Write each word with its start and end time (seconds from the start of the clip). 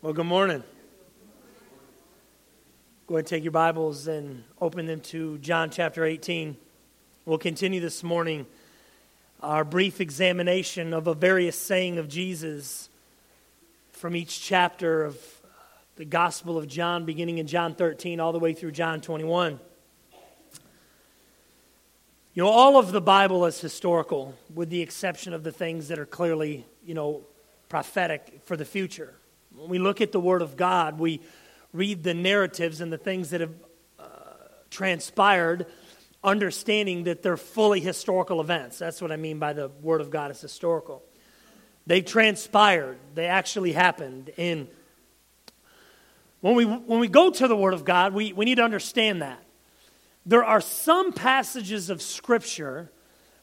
Well, 0.00 0.12
good 0.12 0.26
morning. 0.26 0.62
Go 3.08 3.16
ahead 3.16 3.18
and 3.18 3.26
take 3.26 3.42
your 3.42 3.50
Bibles 3.50 4.06
and 4.06 4.44
open 4.60 4.86
them 4.86 5.00
to 5.00 5.38
John 5.38 5.70
chapter 5.70 6.04
18. 6.04 6.56
We'll 7.26 7.36
continue 7.36 7.80
this 7.80 8.04
morning 8.04 8.46
our 9.42 9.64
brief 9.64 10.00
examination 10.00 10.94
of 10.94 11.08
a 11.08 11.14
various 11.14 11.58
saying 11.58 11.98
of 11.98 12.08
Jesus 12.08 12.90
from 13.90 14.14
each 14.14 14.40
chapter 14.40 15.02
of 15.02 15.20
the 15.96 16.04
Gospel 16.04 16.56
of 16.56 16.68
John, 16.68 17.04
beginning 17.04 17.38
in 17.38 17.48
John 17.48 17.74
13 17.74 18.20
all 18.20 18.30
the 18.30 18.38
way 18.38 18.52
through 18.52 18.70
John 18.70 19.00
21. 19.00 19.58
You 22.34 22.44
know, 22.44 22.48
all 22.48 22.78
of 22.78 22.92
the 22.92 23.00
Bible 23.00 23.46
is 23.46 23.60
historical, 23.60 24.36
with 24.54 24.70
the 24.70 24.80
exception 24.80 25.32
of 25.32 25.42
the 25.42 25.50
things 25.50 25.88
that 25.88 25.98
are 25.98 26.06
clearly, 26.06 26.66
you 26.86 26.94
know, 26.94 27.22
prophetic 27.68 28.42
for 28.44 28.56
the 28.56 28.64
future. 28.64 29.16
When 29.58 29.70
we 29.70 29.78
look 29.80 30.00
at 30.00 30.12
the 30.12 30.20
Word 30.20 30.40
of 30.40 30.56
God, 30.56 31.00
we 31.00 31.20
read 31.72 32.04
the 32.04 32.14
narratives 32.14 32.80
and 32.80 32.92
the 32.92 32.98
things 32.98 33.30
that 33.30 33.40
have 33.40 33.54
uh, 33.98 34.04
transpired, 34.70 35.66
understanding 36.22 37.04
that 37.04 37.24
they're 37.24 37.36
fully 37.36 37.80
historical 37.80 38.40
events. 38.40 38.78
That's 38.78 39.02
what 39.02 39.10
I 39.10 39.16
mean 39.16 39.40
by 39.40 39.54
the 39.54 39.68
Word 39.82 40.00
of 40.00 40.10
God 40.10 40.30
is 40.30 40.40
historical. 40.40 41.02
They 41.88 42.02
transpired, 42.02 42.98
they 43.14 43.26
actually 43.26 43.72
happened. 43.72 44.30
And 44.38 44.68
when 46.40 46.54
we, 46.54 46.64
when 46.64 47.00
we 47.00 47.08
go 47.08 47.30
to 47.30 47.48
the 47.48 47.56
Word 47.56 47.74
of 47.74 47.84
God, 47.84 48.14
we, 48.14 48.32
we 48.32 48.44
need 48.44 48.56
to 48.56 48.64
understand 48.64 49.22
that. 49.22 49.42
There 50.24 50.44
are 50.44 50.60
some 50.60 51.12
passages 51.12 51.90
of 51.90 52.00
Scripture, 52.00 52.92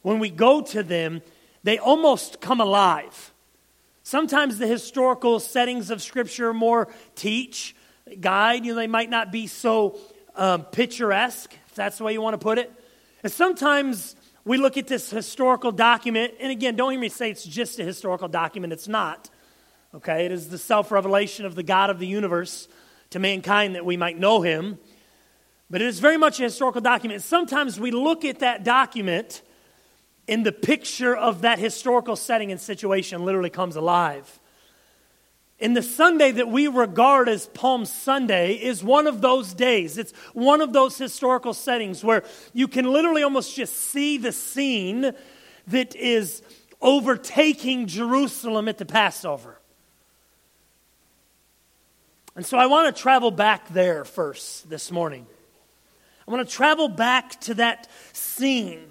when 0.02 0.20
we 0.20 0.30
go 0.30 0.62
to 0.62 0.82
them, 0.82 1.22
they 1.64 1.78
almost 1.78 2.40
come 2.40 2.62
alive. 2.62 3.34
Sometimes 4.08 4.60
the 4.60 4.68
historical 4.68 5.40
settings 5.40 5.90
of 5.90 6.00
Scripture 6.00 6.54
more 6.54 6.90
teach, 7.16 7.76
guide. 8.22 8.64
You 8.64 8.74
know, 8.74 8.80
they 8.80 8.86
might 8.86 9.10
not 9.10 9.32
be 9.32 9.48
so 9.48 9.98
um, 10.36 10.66
picturesque, 10.66 11.52
if 11.68 11.74
that's 11.74 11.98
the 11.98 12.04
way 12.04 12.14
you 12.14 12.22
want 12.22 12.36
to 12.36 12.38
put 12.38 12.60
it. 12.60 12.72
And 13.24 13.32
sometimes 13.32 14.16
we 14.46 14.58
look 14.58 14.78
at 14.78 14.86
this 14.86 15.10
historical 15.10 15.72
document, 15.72 16.36
and 16.40 16.52
again, 16.52 16.76
don't 16.76 16.92
hear 16.92 17.00
me 17.00 17.10
say 17.10 17.32
it's 17.32 17.44
just 17.44 17.80
a 17.80 17.84
historical 17.84 18.28
document. 18.28 18.74
It's 18.74 18.88
not. 18.88 19.32
Okay, 19.96 20.28
it 20.28 20.32
is 20.32 20.50
the 20.50 20.60
self 20.60 20.92
revelation 20.92 21.48
of 21.48 21.56
the 21.56 21.64
God 21.64 21.90
of 21.90 21.98
the 21.98 22.06
universe 22.06 22.68
to 23.10 23.18
mankind 23.18 23.74
that 23.74 23.86
we 23.86 23.98
might 23.98 24.20
know 24.20 24.44
Him. 24.44 24.78
But 25.68 25.82
it 25.82 25.88
is 25.88 26.00
very 26.00 26.18
much 26.18 26.40
a 26.40 26.44
historical 26.44 26.80
document. 26.80 27.24
Sometimes 27.24 27.80
we 27.80 27.90
look 27.90 28.24
at 28.24 28.38
that 28.38 28.64
document 28.64 29.42
in 30.28 30.44
the 30.44 30.52
picture 30.52 31.16
of 31.16 31.42
that 31.42 31.60
historical 31.60 32.16
setting 32.16 32.52
and 32.52 32.60
situation 32.60 33.26
literally 33.26 33.50
comes 33.50 33.76
alive. 33.76 34.40
In 35.58 35.74
the 35.74 35.84
Sunday 35.84 36.32
that 36.32 36.50
we 36.50 36.68
regard 36.68 37.30
as 37.30 37.48
Palm 37.48 37.86
Sunday 37.86 38.56
is 38.56 38.84
one 38.84 39.08
of 39.08 39.22
those 39.22 39.54
days. 39.54 39.98
It's 39.98 40.12
one 40.34 40.60
of 40.62 40.74
those 40.74 40.98
historical 40.98 41.54
settings 41.54 42.04
where 42.04 42.24
you 42.54 42.68
can 42.68 42.92
literally 42.92 43.24
almost 43.24 43.56
just 43.56 43.74
see 43.74 44.18
the 44.18 44.32
scene 44.32 45.14
that 45.68 45.96
is 45.96 46.42
overtaking 46.82 47.88
Jerusalem 47.88 48.68
at 48.68 48.78
the 48.78 48.86
Passover. 48.86 49.60
And 52.36 52.46
so 52.46 52.58
I 52.58 52.66
want 52.66 52.94
to 52.94 53.02
travel 53.02 53.32
back 53.32 53.70
there 53.70 54.04
first 54.04 54.70
this 54.70 54.92
morning. 54.92 55.26
I 56.28 56.32
want 56.32 56.48
to 56.48 56.54
travel 56.54 56.90
back 56.90 57.40
to 57.42 57.54
that 57.54 57.88
scene 58.12 58.82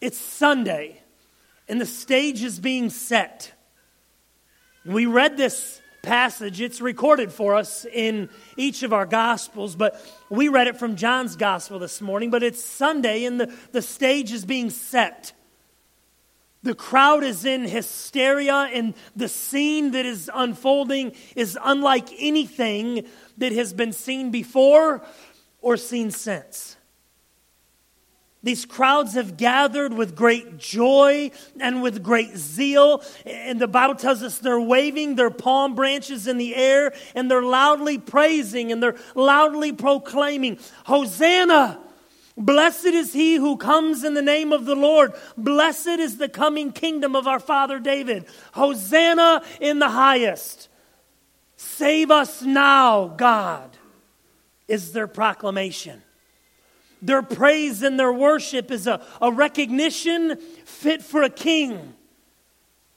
it's 0.00 0.18
Sunday, 0.18 1.00
and 1.68 1.80
the 1.80 1.86
stage 1.86 2.42
is 2.42 2.60
being 2.60 2.90
set. 2.90 3.52
We 4.84 5.06
read 5.06 5.36
this 5.36 5.80
passage, 6.02 6.60
it's 6.60 6.80
recorded 6.80 7.32
for 7.32 7.56
us 7.56 7.84
in 7.84 8.28
each 8.56 8.84
of 8.84 8.92
our 8.92 9.06
Gospels, 9.06 9.74
but 9.74 10.00
we 10.30 10.48
read 10.48 10.68
it 10.68 10.78
from 10.78 10.94
John's 10.94 11.34
Gospel 11.34 11.80
this 11.80 12.00
morning. 12.00 12.30
But 12.30 12.44
it's 12.44 12.62
Sunday, 12.62 13.24
and 13.24 13.40
the, 13.40 13.52
the 13.72 13.82
stage 13.82 14.32
is 14.32 14.44
being 14.44 14.70
set. 14.70 15.32
The 16.62 16.74
crowd 16.74 17.24
is 17.24 17.44
in 17.44 17.64
hysteria, 17.64 18.70
and 18.72 18.94
the 19.16 19.28
scene 19.28 19.92
that 19.92 20.06
is 20.06 20.30
unfolding 20.32 21.12
is 21.34 21.58
unlike 21.62 22.08
anything 22.18 23.06
that 23.38 23.52
has 23.52 23.72
been 23.72 23.92
seen 23.92 24.30
before 24.30 25.04
or 25.60 25.76
seen 25.76 26.10
since. 26.10 26.75
These 28.42 28.64
crowds 28.64 29.14
have 29.14 29.36
gathered 29.36 29.92
with 29.92 30.14
great 30.14 30.58
joy 30.58 31.32
and 31.58 31.82
with 31.82 32.02
great 32.02 32.36
zeal. 32.36 33.02
And 33.24 33.60
the 33.60 33.66
Bible 33.66 33.96
tells 33.96 34.22
us 34.22 34.38
they're 34.38 34.60
waving 34.60 35.16
their 35.16 35.30
palm 35.30 35.74
branches 35.74 36.26
in 36.26 36.38
the 36.38 36.54
air 36.54 36.92
and 37.14 37.30
they're 37.30 37.42
loudly 37.42 37.98
praising 37.98 38.70
and 38.70 38.82
they're 38.82 38.96
loudly 39.14 39.72
proclaiming, 39.72 40.58
Hosanna! 40.84 41.80
Blessed 42.38 42.86
is 42.86 43.14
he 43.14 43.36
who 43.36 43.56
comes 43.56 44.04
in 44.04 44.12
the 44.12 44.20
name 44.20 44.52
of 44.52 44.66
the 44.66 44.74
Lord. 44.74 45.14
Blessed 45.38 45.86
is 45.86 46.18
the 46.18 46.28
coming 46.28 46.70
kingdom 46.70 47.16
of 47.16 47.26
our 47.26 47.40
father 47.40 47.78
David. 47.78 48.26
Hosanna 48.52 49.42
in 49.58 49.78
the 49.78 49.88
highest. 49.88 50.68
Save 51.56 52.10
us 52.10 52.42
now, 52.42 53.08
God, 53.08 53.76
is 54.68 54.92
their 54.92 55.06
proclamation. 55.06 56.02
Their 57.06 57.22
praise 57.22 57.82
and 57.82 58.00
their 58.00 58.12
worship 58.12 58.72
is 58.72 58.88
a, 58.88 59.00
a 59.22 59.30
recognition 59.30 60.38
fit 60.64 61.02
for 61.02 61.22
a 61.22 61.30
king, 61.30 61.94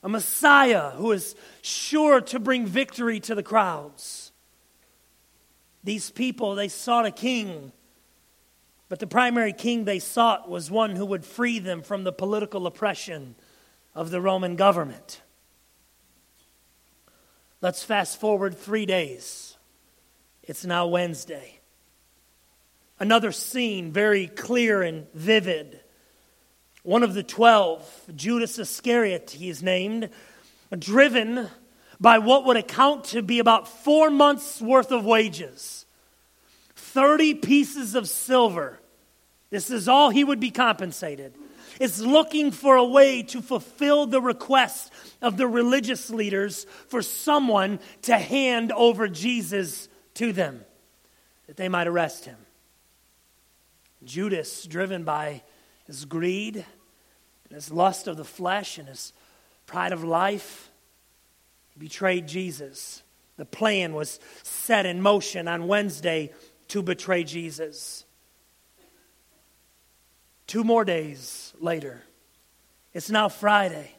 a 0.02 0.08
Messiah 0.08 0.90
who 0.90 1.12
is 1.12 1.36
sure 1.62 2.20
to 2.22 2.40
bring 2.40 2.66
victory 2.66 3.20
to 3.20 3.36
the 3.36 3.44
crowds. 3.44 4.32
These 5.84 6.10
people, 6.10 6.56
they 6.56 6.66
sought 6.66 7.06
a 7.06 7.12
king, 7.12 7.70
but 8.88 8.98
the 8.98 9.06
primary 9.06 9.52
king 9.52 9.84
they 9.84 10.00
sought 10.00 10.50
was 10.50 10.72
one 10.72 10.96
who 10.96 11.06
would 11.06 11.24
free 11.24 11.60
them 11.60 11.80
from 11.80 12.02
the 12.02 12.12
political 12.12 12.66
oppression 12.66 13.36
of 13.94 14.10
the 14.10 14.20
Roman 14.20 14.56
government. 14.56 15.22
Let's 17.60 17.84
fast 17.84 18.18
forward 18.18 18.58
three 18.58 18.86
days. 18.86 19.56
It's 20.42 20.64
now 20.64 20.88
Wednesday. 20.88 21.59
Another 23.00 23.32
scene, 23.32 23.92
very 23.92 24.26
clear 24.26 24.82
and 24.82 25.10
vivid. 25.14 25.80
One 26.82 27.02
of 27.02 27.14
the 27.14 27.22
twelve, 27.22 27.82
Judas 28.14 28.58
Iscariot, 28.58 29.30
he 29.30 29.48
is 29.48 29.62
named, 29.62 30.10
driven 30.78 31.48
by 31.98 32.18
what 32.18 32.44
would 32.44 32.58
account 32.58 33.04
to 33.04 33.22
be 33.22 33.38
about 33.38 33.68
four 33.68 34.10
months' 34.10 34.60
worth 34.60 34.92
of 34.92 35.04
wages 35.04 35.86
30 36.76 37.34
pieces 37.34 37.94
of 37.94 38.08
silver. 38.08 38.80
This 39.50 39.70
is 39.70 39.88
all 39.88 40.10
he 40.10 40.24
would 40.24 40.40
be 40.40 40.50
compensated. 40.50 41.34
Is 41.78 42.04
looking 42.04 42.50
for 42.50 42.76
a 42.76 42.84
way 42.84 43.22
to 43.24 43.40
fulfill 43.40 44.06
the 44.06 44.20
request 44.20 44.92
of 45.22 45.38
the 45.38 45.46
religious 45.46 46.10
leaders 46.10 46.66
for 46.88 47.00
someone 47.00 47.78
to 48.02 48.18
hand 48.18 48.72
over 48.72 49.08
Jesus 49.08 49.88
to 50.14 50.32
them, 50.32 50.64
that 51.46 51.56
they 51.56 51.68
might 51.68 51.86
arrest 51.86 52.26
him. 52.26 52.36
Judas, 54.04 54.64
driven 54.64 55.04
by 55.04 55.42
his 55.86 56.04
greed 56.04 56.56
and 56.56 57.54
his 57.54 57.70
lust 57.70 58.06
of 58.06 58.16
the 58.16 58.24
flesh 58.24 58.78
and 58.78 58.88
his 58.88 59.12
pride 59.66 59.92
of 59.92 60.04
life, 60.04 60.70
betrayed 61.78 62.28
Jesus. 62.28 63.02
The 63.36 63.44
plan 63.44 63.94
was 63.94 64.20
set 64.42 64.86
in 64.86 65.00
motion 65.00 65.48
on 65.48 65.66
Wednesday 65.66 66.32
to 66.68 66.82
betray 66.82 67.24
Jesus. 67.24 68.04
Two 70.46 70.64
more 70.64 70.84
days 70.84 71.54
later, 71.60 72.02
it's 72.92 73.10
now 73.10 73.28
Friday. 73.28 73.92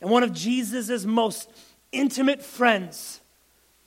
And 0.00 0.10
one 0.10 0.22
of 0.22 0.32
Jesus' 0.32 1.04
most 1.04 1.50
intimate 1.92 2.42
friends, 2.42 3.20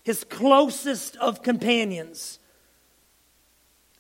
his 0.04 0.24
closest 0.24 1.16
of 1.18 1.44
companions, 1.44 2.40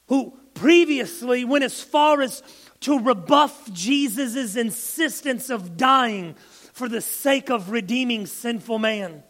who 0.07 0.37
previously 0.59 1.45
went 1.45 1.63
as 1.63 1.81
far 1.81 2.21
as 2.21 2.43
to 2.81 2.99
rebuff 2.99 3.71
Jesus' 3.73 4.55
insistence 4.55 5.49
of 5.49 5.77
dying 5.77 6.35
for 6.73 6.87
the 6.87 7.01
sake 7.01 7.49
of 7.49 7.71
redeeming 7.71 8.25
sinful 8.25 8.79
man. 8.79 9.23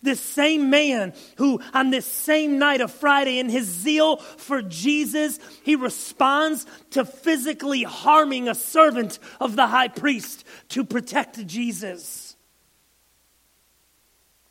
This 0.00 0.20
same 0.20 0.70
man 0.70 1.12
who, 1.36 1.60
on 1.74 1.90
this 1.90 2.06
same 2.06 2.58
night 2.58 2.80
of 2.80 2.92
Friday, 2.92 3.40
in 3.40 3.48
his 3.48 3.66
zeal 3.66 4.18
for 4.18 4.62
Jesus, 4.62 5.40
he 5.64 5.74
responds 5.74 6.66
to 6.90 7.04
physically 7.04 7.82
harming 7.82 8.48
a 8.48 8.54
servant 8.54 9.18
of 9.40 9.56
the 9.56 9.66
high 9.66 9.88
priest 9.88 10.44
to 10.70 10.84
protect 10.84 11.44
Jesus. 11.46 12.36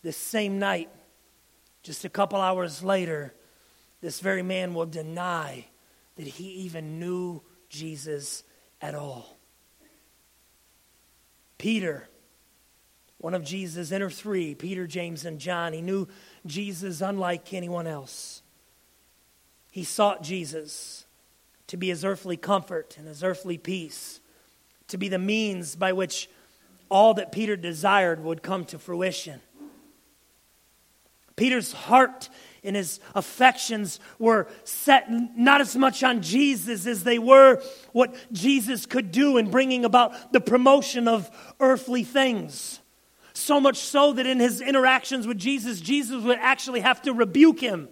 This 0.04 0.18
same 0.18 0.60
night, 0.60 0.90
just 1.82 2.04
a 2.04 2.10
couple 2.10 2.42
hours 2.42 2.84
later, 2.84 3.34
this 4.08 4.22
very 4.22 4.42
man 4.42 4.74
will 4.74 4.86
deny 4.86 5.66
that 6.16 6.26
he 6.26 6.46
even 6.46 6.98
knew 6.98 7.42
Jesus 7.68 8.46
at 8.82 8.96
all. 8.96 9.38
Peter, 11.58 12.08
one 13.18 13.34
of 13.34 13.44
Jesus' 13.44 13.92
inner 13.92 14.10
three, 14.10 14.56
Peter, 14.56 14.88
James, 14.88 15.26
and 15.26 15.40
John. 15.40 15.74
He 15.74 15.82
knew 15.82 16.08
Jesus 16.46 17.02
unlike 17.02 17.54
anyone 17.54 17.86
else. 17.86 18.44
He 19.72 19.84
sought 19.84 20.24
Jesus 20.24 21.06
to 21.68 21.76
be 21.76 21.90
his 21.90 22.06
earthly 22.06 22.38
comfort 22.38 22.96
and 22.98 23.10
his 23.10 23.26
earthly 23.26 23.58
peace, 23.58 24.22
to 24.88 24.98
be 24.98 25.10
the 25.10 25.20
means 25.20 25.76
by 25.76 25.92
which 25.92 26.30
all 26.88 27.14
that 27.16 27.34
Peter 27.34 27.58
desired 27.58 28.24
would 28.24 28.42
come 28.42 28.64
to 28.68 28.80
fruition. 28.80 29.42
Peter's 31.36 31.74
heart 31.74 32.30
and 32.68 32.76
his 32.76 33.00
affections 33.16 34.00
were 34.20 34.48
set 34.64 35.08
not 35.10 35.62
as 35.62 35.76
much 35.76 36.04
on 36.04 36.22
Jesus 36.22 36.86
as 36.86 37.04
they 37.04 37.18
were 37.18 37.62
what 37.94 38.16
Jesus 38.32 38.86
could 38.86 39.12
do 39.12 39.38
in 39.38 39.50
bringing 39.50 39.86
about 39.86 40.34
the 40.34 40.42
promotion 40.42 41.08
of 41.08 41.32
earthly 41.60 42.04
things. 42.04 42.80
So 43.34 43.60
much 43.60 43.78
so 43.78 44.14
that 44.14 44.26
in 44.26 44.40
his 44.40 44.62
interactions 44.62 45.26
with 45.26 45.38
Jesus, 45.38 45.80
Jesus 45.80 46.24
would 46.24 46.40
actually 46.40 46.82
have 46.82 47.02
to 47.04 47.14
rebuke 47.14 47.60
him 47.60 47.88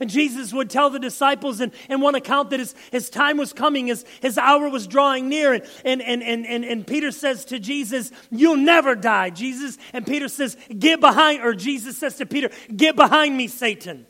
and 0.00 0.08
Jesus 0.08 0.52
would 0.52 0.70
tell 0.70 0.90
the 0.90 0.98
disciples 0.98 1.60
in, 1.60 1.72
in 1.88 2.00
one 2.00 2.14
account 2.14 2.50
that 2.50 2.60
his, 2.60 2.74
his 2.92 3.10
time 3.10 3.36
was 3.36 3.52
coming, 3.52 3.88
his, 3.88 4.04
his 4.20 4.38
hour 4.38 4.68
was 4.68 4.86
drawing 4.86 5.28
near. 5.28 5.54
And, 5.54 6.02
and, 6.02 6.22
and, 6.22 6.46
and, 6.46 6.64
and, 6.64 6.86
Peter 6.86 7.10
says 7.10 7.44
to 7.46 7.58
Jesus, 7.58 8.12
You'll 8.30 8.56
never 8.56 8.94
die, 8.94 9.30
Jesus. 9.30 9.76
And 9.92 10.06
Peter 10.06 10.28
says, 10.28 10.56
Get 10.76 11.00
behind, 11.00 11.42
or 11.42 11.54
Jesus 11.54 11.98
says 11.98 12.16
to 12.16 12.26
Peter, 12.26 12.50
Get 12.74 12.96
behind 12.96 13.36
me, 13.36 13.48
Satan. 13.48 14.06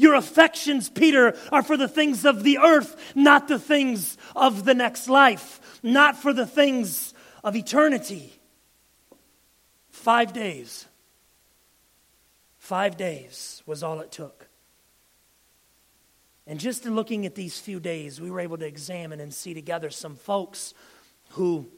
Your 0.00 0.14
affections, 0.14 0.88
Peter, 0.88 1.36
are 1.52 1.62
for 1.62 1.76
the 1.76 1.86
things 1.86 2.24
of 2.24 2.42
the 2.42 2.56
earth, 2.56 3.12
not 3.14 3.48
the 3.48 3.58
things 3.58 4.16
of 4.34 4.64
the 4.64 4.72
next 4.72 5.10
life, 5.10 5.78
not 5.82 6.16
for 6.16 6.32
the 6.32 6.46
things 6.46 7.12
of 7.44 7.54
eternity. 7.54 8.32
Five 9.90 10.32
days. 10.32 10.86
Five 12.56 12.96
days 12.96 13.62
was 13.66 13.82
all 13.82 14.00
it 14.00 14.10
took. 14.10 14.48
And 16.46 16.58
just 16.58 16.86
in 16.86 16.94
looking 16.94 17.26
at 17.26 17.34
these 17.34 17.60
few 17.60 17.78
days, 17.78 18.22
we 18.22 18.30
were 18.30 18.40
able 18.40 18.56
to 18.56 18.66
examine 18.66 19.20
and 19.20 19.34
see 19.34 19.52
together 19.52 19.90
some 19.90 20.16
folks 20.16 20.72
who 21.32 21.68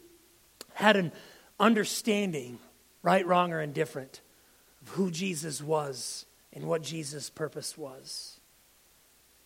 had 0.75 0.95
an 0.95 1.11
understanding, 1.59 2.61
right, 3.03 3.27
wrong, 3.27 3.53
or 3.53 3.61
indifferent, 3.61 4.21
of 4.81 4.91
who 4.91 5.11
Jesus 5.11 5.61
was 5.61 6.25
and 6.53 6.65
what 6.65 6.83
Jesus' 6.83 7.31
purpose 7.31 7.77
was. 7.77 8.41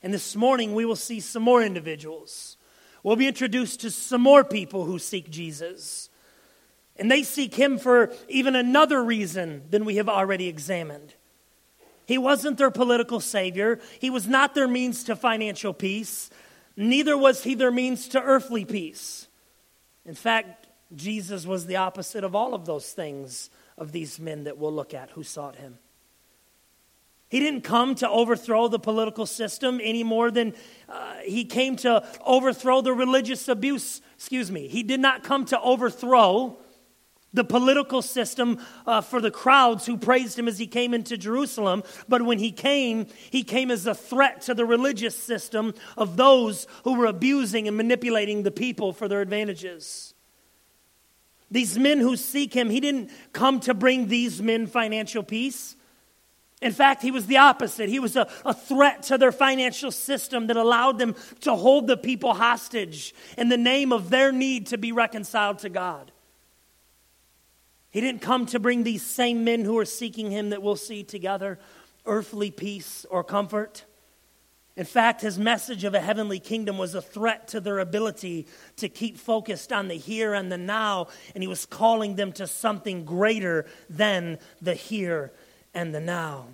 And 0.03 0.12
this 0.12 0.37
morning, 0.37 0.75
we 0.75 0.85
will 0.85 0.97
see 0.97 1.20
some 1.20 1.43
more 1.43 1.62
individuals. 1.62 2.56
We'll 3.03 3.17
be 3.17 3.29
introduced 3.29 3.81
to 3.81 3.91
some 3.91 4.20
more 4.20 4.44
people 4.44 4.85
who 4.85 4.99
seek 4.99 5.31
Jesus. 5.31 6.11
And 6.97 7.11
they 7.11 7.23
seek 7.23 7.55
him 7.55 7.79
for 7.79 8.12
even 8.29 8.56
another 8.56 9.03
reason 9.03 9.62
than 9.70 9.85
we 9.85 9.97
have 9.97 10.08
already 10.08 10.49
examined. 10.49 11.14
He 12.06 12.19
wasn't 12.19 12.58
their 12.58 12.70
political 12.70 13.20
savior. 13.20 13.81
He 14.00 14.11
was 14.11 14.29
not 14.29 14.55
their 14.55 14.69
means 14.69 15.05
to 15.05 15.17
financial 15.17 15.73
peace. 15.73 16.31
Neither 16.76 17.17
was 17.17 17.43
he 17.43 17.55
their 17.55 17.73
means 17.73 18.09
to 18.09 18.23
earthly 18.23 18.64
peace. 18.64 19.29
In 20.05 20.14
fact, 20.14 20.69
Jesus 20.94 21.47
was 21.47 21.67
the 21.67 21.76
opposite 21.76 22.23
of 22.23 22.35
all 22.35 22.55
of 22.55 22.64
those 22.64 22.93
things 22.93 23.50
of 23.76 23.93
these 23.93 24.20
men 24.20 24.44
that 24.44 24.56
we'll 24.56 24.73
look 24.73 24.94
at 24.94 25.11
who 25.11 25.23
sought 25.23 25.56
him. 25.56 25.79
He 27.28 27.40
didn't 27.40 27.62
come 27.62 27.96
to 27.96 28.08
overthrow 28.08 28.69
the 28.69 28.78
political 28.78 29.26
system 29.26 29.81
any 29.82 30.05
more 30.05 30.31
than 30.31 30.55
uh, 30.88 31.17
he 31.25 31.44
came 31.44 31.75
to 31.76 32.06
overthrow 32.25 32.81
the 32.81 32.93
religious 32.93 33.49
abuse. 33.49 34.00
Excuse 34.14 34.50
me. 34.50 34.69
He 34.69 34.82
did 34.82 35.00
not 35.00 35.25
come 35.25 35.44
to 35.46 35.61
overthrow 35.61 36.58
the 37.32 37.44
political 37.44 38.00
system 38.00 38.58
uh, 38.87 39.00
for 39.00 39.20
the 39.20 39.31
crowds 39.31 39.87
who 39.87 39.96
praised 39.96 40.38
him 40.38 40.49
as 40.49 40.58
he 40.58 40.67
came 40.67 40.94
into 40.94 41.19
Jerusalem. 41.19 41.82
But 42.08 42.23
when 42.23 42.38
he 42.38 42.50
came, 42.50 43.06
he 43.31 43.43
came 43.43 43.70
as 43.70 43.87
a 43.87 43.94
threat 43.94 44.40
to 44.43 44.55
the 44.55 44.64
religious 44.64 45.17
system 45.17 45.75
of 45.96 46.17
those 46.17 46.67
who 46.84 46.94
were 46.94 47.06
abusing 47.06 47.69
and 47.69 47.76
manipulating 47.76 48.43
the 48.43 48.50
people 48.50 48.93
for 48.93 49.08
their 49.08 49.20
advantages. 49.20 50.14
These 51.50 51.78
men 51.78 51.99
who 51.99 52.17
seek 52.17 52.55
him, 52.55 52.70
he 52.70 52.81
didn't 52.81 53.11
come 53.32 53.61
to 53.61 53.75
bring 53.75 54.08
these 54.08 54.43
men 54.43 54.67
financial 54.67 55.23
peace. 55.23 55.75
In 56.62 56.73
fact, 56.73 57.03
he 57.03 57.11
was 57.11 57.26
the 57.26 57.37
opposite. 57.37 57.91
He 57.91 57.99
was 57.99 58.17
a, 58.17 58.29
a 58.44 58.55
threat 58.55 59.03
to 59.05 59.19
their 59.19 59.32
financial 59.32 59.91
system 59.91 60.47
that 60.47 60.56
allowed 60.56 60.99
them 60.99 61.14
to 61.41 61.55
hold 61.55 61.87
the 61.87 61.99
people 61.99 62.32
hostage 62.32 63.14
in 63.37 63.50
the 63.50 63.58
name 63.58 63.93
of 63.93 64.08
their 64.08 64.32
need 64.32 64.69
to 64.69 64.79
be 64.79 64.93
reconciled 64.93 65.58
to 65.61 65.69
God. 65.69 66.12
He 67.91 68.00
didn't 68.00 68.23
come 68.23 68.47
to 68.47 68.58
bring 68.58 68.85
these 68.85 69.05
same 69.05 69.44
men 69.44 69.64
who 69.64 69.79
are 69.79 69.85
seeking 69.85 70.31
him 70.31 70.50
that 70.50 70.62
we'll 70.62 70.76
see 70.76 71.03
together 71.05 71.58
earthly 72.06 72.50
peace 72.50 73.05
or 73.11 73.23
comfort. 73.23 73.85
In 74.76 74.85
fact, 74.85 75.23
his 75.23 75.38
message 75.38 75.85
of 75.85 75.94
a 75.94 76.00
heavenly 76.00 76.38
kingdom 76.38 76.79
was 76.79 76.94
a 76.94 77.02
threat 77.02 77.49
to 77.49 77.61
their 77.61 77.79
ability 77.79 78.47
to 78.76 78.88
keep 78.88 79.19
focused 79.19 79.73
on 79.73 79.88
the 79.88 79.94
here 79.94 80.35
and 80.35 80.52
the 80.52 80.59
now, 80.59 81.09
and 81.35 81.43
he 81.43 81.49
was 81.49 81.67
calling 81.67 82.17
them 82.17 82.32
to 82.32 82.47
something 82.47 83.05
greater 83.05 83.67
than 83.88 84.38
the 84.61 84.75
here 84.75 85.32
and 85.76 85.94
the 85.94 86.00
now. 86.00 86.46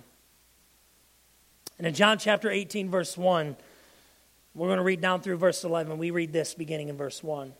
And 1.79 1.87
in 1.87 1.95
John 1.95 2.19
chapter 2.19 2.51
18, 2.51 2.91
verse 2.91 3.17
1, 3.17 3.55
we're 4.53 4.67
going 4.67 4.77
to 4.77 4.83
read 4.83 5.01
down 5.01 5.21
through 5.21 5.37
verse 5.37 5.63
11. 5.63 5.97
We 5.97 6.11
read 6.11 6.31
this 6.31 6.53
beginning 6.53 6.89
in 6.89 6.97
verse 6.97 7.23
1. 7.23 7.53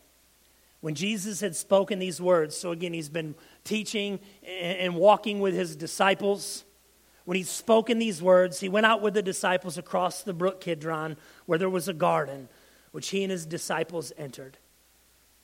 When 0.82 0.94
Jesus 0.94 1.40
had 1.40 1.56
spoken 1.56 1.98
these 1.98 2.22
words, 2.22 2.56
so 2.58 2.72
again, 2.72 2.94
he's 2.94 3.10
been 3.10 3.34
teaching 3.64 4.20
and 4.46 4.96
walking 4.96 5.40
with 5.40 5.56
his 5.56 5.76
disciples. 5.78 6.66
When 7.26 7.38
he'd 7.38 7.48
spoken 7.48 7.98
these 7.98 8.22
words, 8.22 8.60
he 8.60 8.68
went 8.68 8.86
out 8.86 9.02
with 9.02 9.14
the 9.14 9.22
disciples 9.22 9.78
across 9.78 10.22
the 10.22 10.34
brook 10.34 10.60
Kidron, 10.60 11.16
where 11.46 11.58
there 11.58 11.70
was 11.70 11.88
a 11.88 11.94
garden, 11.94 12.50
which 12.92 13.10
he 13.10 13.24
and 13.24 13.32
his 13.32 13.46
disciples 13.46 14.12
entered. 14.18 14.58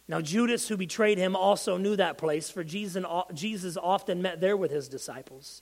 Now, 0.10 0.20
Judas, 0.20 0.68
who 0.68 0.76
betrayed 0.76 1.18
him, 1.18 1.36
also 1.36 1.78
knew 1.78 1.96
that 1.96 2.18
place, 2.18 2.50
for 2.50 2.66
Jesus 2.66 3.78
often 3.78 4.22
met 4.22 4.42
there 4.42 4.58
with 4.58 4.72
his 4.72 4.90
disciples. 4.90 5.62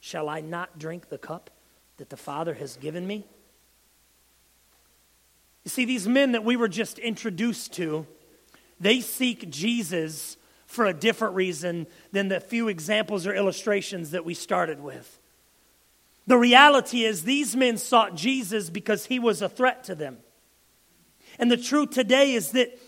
Shall 0.00 0.28
I 0.28 0.40
not 0.40 0.78
drink 0.78 1.08
the 1.08 1.18
cup 1.18 1.50
that 1.96 2.10
the 2.10 2.16
Father 2.16 2.54
has 2.54 2.76
given 2.76 3.06
me? 3.06 3.26
You 5.64 5.70
see, 5.70 5.84
these 5.84 6.08
men 6.08 6.32
that 6.32 6.44
we 6.44 6.56
were 6.56 6.68
just 6.68 6.98
introduced 6.98 7.74
to, 7.74 8.06
they 8.80 9.00
seek 9.00 9.50
Jesus 9.50 10.36
for 10.66 10.86
a 10.86 10.94
different 10.94 11.34
reason 11.34 11.86
than 12.12 12.28
the 12.28 12.40
few 12.40 12.68
examples 12.68 13.26
or 13.26 13.34
illustrations 13.34 14.12
that 14.12 14.24
we 14.24 14.34
started 14.34 14.80
with. 14.80 15.18
The 16.26 16.36
reality 16.36 17.04
is, 17.04 17.24
these 17.24 17.56
men 17.56 17.78
sought 17.78 18.14
Jesus 18.14 18.68
because 18.68 19.06
he 19.06 19.18
was 19.18 19.40
a 19.40 19.48
threat 19.48 19.84
to 19.84 19.94
them. 19.94 20.18
And 21.38 21.50
the 21.50 21.56
truth 21.56 21.90
today 21.90 22.34
is 22.34 22.50
that 22.52 22.78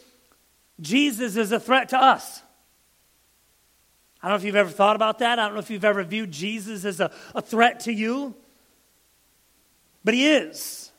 Jesus 0.80 1.36
is 1.36 1.50
a 1.52 1.60
threat 1.60 1.88
to 1.90 1.98
us. 1.98 2.42
I 4.22 4.28
don't 4.28 4.32
know 4.32 4.38
if 4.40 4.44
you've 4.44 4.56
ever 4.56 4.70
thought 4.70 4.96
about 4.96 5.18
that. 5.20 5.38
I 5.38 5.46
don't 5.46 5.54
know 5.54 5.60
if 5.60 5.70
you've 5.70 5.84
ever 5.84 6.02
viewed 6.04 6.30
Jesus 6.30 6.84
as 6.84 7.00
a, 7.00 7.10
a 7.34 7.40
threat 7.40 7.80
to 7.80 7.92
you, 7.92 8.34
but 10.04 10.14
he 10.14 10.28
is. 10.28 10.92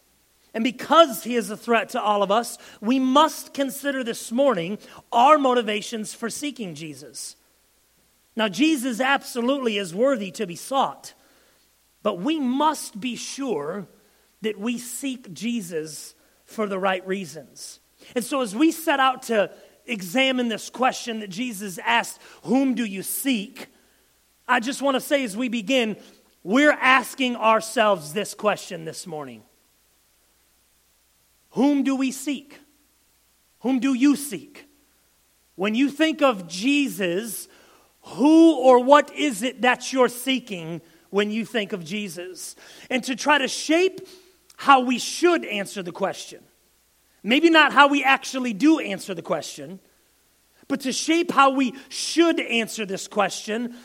And 0.54 0.64
because 0.64 1.24
he 1.24 1.36
is 1.36 1.50
a 1.50 1.56
threat 1.56 1.90
to 1.90 2.02
all 2.02 2.24
of 2.24 2.32
us, 2.32 2.58
we 2.82 3.00
must 3.00 3.54
consider 3.54 4.04
this 4.04 4.32
morning 4.32 4.80
our 5.12 5.38
motivations 5.38 6.14
for 6.14 6.30
seeking 6.30 6.76
Jesus. 6.76 7.36
Now, 8.36 8.48
Jesus 8.48 9.00
absolutely 9.00 9.78
is 9.78 9.94
worthy 9.94 10.32
to 10.32 10.48
be 10.48 10.56
sought, 10.56 11.14
but 12.04 12.20
we 12.20 12.40
must 12.40 13.00
be 13.00 13.16
sure 13.16 13.88
that 14.42 14.60
we 14.60 14.78
seek 14.78 15.32
Jesus 15.34 16.16
for 16.44 16.68
the 16.68 16.80
right 16.80 17.06
reasons. 17.06 17.80
And 18.16 18.24
so, 18.24 18.42
as 18.42 18.56
we 18.56 18.72
set 18.72 19.00
out 19.00 19.24
to 19.24 19.52
examine 19.92 20.48
this 20.48 20.70
question 20.70 21.20
that 21.20 21.30
Jesus 21.30 21.78
asked, 21.80 22.20
Whom 22.44 22.74
do 22.74 22.86
you 22.86 23.04
seek? 23.04 23.68
I 24.48 24.60
just 24.60 24.82
want 24.82 24.96
to 24.96 25.02
say 25.02 25.24
as 25.24 25.38
we 25.38 25.50
begin, 25.50 25.98
we're 26.44 26.72
asking 26.72 27.36
ourselves 27.36 28.14
this 28.14 28.34
question 28.34 28.86
this 28.86 29.06
morning 29.06 29.44
Whom 31.52 31.84
do 31.84 31.96
we 31.96 32.12
seek? 32.12 32.60
Whom 33.60 33.80
do 33.80 33.94
you 33.94 34.16
seek? 34.16 34.68
When 35.56 35.76
you 35.76 35.90
think 35.90 36.22
of 36.22 36.48
Jesus, 36.48 37.48
who 38.02 38.56
or 38.58 38.84
what 38.84 39.14
is 39.14 39.44
it 39.44 39.62
that 39.62 39.94
you're 39.94 40.10
seeking 40.10 40.82
when 41.12 41.30
you 41.30 41.46
think 41.46 41.72
of 41.72 41.86
Jesus? 41.86 42.56
And 42.90 43.04
to 43.04 43.16
try 43.16 43.38
to 43.38 43.48
shape 43.48 44.08
how 44.58 44.80
we 44.80 44.98
should 44.98 45.46
answer 45.46 45.84
the 45.84 45.92
question. 45.92 46.44
Maybe 47.24 47.50
not 47.50 47.74
how 47.74 47.88
we 47.88 48.04
actually 48.04 48.54
do 48.54 48.80
answer 48.80 49.14
the 49.14 49.22
question, 49.22 49.80
but 50.68 50.82
to 50.82 50.92
shape 50.92 51.32
how 51.32 51.52
we 51.52 51.76
should 51.90 52.40
answer 52.40 52.86
this 52.86 53.08
question, 53.08 53.76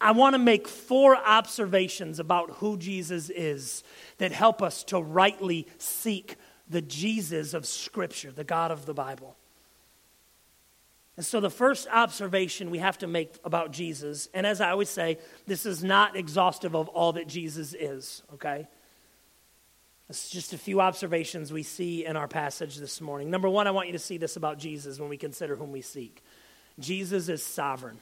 I 0.00 0.10
want 0.12 0.34
to 0.34 0.38
make 0.38 0.66
four 0.66 1.16
observations 1.16 2.18
about 2.18 2.50
who 2.56 2.76
Jesus 2.76 3.30
is 3.30 3.84
that 4.18 4.32
help 4.32 4.60
us 4.60 4.82
to 4.84 5.00
rightly 5.00 5.68
seek 5.78 6.36
the 6.68 6.82
Jesus 6.82 7.54
of 7.54 7.66
Scripture, 7.66 8.32
the 8.32 8.44
God 8.44 8.70
of 8.70 8.86
the 8.86 8.94
Bible. 8.94 9.36
And 11.16 11.26
so, 11.26 11.40
the 11.40 11.50
first 11.50 11.86
observation 11.92 12.70
we 12.70 12.78
have 12.78 12.98
to 12.98 13.06
make 13.06 13.34
about 13.44 13.70
Jesus, 13.70 14.28
and 14.32 14.46
as 14.46 14.60
I 14.60 14.70
always 14.70 14.88
say, 14.88 15.18
this 15.46 15.66
is 15.66 15.84
not 15.84 16.16
exhaustive 16.16 16.74
of 16.74 16.88
all 16.88 17.12
that 17.12 17.28
Jesus 17.28 17.74
is, 17.74 18.22
okay? 18.34 18.66
It's 20.08 20.28
just 20.28 20.52
a 20.52 20.58
few 20.58 20.80
observations 20.80 21.52
we 21.52 21.62
see 21.62 22.04
in 22.04 22.16
our 22.16 22.28
passage 22.28 22.76
this 22.76 23.00
morning. 23.00 23.30
Number 23.30 23.48
one, 23.48 23.66
I 23.66 23.70
want 23.70 23.86
you 23.86 23.92
to 23.92 23.98
see 23.98 24.18
this 24.18 24.36
about 24.36 24.58
Jesus 24.58 24.98
when 24.98 25.08
we 25.08 25.16
consider 25.16 25.56
whom 25.56 25.72
we 25.72 25.80
seek 25.80 26.22
Jesus 26.78 27.28
is 27.28 27.44
sovereign. 27.44 27.98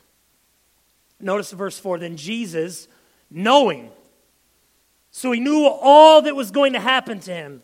Notice 1.19 1.53
verse 1.53 1.79
4 1.79 1.99
then 1.99 2.17
Jesus, 2.17 2.89
knowing, 3.31 3.91
so 5.11 5.33
he 5.33 5.41
knew 5.41 5.67
all 5.67 6.23
that 6.23 6.37
was 6.37 6.51
going 6.51 6.73
to 6.75 6.81
happen 6.81 7.21
to 7.21 7.33
him. 7.33 7.63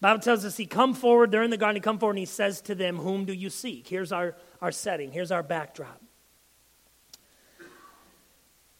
Bible 0.00 0.20
tells 0.20 0.44
us 0.44 0.56
he 0.56 0.66
come 0.66 0.94
forward, 0.94 1.30
they're 1.30 1.42
in 1.42 1.50
the 1.50 1.56
garden, 1.56 1.76
he 1.76 1.80
come 1.80 1.98
forward 1.98 2.12
and 2.12 2.20
he 2.20 2.26
says 2.26 2.60
to 2.62 2.74
them, 2.74 2.96
Whom 2.96 3.24
do 3.24 3.32
you 3.32 3.50
seek? 3.50 3.88
Here's 3.88 4.12
our, 4.12 4.36
our 4.60 4.72
setting, 4.72 5.12
here's 5.12 5.30
our 5.30 5.42
backdrop. 5.42 6.00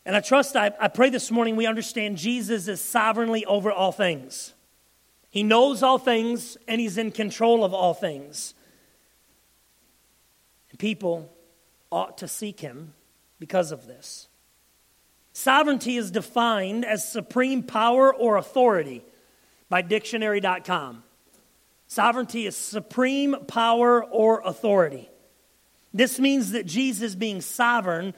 And 0.05 0.15
I 0.15 0.21
trust, 0.21 0.55
I, 0.55 0.73
I 0.81 0.89
pray 0.89 1.11
this 1.11 1.33
morning 1.33 1.57
we 1.57 1.67
understand 1.67 2.17
Jesus 2.17 2.69
is 2.69 2.81
sovereignly 2.81 3.45
over 3.45 3.73
all 3.73 3.91
things. 3.91 4.55
He 5.37 5.43
knows 5.43 5.83
all 5.83 5.99
things 5.99 6.57
and 6.67 6.81
he's 6.81 6.97
in 6.97 7.11
control 7.11 7.63
of 7.63 7.75
all 7.75 7.93
things. 7.93 8.55
And 10.71 10.79
people 10.79 11.31
ought 11.93 12.17
to 12.17 12.27
seek 12.27 12.61
him 12.61 12.95
because 13.39 13.71
of 13.71 13.87
this. 13.87 14.29
Sovereignty 15.35 15.99
is 15.99 16.11
defined 16.11 16.87
as 16.87 17.07
supreme 17.07 17.63
power 17.63 18.15
or 18.15 18.39
authority 18.39 19.05
by 19.69 19.83
dictionary.com. 19.83 21.03
Sovereignty 21.87 22.47
is 22.47 22.57
supreme 22.57 23.37
power 23.47 24.03
or 24.03 24.41
authority. 24.43 25.11
This 25.93 26.19
means 26.19 26.53
that 26.53 26.65
Jesus 26.65 27.15
being 27.15 27.43
sovereign 27.43 28.15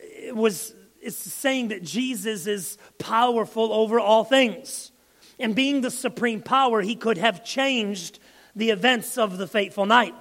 eh, 0.00 0.32
was 0.32 0.74
it's 1.00 1.16
saying 1.16 1.68
that 1.68 1.84
Jesus 1.84 2.48
is 2.48 2.76
powerful 2.98 3.72
over 3.72 4.00
all 4.00 4.24
things. 4.24 4.90
And 5.38 5.54
being 5.54 5.80
the 5.80 5.90
supreme 5.90 6.40
power, 6.40 6.80
he 6.80 6.96
could 6.96 7.18
have 7.18 7.44
changed 7.44 8.18
the 8.54 8.70
events 8.70 9.18
of 9.18 9.38
the 9.38 9.46
fateful 9.46 9.86
night. 9.86 10.14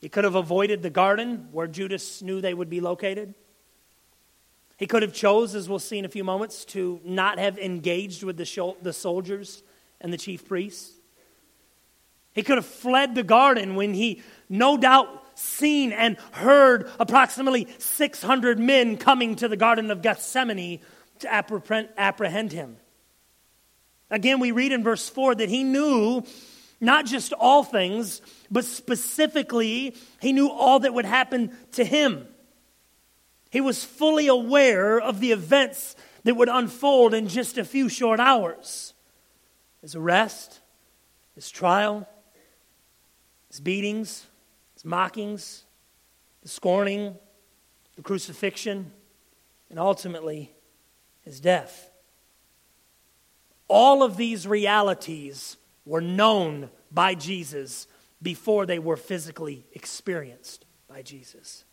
He 0.00 0.08
could 0.08 0.24
have 0.24 0.34
avoided 0.34 0.82
the 0.82 0.90
garden 0.90 1.48
where 1.52 1.66
Judas 1.66 2.22
knew 2.22 2.40
they 2.40 2.54
would 2.54 2.70
be 2.70 2.80
located. 2.80 3.34
He 4.76 4.86
could 4.86 5.02
have 5.02 5.12
chose, 5.12 5.54
as 5.54 5.68
we'll 5.68 5.80
see 5.80 5.98
in 5.98 6.04
a 6.04 6.08
few 6.08 6.22
moments, 6.22 6.64
to 6.66 7.00
not 7.04 7.38
have 7.38 7.58
engaged 7.58 8.22
with 8.22 8.36
the, 8.36 8.74
the 8.80 8.92
soldiers 8.92 9.62
and 10.00 10.12
the 10.12 10.16
chief 10.16 10.46
priests. 10.46 10.92
He 12.32 12.44
could 12.44 12.56
have 12.56 12.66
fled 12.66 13.16
the 13.16 13.24
garden 13.24 13.74
when 13.74 13.92
he, 13.92 14.22
no 14.48 14.76
doubt, 14.76 15.08
seen 15.36 15.92
and 15.92 16.16
heard 16.30 16.88
approximately 17.00 17.66
600 17.78 18.60
men 18.60 18.96
coming 18.96 19.34
to 19.36 19.48
the 19.48 19.56
Garden 19.56 19.90
of 19.90 20.02
Gethsemane 20.02 20.80
to 21.20 21.32
apprehend 21.32 22.52
him. 22.52 22.76
Again, 24.10 24.40
we 24.40 24.52
read 24.52 24.72
in 24.72 24.82
verse 24.82 25.08
4 25.08 25.36
that 25.36 25.48
he 25.48 25.64
knew 25.64 26.24
not 26.80 27.06
just 27.06 27.32
all 27.32 27.64
things, 27.64 28.22
but 28.50 28.64
specifically, 28.64 29.96
he 30.20 30.32
knew 30.32 30.48
all 30.48 30.80
that 30.80 30.94
would 30.94 31.04
happen 31.04 31.56
to 31.72 31.84
him. 31.84 32.26
He 33.50 33.60
was 33.60 33.84
fully 33.84 34.26
aware 34.26 35.00
of 35.00 35.20
the 35.20 35.32
events 35.32 35.96
that 36.24 36.36
would 36.36 36.48
unfold 36.48 37.14
in 37.14 37.28
just 37.28 37.58
a 37.58 37.64
few 37.64 37.88
short 37.88 38.20
hours 38.20 38.94
his 39.80 39.94
arrest, 39.94 40.60
his 41.36 41.50
trial, 41.50 42.06
his 43.48 43.60
beatings, 43.60 44.26
his 44.74 44.84
mockings, 44.84 45.64
the 46.42 46.48
scorning, 46.48 47.14
the 47.96 48.02
crucifixion, 48.02 48.92
and 49.70 49.78
ultimately 49.78 50.52
his 51.22 51.40
death. 51.40 51.87
All 53.68 54.02
of 54.02 54.16
these 54.16 54.46
realities 54.46 55.56
were 55.84 56.00
known 56.00 56.70
by 56.90 57.14
Jesus 57.14 57.86
before 58.20 58.66
they 58.66 58.78
were 58.78 58.96
physically 58.96 59.66
experienced 59.72 60.64
by 60.88 61.02
Jesus. 61.02 61.64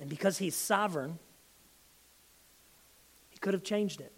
And 0.00 0.08
because 0.08 0.38
he's 0.38 0.54
sovereign, 0.54 1.18
he 3.30 3.38
could 3.38 3.54
have 3.54 3.62
changed 3.62 4.00
it. 4.00 4.12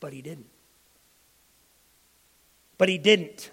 But 0.00 0.12
he 0.12 0.22
didn't. 0.22 0.50
But 2.78 2.88
he 2.88 2.98
didn't. 2.98 3.50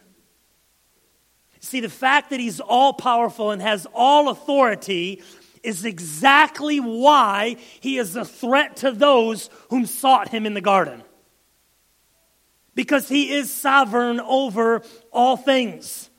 See, 1.59 1.79
the 1.79 1.89
fact 1.89 2.31
that 2.31 2.41
he's 2.41 2.59
all 2.59 2.91
powerful 2.91 3.51
and 3.51 3.61
has 3.61 3.87
all 3.93 4.27
authority 4.27 5.23
is 5.63 5.85
exactly 5.85 6.79
why 6.79 7.57
he 7.79 7.97
is 7.97 8.15
a 8.15 8.25
threat 8.25 8.77
to 8.77 8.91
those 8.91 9.49
whom 9.69 9.85
sought 9.85 10.29
him 10.29 10.45
in 10.45 10.53
the 10.53 10.61
garden. 10.61 11.03
Because 12.75 13.07
he 13.07 13.31
is 13.31 13.53
sovereign 13.53 14.19
over 14.19 14.83
all 15.11 15.37
things. 15.37 16.09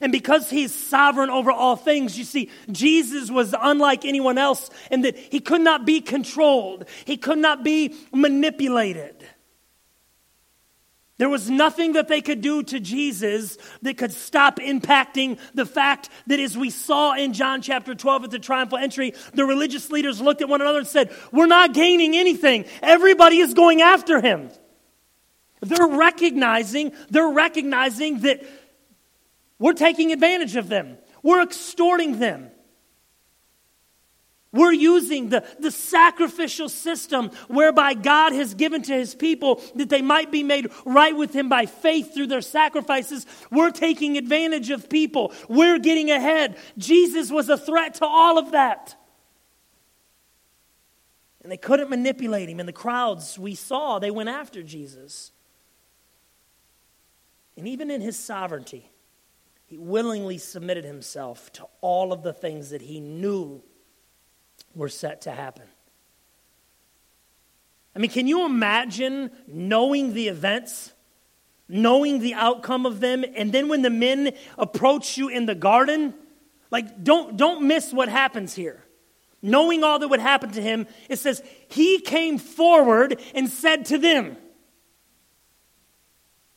And 0.00 0.12
because 0.12 0.50
he's 0.50 0.74
sovereign 0.74 1.30
over 1.30 1.50
all 1.50 1.76
things, 1.76 2.18
you 2.18 2.24
see, 2.24 2.50
Jesus 2.70 3.30
was 3.30 3.54
unlike 3.58 4.04
anyone 4.04 4.36
else 4.36 4.68
in 4.90 5.02
that 5.02 5.16
he 5.16 5.40
could 5.40 5.60
not 5.60 5.86
be 5.86 6.00
controlled, 6.00 6.86
he 7.04 7.16
could 7.16 7.38
not 7.38 7.64
be 7.64 7.94
manipulated. 8.12 9.26
There 11.18 11.28
was 11.30 11.48
nothing 11.48 11.94
that 11.94 12.08
they 12.08 12.20
could 12.20 12.42
do 12.42 12.62
to 12.64 12.78
Jesus 12.78 13.56
that 13.80 13.96
could 13.96 14.12
stop 14.12 14.58
impacting 14.58 15.38
the 15.54 15.64
fact 15.64 16.10
that, 16.26 16.38
as 16.38 16.58
we 16.58 16.68
saw 16.68 17.14
in 17.14 17.32
John 17.32 17.62
chapter 17.62 17.94
12 17.94 18.24
at 18.24 18.30
the 18.30 18.38
triumphal 18.38 18.76
entry, 18.76 19.14
the 19.32 19.46
religious 19.46 19.90
leaders 19.90 20.20
looked 20.20 20.42
at 20.42 20.48
one 20.48 20.60
another 20.60 20.80
and 20.80 20.86
said, 20.86 21.10
We're 21.32 21.46
not 21.46 21.72
gaining 21.72 22.14
anything. 22.16 22.66
Everybody 22.82 23.38
is 23.38 23.54
going 23.54 23.80
after 23.80 24.20
him. 24.20 24.50
They're 25.60 25.86
recognizing, 25.86 26.92
they're 27.08 27.30
recognizing 27.30 28.20
that 28.20 28.44
we're 29.58 29.72
taking 29.72 30.12
advantage 30.12 30.56
of 30.56 30.68
them. 30.68 30.98
We're 31.22 31.42
extorting 31.42 32.18
them. 32.18 32.50
We're 34.56 34.72
using 34.72 35.28
the, 35.28 35.44
the 35.58 35.70
sacrificial 35.70 36.68
system 36.68 37.30
whereby 37.48 37.94
God 37.94 38.32
has 38.32 38.54
given 38.54 38.82
to 38.82 38.94
his 38.94 39.14
people 39.14 39.62
that 39.74 39.88
they 39.88 40.02
might 40.02 40.32
be 40.32 40.42
made 40.42 40.70
right 40.84 41.16
with 41.16 41.32
him 41.32 41.48
by 41.48 41.66
faith 41.66 42.14
through 42.14 42.28
their 42.28 42.40
sacrifices. 42.40 43.26
We're 43.50 43.70
taking 43.70 44.16
advantage 44.16 44.70
of 44.70 44.88
people. 44.88 45.32
We're 45.48 45.78
getting 45.78 46.10
ahead. 46.10 46.56
Jesus 46.78 47.30
was 47.30 47.48
a 47.48 47.58
threat 47.58 47.94
to 47.96 48.06
all 48.06 48.38
of 48.38 48.52
that. 48.52 48.96
And 51.42 51.52
they 51.52 51.56
couldn't 51.56 51.90
manipulate 51.90 52.48
him. 52.48 52.58
And 52.58 52.68
the 52.68 52.72
crowds 52.72 53.38
we 53.38 53.54
saw, 53.54 54.00
they 54.00 54.10
went 54.10 54.28
after 54.28 54.64
Jesus. 54.64 55.30
And 57.56 57.68
even 57.68 57.90
in 57.90 58.00
his 58.00 58.18
sovereignty, 58.18 58.90
he 59.66 59.78
willingly 59.78 60.38
submitted 60.38 60.84
himself 60.84 61.52
to 61.52 61.66
all 61.80 62.12
of 62.12 62.22
the 62.22 62.32
things 62.32 62.70
that 62.70 62.82
he 62.82 63.00
knew 63.00 63.62
were 64.76 64.88
set 64.88 65.22
to 65.22 65.32
happen. 65.32 65.64
I 67.96 67.98
mean, 67.98 68.10
can 68.10 68.28
you 68.28 68.46
imagine 68.46 69.32
knowing 69.48 70.12
the 70.12 70.28
events, 70.28 70.92
knowing 71.68 72.20
the 72.20 72.34
outcome 72.34 72.86
of 72.86 73.00
them, 73.00 73.24
and 73.34 73.50
then 73.50 73.68
when 73.68 73.82
the 73.82 73.90
men 73.90 74.32
approach 74.56 75.16
you 75.16 75.28
in 75.28 75.46
the 75.46 75.56
garden, 75.56 76.14
Like, 76.70 77.04
don't, 77.04 77.36
don't 77.36 77.66
miss 77.66 77.92
what 77.92 78.08
happens 78.08 78.54
here. 78.54 78.82
Knowing 79.40 79.84
all 79.84 79.98
that 79.98 80.08
would 80.08 80.20
happen 80.20 80.50
to 80.50 80.60
him, 80.60 80.86
it 81.08 81.18
says, 81.18 81.42
He 81.68 82.00
came 82.00 82.38
forward 82.38 83.20
and 83.34 83.48
said 83.48 83.86
to 83.86 83.98
them, 83.98 84.36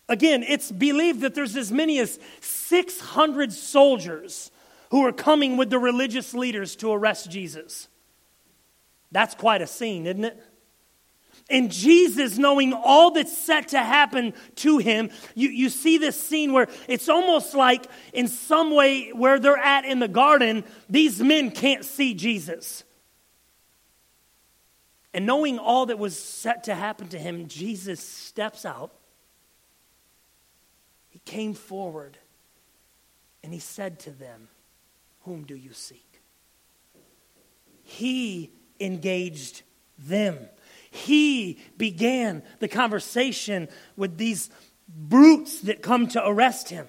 Again, 0.08 0.44
it's 0.44 0.72
believed 0.72 1.22
that 1.22 1.36
there's 1.36 1.56
as 1.56 1.72
many 1.72 2.00
as 2.00 2.20
600 2.42 3.54
soldiers 3.54 4.50
who 4.90 5.06
are 5.06 5.14
coming 5.14 5.56
with 5.56 5.70
the 5.70 5.78
religious 5.78 6.34
leaders 6.34 6.76
to 6.78 6.92
arrest 6.92 7.30
Jesus. 7.30 7.88
That's 9.12 9.36
quite 9.36 9.62
a 9.62 9.68
scene, 9.68 10.06
isn't 10.06 10.26
it? 10.26 10.44
And 11.50 11.72
Jesus, 11.72 12.38
knowing 12.38 12.74
all 12.74 13.12
that's 13.12 13.36
set 13.36 13.70
to 13.70 13.80
happen 13.80 14.34
to 14.58 14.78
him, 14.78 15.10
you, 15.34 15.50
you 15.50 15.70
see 15.70 15.98
this 15.98 16.20
scene 16.20 16.54
where 16.54 16.68
it's 16.88 17.10
almost 17.10 17.56
like, 17.56 17.88
in 18.14 18.28
some 18.28 18.76
way, 18.76 19.10
where 19.10 19.40
they're 19.40 19.58
at 19.58 19.84
in 19.84 19.98
the 19.98 20.08
garden, 20.08 20.64
these 20.88 21.20
men 21.20 21.50
can't 21.50 21.84
see 21.84 22.14
Jesus. 22.14 22.84
And 25.12 25.26
knowing 25.26 25.58
all 25.58 25.88
that 25.88 25.98
was 25.98 26.18
set 26.18 26.66
to 26.66 26.76
happen 26.76 27.08
to 27.10 27.18
him, 27.18 27.48
Jesus 27.48 28.00
steps 28.00 28.64
out. 28.64 28.92
He 31.10 31.20
came 31.26 31.56
forward 31.56 32.20
and 33.44 33.52
he 33.52 33.60
said 33.60 34.00
to 34.02 34.12
them, 34.12 34.50
Whom 35.24 35.46
do 35.46 35.56
you 35.56 35.74
seek? 35.74 36.22
He 37.82 38.52
engaged 38.80 39.64
them. 39.98 40.38
He 40.92 41.60
began 41.78 42.44
the 42.60 42.68
conversation 42.68 43.68
with 43.96 44.18
these 44.18 44.50
brutes 44.88 45.62
that 45.62 45.82
come 45.82 46.08
to 46.10 46.28
arrest 46.28 46.70
him. 46.70 46.88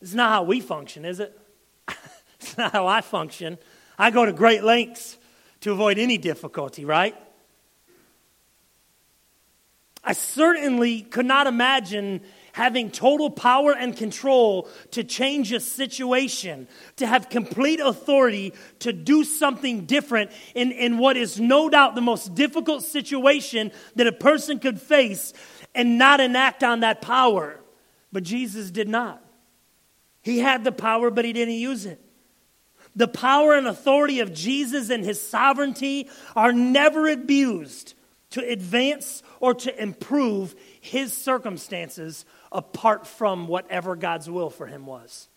It's 0.00 0.14
not 0.14 0.30
how 0.30 0.42
we 0.44 0.60
function, 0.60 1.04
is 1.04 1.18
it? 1.18 1.36
it's 2.40 2.56
not 2.56 2.72
how 2.72 2.86
I 2.86 3.00
function. 3.00 3.58
I 3.98 4.10
go 4.10 4.24
to 4.24 4.32
great 4.32 4.62
lengths 4.62 5.18
to 5.62 5.72
avoid 5.72 5.98
any 5.98 6.18
difficulty, 6.18 6.84
right? 6.84 7.16
I 10.04 10.12
certainly 10.12 11.02
could 11.02 11.26
not 11.26 11.48
imagine 11.48 12.20
having 12.58 12.90
total 12.90 13.30
power 13.30 13.72
and 13.72 13.96
control 13.96 14.68
to 14.90 15.04
change 15.04 15.52
a 15.52 15.60
situation, 15.60 16.66
to 16.96 17.06
have 17.06 17.28
complete 17.28 17.78
authority 17.78 18.52
to 18.80 18.92
do 18.92 19.22
something 19.22 19.86
different 19.86 20.28
in, 20.56 20.72
in 20.72 20.98
what 20.98 21.16
is 21.16 21.38
no 21.38 21.70
doubt 21.70 21.94
the 21.94 22.00
most 22.00 22.34
difficult 22.34 22.82
situation 22.82 23.70
that 23.94 24.08
a 24.08 24.12
person 24.12 24.58
could 24.58 24.80
face 24.80 25.32
and 25.72 25.98
not 25.98 26.18
enact 26.18 26.64
on 26.64 26.80
that 26.80 27.00
power. 27.00 27.60
But 28.10 28.24
Jesus 28.24 28.72
did 28.72 28.88
not. 28.88 29.24
He 30.20 30.40
had 30.40 30.64
the 30.64 30.72
power, 30.72 31.12
but 31.12 31.24
he 31.24 31.32
didn't 31.32 31.54
use 31.54 31.86
it. 31.86 32.00
The 32.96 33.06
power 33.06 33.54
and 33.54 33.68
authority 33.68 34.18
of 34.18 34.34
Jesus 34.34 34.90
and 34.90 35.04
his 35.04 35.22
sovereignty 35.22 36.10
are 36.34 36.52
never 36.52 37.08
abused 37.08 37.94
to 38.30 38.44
advance 38.44 39.22
or 39.38 39.54
to 39.54 39.82
improve 39.82 40.56
his 40.80 41.16
circumstances 41.16 42.24
apart 42.50 43.06
from 43.06 43.46
whatever 43.46 43.96
God's 43.96 44.28
will 44.28 44.50
for 44.50 44.66
him 44.66 44.86
was. 44.86 45.28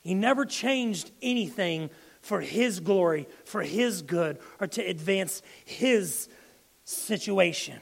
He 0.00 0.14
never 0.14 0.44
changed 0.44 1.10
anything 1.22 1.90
for 2.20 2.40
his 2.40 2.80
glory, 2.80 3.26
for 3.44 3.62
his 3.62 4.02
good, 4.02 4.38
or 4.60 4.66
to 4.66 4.82
advance 4.82 5.42
his 5.64 6.28
situation. 6.84 7.80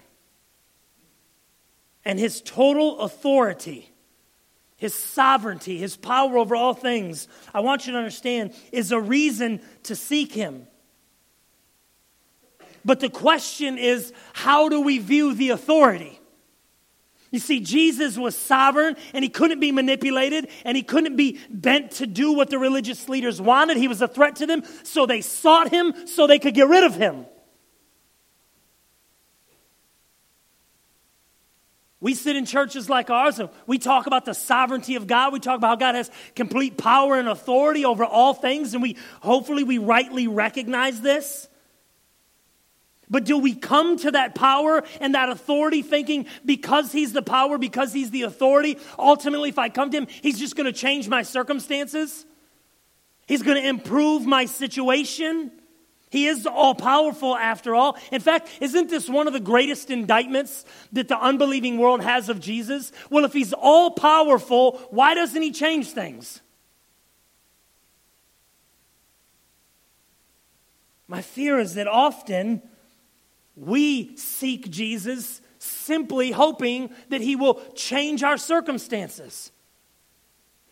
And 2.04 2.18
his 2.18 2.40
total 2.40 3.00
authority, 3.00 3.92
his 4.76 4.94
sovereignty, 4.94 5.78
his 5.78 5.96
power 5.96 6.38
over 6.38 6.56
all 6.56 6.74
things, 6.74 7.28
I 7.52 7.60
want 7.60 7.86
you 7.86 7.92
to 7.92 7.98
understand, 7.98 8.52
is 8.72 8.92
a 8.92 9.00
reason 9.00 9.60
to 9.84 9.96
seek 9.96 10.32
him. 10.32 10.66
But 12.84 13.00
the 13.00 13.10
question 13.10 13.78
is 13.78 14.12
how 14.32 14.68
do 14.68 14.80
we 14.80 14.98
view 14.98 15.34
the 15.34 15.50
authority? 15.50 16.20
You 17.32 17.38
see, 17.38 17.60
Jesus 17.60 18.18
was 18.18 18.36
sovereign 18.36 18.94
and 19.14 19.24
he 19.24 19.30
couldn't 19.30 19.58
be 19.58 19.72
manipulated 19.72 20.48
and 20.66 20.76
he 20.76 20.82
couldn't 20.82 21.16
be 21.16 21.40
bent 21.48 21.92
to 21.92 22.06
do 22.06 22.34
what 22.34 22.50
the 22.50 22.58
religious 22.58 23.08
leaders 23.08 23.40
wanted. 23.40 23.78
He 23.78 23.88
was 23.88 24.02
a 24.02 24.06
threat 24.06 24.36
to 24.36 24.46
them, 24.46 24.62
so 24.84 25.06
they 25.06 25.22
sought 25.22 25.70
him 25.70 26.06
so 26.06 26.26
they 26.26 26.38
could 26.38 26.54
get 26.54 26.68
rid 26.68 26.84
of 26.84 26.94
him. 26.94 27.24
We 32.00 32.14
sit 32.14 32.36
in 32.36 32.44
churches 32.44 32.90
like 32.90 33.08
ours 33.08 33.38
and 33.38 33.48
we 33.66 33.78
talk 33.78 34.06
about 34.06 34.26
the 34.26 34.34
sovereignty 34.34 34.96
of 34.96 35.06
God. 35.06 35.32
We 35.32 35.40
talk 35.40 35.56
about 35.56 35.68
how 35.68 35.76
God 35.76 35.94
has 35.94 36.10
complete 36.34 36.76
power 36.76 37.18
and 37.18 37.28
authority 37.28 37.86
over 37.86 38.04
all 38.04 38.34
things, 38.34 38.74
and 38.74 38.82
we 38.82 38.98
hopefully 39.20 39.64
we 39.64 39.78
rightly 39.78 40.26
recognize 40.26 41.00
this. 41.00 41.48
But 43.12 43.26
do 43.26 43.36
we 43.36 43.54
come 43.54 43.98
to 43.98 44.12
that 44.12 44.34
power 44.34 44.82
and 44.98 45.14
that 45.14 45.28
authority 45.28 45.82
thinking 45.82 46.24
because 46.46 46.92
he's 46.92 47.12
the 47.12 47.20
power, 47.20 47.58
because 47.58 47.92
he's 47.92 48.10
the 48.10 48.22
authority, 48.22 48.78
ultimately, 48.98 49.50
if 49.50 49.58
I 49.58 49.68
come 49.68 49.90
to 49.90 49.98
him, 49.98 50.06
he's 50.08 50.38
just 50.38 50.56
going 50.56 50.64
to 50.64 50.72
change 50.72 51.08
my 51.08 51.22
circumstances? 51.22 52.24
He's 53.26 53.42
going 53.42 53.62
to 53.62 53.68
improve 53.68 54.24
my 54.24 54.46
situation? 54.46 55.52
He 56.08 56.26
is 56.26 56.46
all 56.46 56.74
powerful 56.74 57.36
after 57.36 57.74
all. 57.74 57.98
In 58.10 58.22
fact, 58.22 58.48
isn't 58.62 58.88
this 58.88 59.10
one 59.10 59.26
of 59.26 59.34
the 59.34 59.40
greatest 59.40 59.90
indictments 59.90 60.64
that 60.92 61.08
the 61.08 61.20
unbelieving 61.20 61.76
world 61.76 62.02
has 62.02 62.30
of 62.30 62.40
Jesus? 62.40 62.92
Well, 63.10 63.26
if 63.26 63.34
he's 63.34 63.52
all 63.52 63.90
powerful, 63.90 64.78
why 64.88 65.14
doesn't 65.14 65.42
he 65.42 65.52
change 65.52 65.90
things? 65.90 66.40
My 71.08 71.20
fear 71.20 71.58
is 71.58 71.74
that 71.74 71.86
often 71.86 72.62
we 73.56 74.16
seek 74.16 74.70
Jesus 74.70 75.40
simply 75.58 76.30
hoping 76.30 76.90
that 77.10 77.20
he 77.20 77.36
will 77.36 77.62
change 77.74 78.22
our 78.22 78.36
circumstances. 78.36 79.52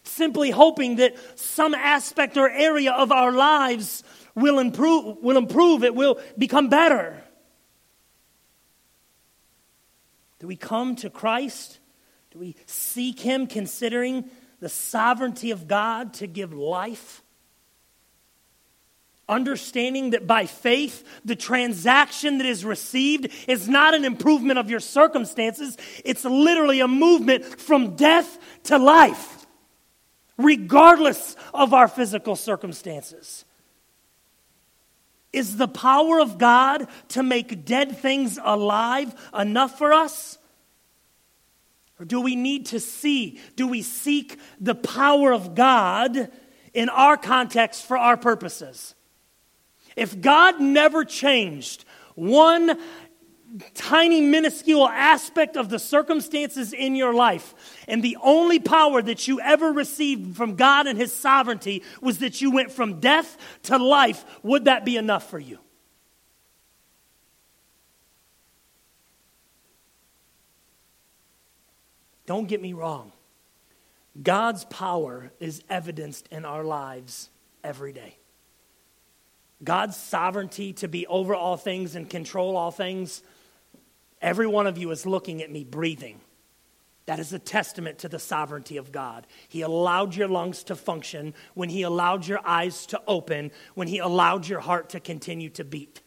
Simply 0.03 0.51
hoping 0.51 0.97
that 0.97 1.14
some 1.38 1.75
aspect 1.75 2.37
or 2.37 2.51
area 2.51 2.93
of 2.93 3.12
our 3.12 3.33
lives 3.33 4.03
will 4.35 4.59
improve, 4.59 5.19
will 5.23 5.37
improve, 5.37 5.85
it 5.85 5.95
will 5.95 6.19
become 6.37 6.69
better. 6.69 7.23
Do 10.40 10.47
we 10.47 10.57
come 10.57 10.97
to 10.97 11.11
Christ? 11.11 11.79
Do 12.31 12.38
we 12.38 12.57
seek 12.66 13.21
him 13.21 13.47
considering 13.47 14.31
the 14.59 14.69
sovereignty 14.69 15.51
of 15.51 15.69
God 15.69 16.14
to 16.14 16.27
give 16.27 16.53
life? 16.53 17.23
Understanding 19.31 20.11
that 20.11 20.27
by 20.27 20.47
faith, 20.47 21.07
the 21.25 21.37
transaction 21.37 22.38
that 22.38 22.47
is 22.47 22.64
received 22.64 23.29
is 23.49 23.69
not 23.69 23.95
an 23.95 24.05
improvement 24.05 24.59
of 24.59 24.69
your 24.69 24.81
circumstances, 24.81 25.79
it's 26.05 26.25
literally 26.25 26.81
a 26.81 26.88
movement 26.88 27.45
from 27.45 27.97
death 27.97 28.38
to 28.64 28.77
life, 28.77 29.47
regardless 30.37 31.37
of 31.55 31.73
our 31.73 31.88
physical 31.88 32.37
circumstances. 32.37 33.45
Is 35.33 35.57
the 35.57 35.69
power 35.69 36.21
of 36.21 36.38
God 36.38 36.88
to 37.09 37.23
make 37.23 37.64
dead 37.64 37.97
things 37.99 38.38
alive 38.43 39.14
enough 39.33 39.79
for 39.79 39.93
us? 39.93 40.38
Or 42.01 42.05
do 42.05 42.21
we 42.21 42.35
need 42.35 42.66
to 42.66 42.81
see? 42.81 43.38
Do 43.57 43.69
we 43.69 43.83
seek 43.83 44.40
the 44.59 44.75
power 44.75 45.33
of 45.33 45.55
God 45.55 46.31
in 46.73 46.88
our 46.88 47.16
context 47.16 47.85
for 47.87 47.97
our 47.97 48.16
purposes? 48.16 48.95
If 49.96 50.20
God 50.20 50.61
never 50.61 51.05
changed 51.05 51.85
one 52.14 52.79
tiny, 53.74 54.20
minuscule 54.20 54.87
aspect 54.87 55.57
of 55.57 55.68
the 55.68 55.79
circumstances 55.79 56.72
in 56.72 56.94
your 56.94 57.12
life, 57.12 57.83
and 57.88 58.03
the 58.03 58.16
only 58.22 58.61
power 58.61 59.03
that 59.03 59.26
you 59.26 59.40
ever 59.40 59.72
received 59.72 60.37
from 60.37 60.55
God 60.55 60.87
and 60.87 60.98
His 60.98 61.12
sovereignty 61.12 61.83
was 62.00 62.18
that 62.18 62.40
you 62.40 62.53
went 62.53 62.70
from 62.70 63.00
death 63.00 63.37
to 63.64 63.76
life, 63.76 64.24
would 64.42 64.66
that 64.66 64.85
be 64.85 64.96
enough 64.96 65.29
for 65.29 65.38
you? 65.38 65.59
Don't 72.26 72.46
get 72.46 72.62
me 72.62 72.72
wrong. 72.72 73.11
God's 74.22 74.64
power 74.66 75.33
is 75.40 75.64
evidenced 75.68 76.29
in 76.31 76.44
our 76.44 76.62
lives 76.62 77.29
every 77.64 77.92
day. 77.92 78.19
God's 79.62 79.96
sovereignty 79.96 80.73
to 80.75 80.88
be 80.88 81.07
over 81.07 81.35
all 81.35 81.57
things 81.57 81.94
and 81.94 82.09
control 82.09 82.57
all 82.57 82.70
things, 82.70 83.23
every 84.23 84.46
one 84.46 84.66
of 84.66 84.79
you 84.79 84.90
is 84.90 85.05
looking 85.05 85.42
at 85.42 85.51
me 85.51 85.64
breathing. 85.64 86.20
That 87.07 87.18
is 87.18 87.33
a 87.33 87.38
testament 87.38 87.99
to 87.99 88.09
the 88.09 88.18
sovereignty 88.18 88.77
of 88.77 88.92
God. 88.92 89.27
He 89.49 89.62
allowed 89.62 90.14
your 90.14 90.29
lungs 90.29 90.62
to 90.64 90.77
function 90.77 91.35
when 91.55 91.68
He 91.68 91.83
allowed 91.83 92.27
your 92.27 92.40
eyes 92.46 92.87
to 92.87 93.03
open, 93.07 93.51
when 93.75 93.88
He 93.88 93.99
allowed 93.99 94.46
your 94.46 94.61
heart 94.61 94.90
to 94.90 95.01
continue 95.01 95.51
to 95.51 95.64
beat. 95.64 96.03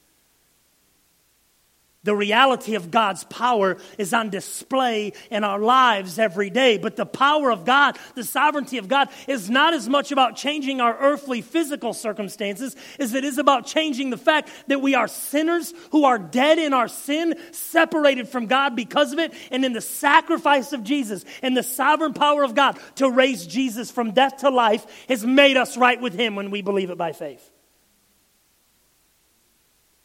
The 2.03 2.15
reality 2.15 2.75
of 2.75 2.91
God's 2.91 3.23
power 3.23 3.77
is 3.97 4.13
on 4.13 4.29
display 4.29 5.13
in 5.31 5.45
our 5.45 5.59
lives 5.59 6.19
every 6.19 6.49
day. 6.49 6.77
But 6.77 6.97
the 6.97 7.05
power 7.05 7.49
of 7.49 7.63
God, 7.63 7.97
the 8.13 8.25
sovereignty 8.25 8.77
of 8.77 8.89
God, 8.89 9.07
is 9.25 9.49
not 9.49 9.73
as 9.73 9.87
much 9.87 10.11
about 10.11 10.35
changing 10.35 10.81
our 10.81 10.97
earthly 10.99 11.41
physical 11.41 11.93
circumstances 11.93 12.75
as 12.99 13.13
it 13.13 13.23
is 13.23 13.37
about 13.37 13.65
changing 13.65 14.09
the 14.09 14.17
fact 14.17 14.49
that 14.67 14.81
we 14.81 14.95
are 14.95 15.07
sinners 15.07 15.73
who 15.91 16.03
are 16.03 16.19
dead 16.19 16.59
in 16.59 16.73
our 16.73 16.89
sin, 16.89 17.35
separated 17.51 18.27
from 18.27 18.47
God 18.47 18.75
because 18.75 19.13
of 19.13 19.19
it, 19.19 19.33
and 19.49 19.63
in 19.63 19.71
the 19.71 19.79
sacrifice 19.79 20.73
of 20.73 20.83
Jesus 20.83 21.23
and 21.41 21.55
the 21.55 21.63
sovereign 21.63 22.13
power 22.13 22.43
of 22.43 22.53
God 22.53 22.77
to 22.95 23.09
raise 23.09 23.47
Jesus 23.47 23.91
from 23.91 24.11
death 24.11 24.37
to 24.37 24.49
life 24.49 24.85
has 25.07 25.25
made 25.25 25.55
us 25.55 25.77
right 25.77 26.01
with 26.01 26.13
Him 26.13 26.35
when 26.35 26.51
we 26.51 26.61
believe 26.61 26.89
it 26.89 26.97
by 26.97 27.13
faith. 27.13 27.52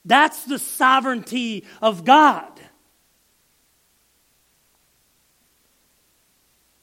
That's 0.09 0.45
the 0.45 0.59
sovereignty 0.59 1.67
of 1.83 2.07
God. 2.07 2.51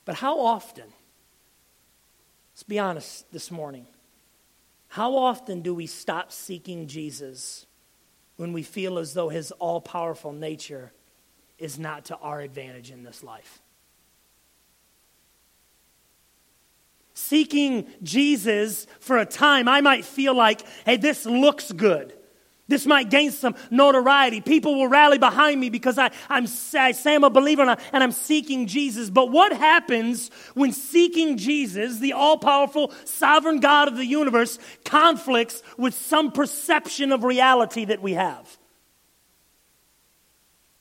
But 0.06 0.14
how 0.14 0.40
often, 0.40 0.86
let's 2.54 2.62
be 2.62 2.78
honest 2.78 3.32
this 3.32 3.50
morning, 3.50 3.88
how 4.90 5.16
often 5.16 5.62
do 5.62 5.74
we 5.74 5.88
stop 5.88 6.32
seeking 6.32 6.86
Jesus 6.86 7.66
when 8.36 8.54
we 8.54 8.62
feel 8.62 9.00
as 9.00 9.16
though 9.16 9.30
his 9.30 9.52
all 9.54 9.82
powerful 9.82 10.32
nature 10.32 10.94
is 11.58 11.80
not 11.80 12.06
to 12.06 12.18
our 12.18 12.42
advantage 12.42 12.92
in 12.92 13.02
this 13.02 13.24
life? 13.24 13.60
Seeking 17.16 17.88
Jesus 18.04 18.86
for 19.00 19.18
a 19.18 19.26
time, 19.26 19.68
I 19.68 19.82
might 19.82 20.06
feel 20.06 20.36
like, 20.36 20.62
hey, 20.86 20.98
this 20.98 21.26
looks 21.26 21.72
good. 21.72 22.14
This 22.68 22.88
might 22.88 23.12
gain 23.12 23.30
some 23.30 23.56
notoriety. 23.70 24.42
People 24.42 24.76
will 24.76 24.88
rally 24.88 25.20
behind 25.20 25.60
me 25.60 25.70
because 25.70 26.00
I, 26.00 26.10
I'm, 26.30 26.46
I 26.74 26.94
say 26.94 27.14
I'm 27.14 27.24
a 27.24 27.30
believer 27.30 27.62
and, 27.62 27.72
I, 27.72 27.78
and 27.94 28.04
I'm 28.04 28.12
seeking 28.12 28.66
Jesus. 28.66 29.12
But 29.12 29.30
what 29.30 29.54
happens 29.54 30.30
when 30.56 30.72
seeking 30.72 31.38
Jesus, 31.38 32.00
the 32.00 32.14
all 32.14 32.40
powerful, 32.40 32.92
sovereign 33.04 33.60
God 33.60 33.88
of 33.88 33.98
the 33.98 34.06
universe, 34.06 34.58
conflicts 34.84 35.62
with 35.78 35.94
some 35.94 36.32
perception 36.32 37.12
of 37.12 37.24
reality 37.24 37.86
that 37.86 38.02
we 38.02 38.14
have? 38.14 38.58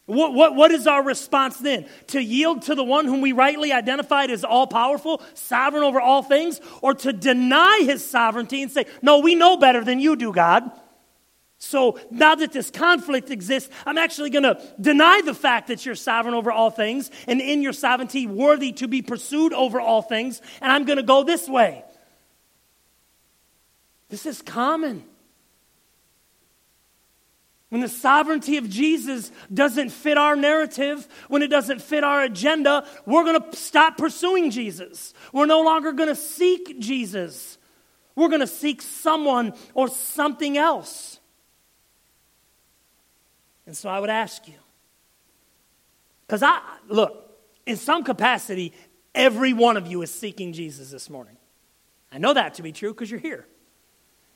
What, 0.07 0.33
what, 0.33 0.55
what 0.55 0.71
is 0.71 0.87
our 0.87 1.03
response 1.03 1.59
then? 1.59 1.87
To 2.09 2.23
yield 2.23 2.63
to 2.63 2.75
the 2.75 2.85
one 2.85 3.07
whom 3.07 3.21
we 3.21 3.33
rightly 3.33 3.73
identified 3.73 4.31
as 4.31 4.43
all 4.43 4.67
powerful, 4.67 5.23
sovereign 5.35 5.83
over 5.83 6.01
all 6.01 6.23
things, 6.23 6.63
or 6.81 6.95
to 6.95 7.13
deny 7.13 7.83
his 7.85 8.05
sovereignty 8.05 8.63
and 8.63 8.73
say, 8.73 8.87
No, 9.03 9.19
we 9.19 9.35
know 9.35 9.59
better 9.59 9.85
than 9.85 10.01
you 10.01 10.17
do, 10.17 10.33
God? 10.33 10.71
So 11.65 11.99
now 12.11 12.35
that 12.35 12.53
this 12.53 12.71
conflict 12.71 13.31
exists, 13.31 13.71
I'm 13.87 13.97
actually 13.97 14.29
going 14.29 14.43
to 14.43 14.61
deny 14.79 15.23
the 15.25 15.33
fact 15.33 15.69
that 15.69 15.85
you're 15.87 15.95
sovereign 15.95 16.35
over 16.35 16.53
all 16.53 16.71
things 16.71 17.11
and 17.27 17.41
in 17.41 17.63
your 17.63 17.73
sovereignty 17.73 18.27
worthy 18.27 18.73
to 18.73 18.87
be 18.87 19.01
pursued 19.01 19.55
over 19.55 19.81
all 19.81 20.03
things, 20.03 20.43
and 20.61 20.71
I'm 20.71 20.85
going 20.85 20.99
to 20.99 21.03
go 21.03 21.25
this 21.25 21.49
way. 21.49 21.83
This 24.11 24.27
is 24.27 24.43
common. 24.43 25.05
When 27.71 27.81
the 27.81 27.89
sovereignty 27.89 28.59
of 28.59 28.69
Jesus 28.69 29.33
doesn't 29.53 29.89
fit 29.89 30.19
our 30.19 30.37
narrative, 30.37 31.09
when 31.29 31.43
it 31.43 31.49
doesn't 31.49 31.81
fit 31.81 32.05
our 32.05 32.23
agenda, 32.23 32.87
we're 33.07 33.25
going 33.25 33.41
to 33.41 33.57
stop 33.57 33.97
pursuing 33.97 34.51
Jesus. 34.51 35.15
We're 35.33 35.47
no 35.47 35.63
longer 35.63 35.93
going 35.93 36.11
to 36.11 36.15
seek 36.15 36.79
Jesus. 36.79 37.57
We're 38.15 38.29
going 38.29 38.43
to 38.43 38.47
seek 38.47 38.83
someone 38.83 39.55
or 39.73 39.89
something 39.89 40.59
else. 40.59 41.21
And 43.67 43.77
so 43.77 43.89
I 43.89 43.99
would 43.99 44.11
ask 44.11 44.47
you, 44.47 44.55
because 46.27 46.43
I, 46.43 46.61
look, 46.89 47.39
in 47.67 47.77
some 47.77 48.05
capacity, 48.05 48.73
every 49.15 49.53
one 49.53 49.77
of 49.77 49.87
you 49.87 50.03
is 50.03 50.11
seeking 50.11 50.53
Jesus 50.53 50.91
this 50.91 51.09
morning. 51.09 51.37
I 52.13 52.19
know 52.19 52.35
that 52.35 52.55
to 52.55 52.63
be 52.63 52.73
true 52.73 52.93
because 52.93 53.11
you're 53.11 53.21
here. 53.21 53.47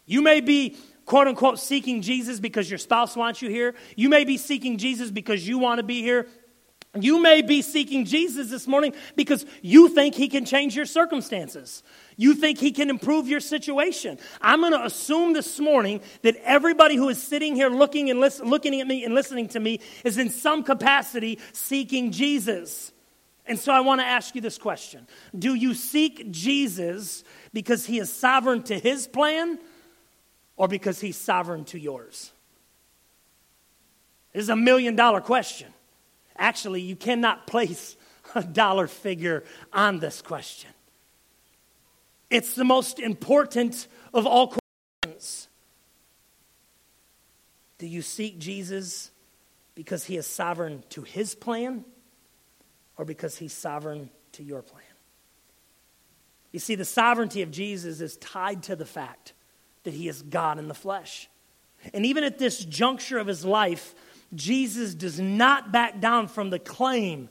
You 0.06 0.22
may 0.22 0.40
be, 0.40 0.76
quote 1.04 1.28
unquote, 1.28 1.58
seeking 1.58 2.00
Jesus 2.00 2.40
because 2.40 2.70
your 2.70 2.78
spouse 2.78 3.14
wants 3.14 3.42
you 3.42 3.50
here. 3.50 3.74
You 3.94 4.08
may 4.08 4.24
be 4.24 4.38
seeking 4.38 4.78
Jesus 4.78 5.10
because 5.10 5.46
you 5.46 5.58
want 5.58 5.78
to 5.78 5.82
be 5.82 6.02
here. 6.02 6.26
You 7.02 7.20
may 7.20 7.42
be 7.42 7.62
seeking 7.62 8.04
Jesus 8.04 8.50
this 8.50 8.66
morning 8.66 8.94
because 9.16 9.44
you 9.62 9.88
think 9.88 10.14
he 10.14 10.28
can 10.28 10.44
change 10.44 10.76
your 10.76 10.87
circumstances. 10.87 11.82
You 12.16 12.34
think 12.34 12.58
he 12.58 12.72
can 12.72 12.90
improve 12.90 13.28
your 13.28 13.40
situation. 13.40 14.18
I'm 14.40 14.61
going 14.61 14.72
to 14.72 14.84
assume 14.84 15.32
this 15.32 15.61
morning 15.61 16.00
that 16.22 16.37
everybody 16.44 16.96
who 16.96 17.08
is 17.08 17.22
sitting 17.22 17.54
here 17.54 17.68
looking 17.68 18.11
and 18.11 18.20
looking 18.20 18.80
at 18.80 18.87
me 18.87 19.04
and 19.04 19.14
listening 19.14 19.48
to 19.48 19.61
me 19.61 19.80
is 20.04 20.18
in 20.18 20.30
some 20.30 20.64
capacity 20.64 21.38
seeking 21.52 22.11
Jesus. 22.11 22.92
And 23.46 23.58
so 23.58 23.72
I 23.72 23.80
want 23.80 24.00
to 24.00 24.06
ask 24.06 24.34
you 24.34 24.40
this 24.40 24.58
question. 24.58 25.06
Do 25.37 25.54
you 25.54 25.74
seek 25.74 26.30
Jesus 26.30 27.24
because 27.52 27.87
he 27.87 27.98
is 27.98 28.12
sovereign 28.12 28.62
to 28.64 28.78
his 28.78 29.06
plan 29.06 29.58
or 30.56 30.68
because 30.68 31.00
he's 31.00 31.16
sovereign 31.16 31.64
to 31.66 31.78
yours? 31.78 32.32
This 34.34 34.42
is 34.42 34.48
a 34.50 34.56
million 34.56 34.96
dollar 34.96 35.20
question. 35.20 35.68
Actually, 36.38 36.81
you 36.83 36.96
cannot 36.96 37.46
place 37.46 37.96
a 38.35 38.42
dollar 38.42 38.87
figure 38.87 39.44
on 39.72 39.98
this 39.98 40.22
question. 40.22 40.70
It's 42.31 42.55
the 42.55 42.64
most 42.64 42.98
important 42.98 43.88
of 44.12 44.27
all 44.27 44.55
questions. 45.03 45.48
Do 47.79 47.87
you 47.87 48.03
seek 48.03 48.38
Jesus 48.38 49.11
because 49.74 50.05
he 50.05 50.16
is 50.16 50.27
sovereign 50.27 50.83
to 50.90 51.03
his 51.03 51.35
plan 51.35 51.85
or 52.96 53.05
because 53.05 53.38
he's 53.38 53.53
sovereign 53.53 54.11
to 54.33 54.42
your 54.42 54.62
plan? 54.62 54.83
You 56.53 56.59
see, 56.59 56.74
the 56.74 56.85
sovereignty 56.85 57.42
of 57.42 57.51
Jesus 57.51 58.01
is 58.01 58.16
tied 58.16 58.64
to 58.64 58.77
the 58.77 58.87
fact 58.87 59.33
that 59.85 59.94
he 59.94 60.09
is 60.09 60.22
God 60.22 60.59
in 60.59 60.68
the 60.68 60.74
flesh. 60.74 61.29
And 61.94 62.05
even 62.05 62.24
at 62.24 62.38
this 62.38 62.64
juncture 62.64 63.18
of 63.18 63.27
his 63.27 63.44
life, 63.44 63.94
Jesus 64.34 64.94
does 64.94 65.18
not 65.18 65.72
back 65.72 66.00
down 66.00 66.28
from 66.28 66.50
the 66.50 66.58
claim 66.58 67.28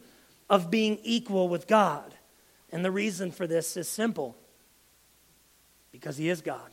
of 0.50 0.72
being 0.72 1.00
equal 1.04 1.50
with 1.50 1.68
God. 1.68 2.14
And 2.72 2.84
the 2.84 2.92
reason 2.92 3.32
for 3.32 3.48
this 3.48 3.78
is 3.78 3.88
simple 3.88 4.36
because 5.92 6.18
he 6.18 6.30
is 6.30 6.42
God. 6.42 6.72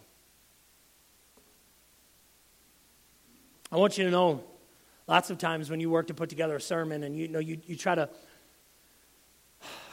I 3.71 3.77
want 3.77 3.99
you 3.99 4.05
to 4.05 4.11
know 4.11 4.43
lots 5.07 5.31
of 5.31 5.39
times 5.39 5.69
when 5.71 5.81
you 5.81 5.91
work 5.91 6.07
to 6.07 6.15
put 6.15 6.29
together 6.29 6.57
a 6.57 6.61
sermon 6.61 7.03
and 7.03 7.17
you 7.17 7.29
know 7.29 7.39
you, 7.39 7.59
you 7.67 7.77
try 7.77 7.95
to 7.95 8.09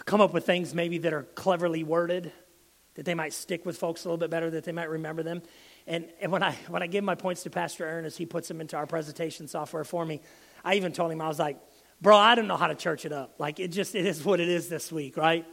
come 0.05 0.21
up 0.21 0.33
with 0.33 0.45
things 0.45 0.73
maybe 0.73 0.97
that 0.99 1.13
are 1.13 1.23
cleverly 1.35 1.83
worded 1.83 2.31
that 2.95 3.05
they 3.05 3.13
might 3.13 3.33
stick 3.33 3.65
with 3.65 3.77
folks 3.77 4.03
a 4.03 4.07
little 4.07 4.17
bit 4.17 4.29
better 4.29 4.49
that 4.49 4.63
they 4.63 4.71
might 4.71 4.89
remember 4.89 5.23
them 5.23 5.41
and, 5.87 6.07
and 6.21 6.31
when, 6.31 6.43
I, 6.43 6.53
when 6.67 6.83
I 6.83 6.87
give 6.87 7.03
my 7.03 7.15
points 7.15 7.43
to 7.43 7.49
Pastor 7.49 7.85
Ernest, 7.85 8.17
he 8.17 8.25
puts 8.25 8.47
them 8.47 8.61
into 8.61 8.77
our 8.77 8.85
presentation 8.85 9.47
software 9.47 9.83
for 9.83 10.05
me. 10.05 10.21
I 10.63 10.75
even 10.75 10.93
told 10.93 11.11
him, 11.11 11.21
I 11.21 11.27
was 11.27 11.39
like, 11.39 11.57
bro, 12.01 12.15
I 12.17 12.35
don't 12.35 12.47
know 12.47 12.57
how 12.57 12.67
to 12.67 12.75
church 12.75 13.05
it 13.05 13.11
up. 13.11 13.35
Like, 13.39 13.59
it 13.59 13.69
just, 13.69 13.95
it 13.95 14.05
is 14.05 14.23
what 14.23 14.39
it 14.39 14.49
is 14.49 14.69
this 14.69 14.91
week, 14.91 15.17
right? 15.17 15.45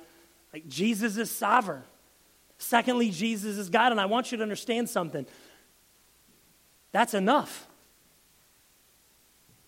Like, 0.52 0.68
Jesus 0.68 1.16
is 1.16 1.30
sovereign. 1.30 1.82
Secondly, 2.58 3.10
Jesus 3.10 3.56
is 3.56 3.70
God. 3.70 3.92
And 3.92 4.00
I 4.00 4.06
want 4.06 4.32
you 4.32 4.38
to 4.38 4.42
understand 4.42 4.88
something. 4.88 5.26
That's 6.92 7.14
enough. 7.14 7.66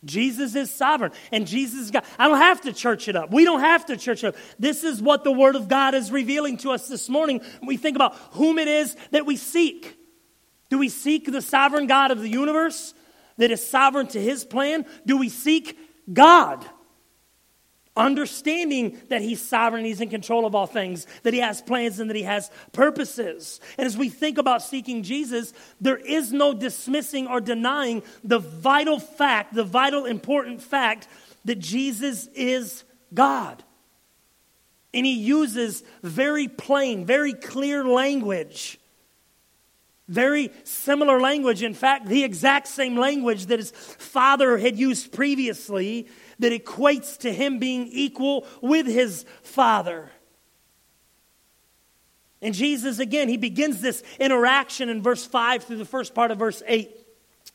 Jesus 0.05 0.55
is 0.55 0.73
sovereign 0.73 1.13
and 1.31 1.47
Jesus 1.47 1.81
is 1.81 1.91
God. 1.91 2.05
I 2.19 2.27
don't 2.29 2.39
have 2.39 2.63
to 2.63 2.73
church 2.73 3.07
it 3.09 3.17
up. 3.17 3.31
We 3.31 3.45
don't 3.45 3.61
have 3.61 3.85
to 3.87 3.99
church 3.99 4.25
it 4.25 4.29
up. 4.29 4.37
This 4.59 4.83
is 4.83 5.03
what 5.03 5.25
the 5.25 5.33
Word 5.33 5.57
of 5.57 5.69
God 5.69 5.95
is 5.95 6.11
revealing 6.11 6.57
to 6.59 6.71
us 6.71 6.89
this 6.89 7.09
morning 7.11 7.43
we 7.63 7.77
think 7.77 7.97
about 7.97 8.15
whom 8.33 8.59
it 8.59 8.69
is 8.69 8.97
that 9.11 9.27
we 9.27 9.37
seek. 9.37 10.00
Do 10.71 10.79
we 10.79 10.89
seek 10.89 11.31
the 11.31 11.43
sovereign 11.43 11.87
God 11.87 12.11
of 12.11 12.21
the 12.21 12.29
universe 12.29 12.95
that 13.37 13.51
is 13.51 13.67
sovereign 13.67 14.07
to 14.09 14.21
his 14.21 14.45
plan? 14.45 14.87
Do 15.05 15.19
we 15.19 15.29
seek 15.29 15.79
God? 16.11 16.65
Understanding 17.97 18.97
that 19.09 19.21
he's 19.21 19.47
sovereign, 19.47 19.85
he's 19.85 20.01
in 20.01 20.09
control 20.09 20.47
of 20.47 20.55
all 20.55 20.69
things, 20.69 21.07
that 21.25 21.35
he 21.35 21.41
has 21.41 21.61
plans 21.61 21.99
and 21.99 22.09
that 22.09 22.17
he 22.17 22.23
has 22.23 22.51
purposes. 22.73 23.61
And 23.77 23.87
as 23.87 23.97
we 23.97 24.09
think 24.09 24.39
about 24.39 24.63
seeking 24.63 25.03
Jesus, 25.03 25.53
there 25.81 25.97
is 25.97 26.33
no 26.33 26.55
dismissing 26.55 27.27
or 27.27 27.41
denying 27.41 28.03
the 28.23 28.39
vital 28.39 29.01
fact, 29.01 29.55
the 29.55 29.65
vital 29.65 30.07
important 30.07 30.63
fact 30.63 31.09
that 31.45 31.59
Jesus 31.59 32.29
is 32.29 32.85
God. 33.13 33.63
And 34.95 35.05
he 35.05 35.15
uses 35.15 35.83
very 36.03 36.47
plain, 36.49 37.05
very 37.05 37.33
clear 37.33 37.85
language 37.85 38.80
very 40.11 40.51
similar 40.65 41.21
language. 41.21 41.63
In 41.63 41.73
fact, 41.73 42.07
the 42.07 42.25
exact 42.25 42.67
same 42.67 42.97
language 42.97 43.47
that 43.47 43.61
his 43.61 43.71
father 43.71 44.59
had 44.59 44.77
used 44.77 45.13
previously 45.13 46.09
that 46.41 46.53
equates 46.53 47.17
to 47.19 47.33
him 47.33 47.59
being 47.59 47.87
equal 47.87 48.45
with 48.61 48.87
his 48.87 49.25
father. 49.43 50.11
And 52.43 52.55
Jesus, 52.55 52.99
again, 52.99 53.29
he 53.29 53.37
begins 53.37 53.81
this 53.81 54.03
interaction 54.19 54.89
in 54.89 55.01
verse 55.01 55.25
5 55.25 55.65
through 55.65 55.77
the 55.77 55.85
first 55.85 56.15
part 56.15 56.31
of 56.31 56.39
verse 56.39 56.63
8. 56.67 56.97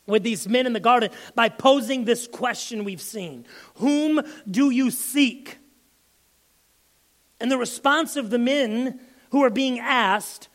with 0.06 0.22
these 0.22 0.48
men 0.48 0.66
in 0.66 0.72
the 0.72 0.80
garden 0.80 1.10
by 1.34 1.48
posing 1.48 2.04
this 2.04 2.26
question 2.26 2.84
we've 2.84 3.00
seen 3.00 3.44
Whom 3.76 4.22
do 4.50 4.70
you 4.70 4.90
seek? 4.90 5.58
And 7.38 7.50
the 7.50 7.58
response 7.58 8.16
of 8.16 8.30
the 8.30 8.38
men 8.38 8.98
who 9.30 9.42
are 9.42 9.50
being 9.50 9.78
asked 9.78 10.48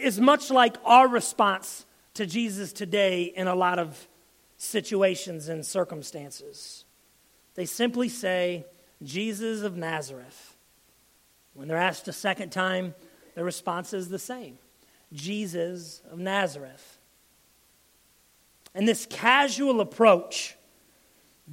is 0.00 0.20
much 0.20 0.50
like 0.50 0.76
our 0.84 1.08
response 1.08 1.86
to 2.14 2.26
Jesus 2.26 2.72
today 2.72 3.24
in 3.24 3.46
a 3.46 3.54
lot 3.54 3.78
of 3.78 4.08
situations 4.56 5.48
and 5.48 5.64
circumstances. 5.64 6.84
They 7.54 7.66
simply 7.66 8.08
say, 8.08 8.66
Jesus 9.02 9.62
of 9.62 9.76
Nazareth. 9.76 10.56
When 11.52 11.68
they're 11.68 11.76
asked 11.76 12.08
a 12.08 12.12
second 12.12 12.50
time, 12.50 12.94
their 13.34 13.44
response 13.44 13.92
is 13.92 14.08
the 14.08 14.18
same 14.18 14.58
Jesus 15.12 16.02
of 16.10 16.18
Nazareth. 16.18 16.98
And 18.74 18.88
this 18.88 19.06
casual 19.06 19.80
approach 19.80 20.56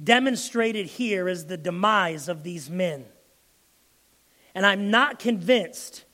demonstrated 0.02 0.86
here 0.86 1.28
is 1.28 1.46
the 1.46 1.56
demise 1.56 2.28
of 2.28 2.42
these 2.42 2.68
men. 2.68 3.04
And 4.54 4.66
I'm 4.66 4.90
not 4.90 5.18
convinced 5.18 6.04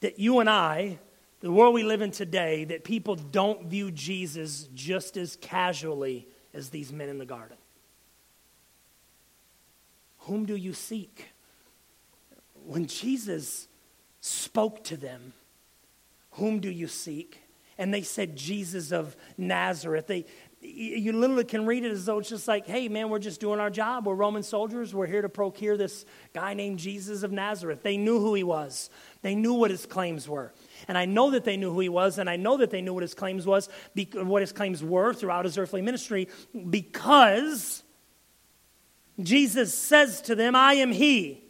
that 0.00 0.18
you 0.18 0.38
and 0.38 0.48
I, 0.48 0.98
the 1.42 1.52
world 1.52 1.74
we 1.74 1.82
live 1.82 2.00
in 2.00 2.10
today, 2.10 2.64
that 2.64 2.84
people 2.84 3.16
don't 3.16 3.66
view 3.66 3.90
Jesus 3.90 4.68
just 4.74 5.16
as 5.16 5.36
casually 5.36 6.26
as 6.54 6.70
these 6.70 6.92
men 6.92 7.08
in 7.08 7.18
the 7.18 7.26
garden. 7.26 7.56
Whom 10.20 10.46
do 10.46 10.56
you 10.56 10.72
seek? 10.72 11.26
When 12.64 12.86
Jesus 12.86 13.66
spoke 14.20 14.84
to 14.84 14.96
them, 14.96 15.32
Whom 16.32 16.60
do 16.60 16.70
you 16.70 16.88
seek? 16.88 17.42
And 17.78 17.92
they 17.92 18.02
said, 18.02 18.36
Jesus 18.36 18.92
of 18.92 19.16
Nazareth. 19.36 20.06
They, 20.06 20.26
you 20.60 21.12
literally 21.12 21.44
can 21.44 21.66
read 21.66 21.84
it 21.84 21.90
as 21.90 22.04
though 22.04 22.18
it's 22.18 22.28
just 22.28 22.46
like, 22.46 22.66
hey, 22.66 22.88
man, 22.88 23.10
we're 23.10 23.18
just 23.18 23.40
doing 23.40 23.60
our 23.60 23.70
job. 23.70 24.06
We're 24.06 24.14
Roman 24.14 24.42
soldiers. 24.42 24.94
We're 24.94 25.06
here 25.06 25.22
to 25.22 25.28
procure 25.28 25.76
this 25.76 26.04
guy 26.32 26.54
named 26.54 26.78
Jesus 26.78 27.22
of 27.22 27.32
Nazareth. 27.32 27.82
They 27.82 27.96
knew 27.96 28.18
who 28.18 28.34
he 28.34 28.44
was, 28.44 28.90
they 29.22 29.34
knew 29.34 29.54
what 29.54 29.70
his 29.70 29.86
claims 29.86 30.28
were. 30.28 30.52
And 30.88 30.98
I 30.98 31.04
know 31.04 31.30
that 31.30 31.44
they 31.44 31.56
knew 31.56 31.72
who 31.72 31.80
he 31.80 31.88
was, 31.88 32.18
and 32.18 32.28
I 32.28 32.36
know 32.36 32.58
that 32.58 32.70
they 32.70 32.80
knew 32.80 32.94
what 32.94 33.02
his 33.02 33.14
claims 33.14 33.46
was, 33.46 33.68
what 34.14 34.42
his 34.42 34.52
claims 34.52 34.82
were 34.82 35.12
throughout 35.12 35.44
his 35.44 35.58
earthly 35.58 35.82
ministry, 35.82 36.28
because 36.70 37.82
Jesus 39.20 39.74
says 39.76 40.22
to 40.22 40.34
them, 40.34 40.56
I 40.56 40.74
am 40.74 40.92
he. 40.92 41.42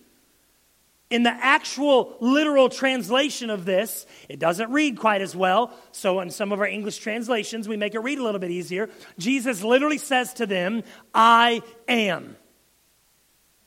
In 1.11 1.25
the 1.25 1.31
actual 1.31 2.17
literal 2.21 2.71
translation 2.71 3.51
of 3.51 3.67
this, 3.67 4.07
it 4.31 4.39
doesn't 4.39 4.71
read 4.71 4.99
quite 4.99 5.21
as 5.21 5.37
well. 5.37 5.71
So, 5.93 6.21
in 6.21 6.31
some 6.31 6.53
of 6.53 6.61
our 6.61 6.67
English 6.67 6.99
translations, 6.99 7.69
we 7.69 7.77
make 7.77 7.95
it 7.95 7.99
read 7.99 8.19
a 8.19 8.25
little 8.25 8.41
bit 8.41 8.51
easier. 8.51 8.89
Jesus 9.19 9.63
literally 9.63 9.99
says 9.99 10.33
to 10.35 10.47
them, 10.47 10.83
I 11.15 11.61
am. 11.87 12.39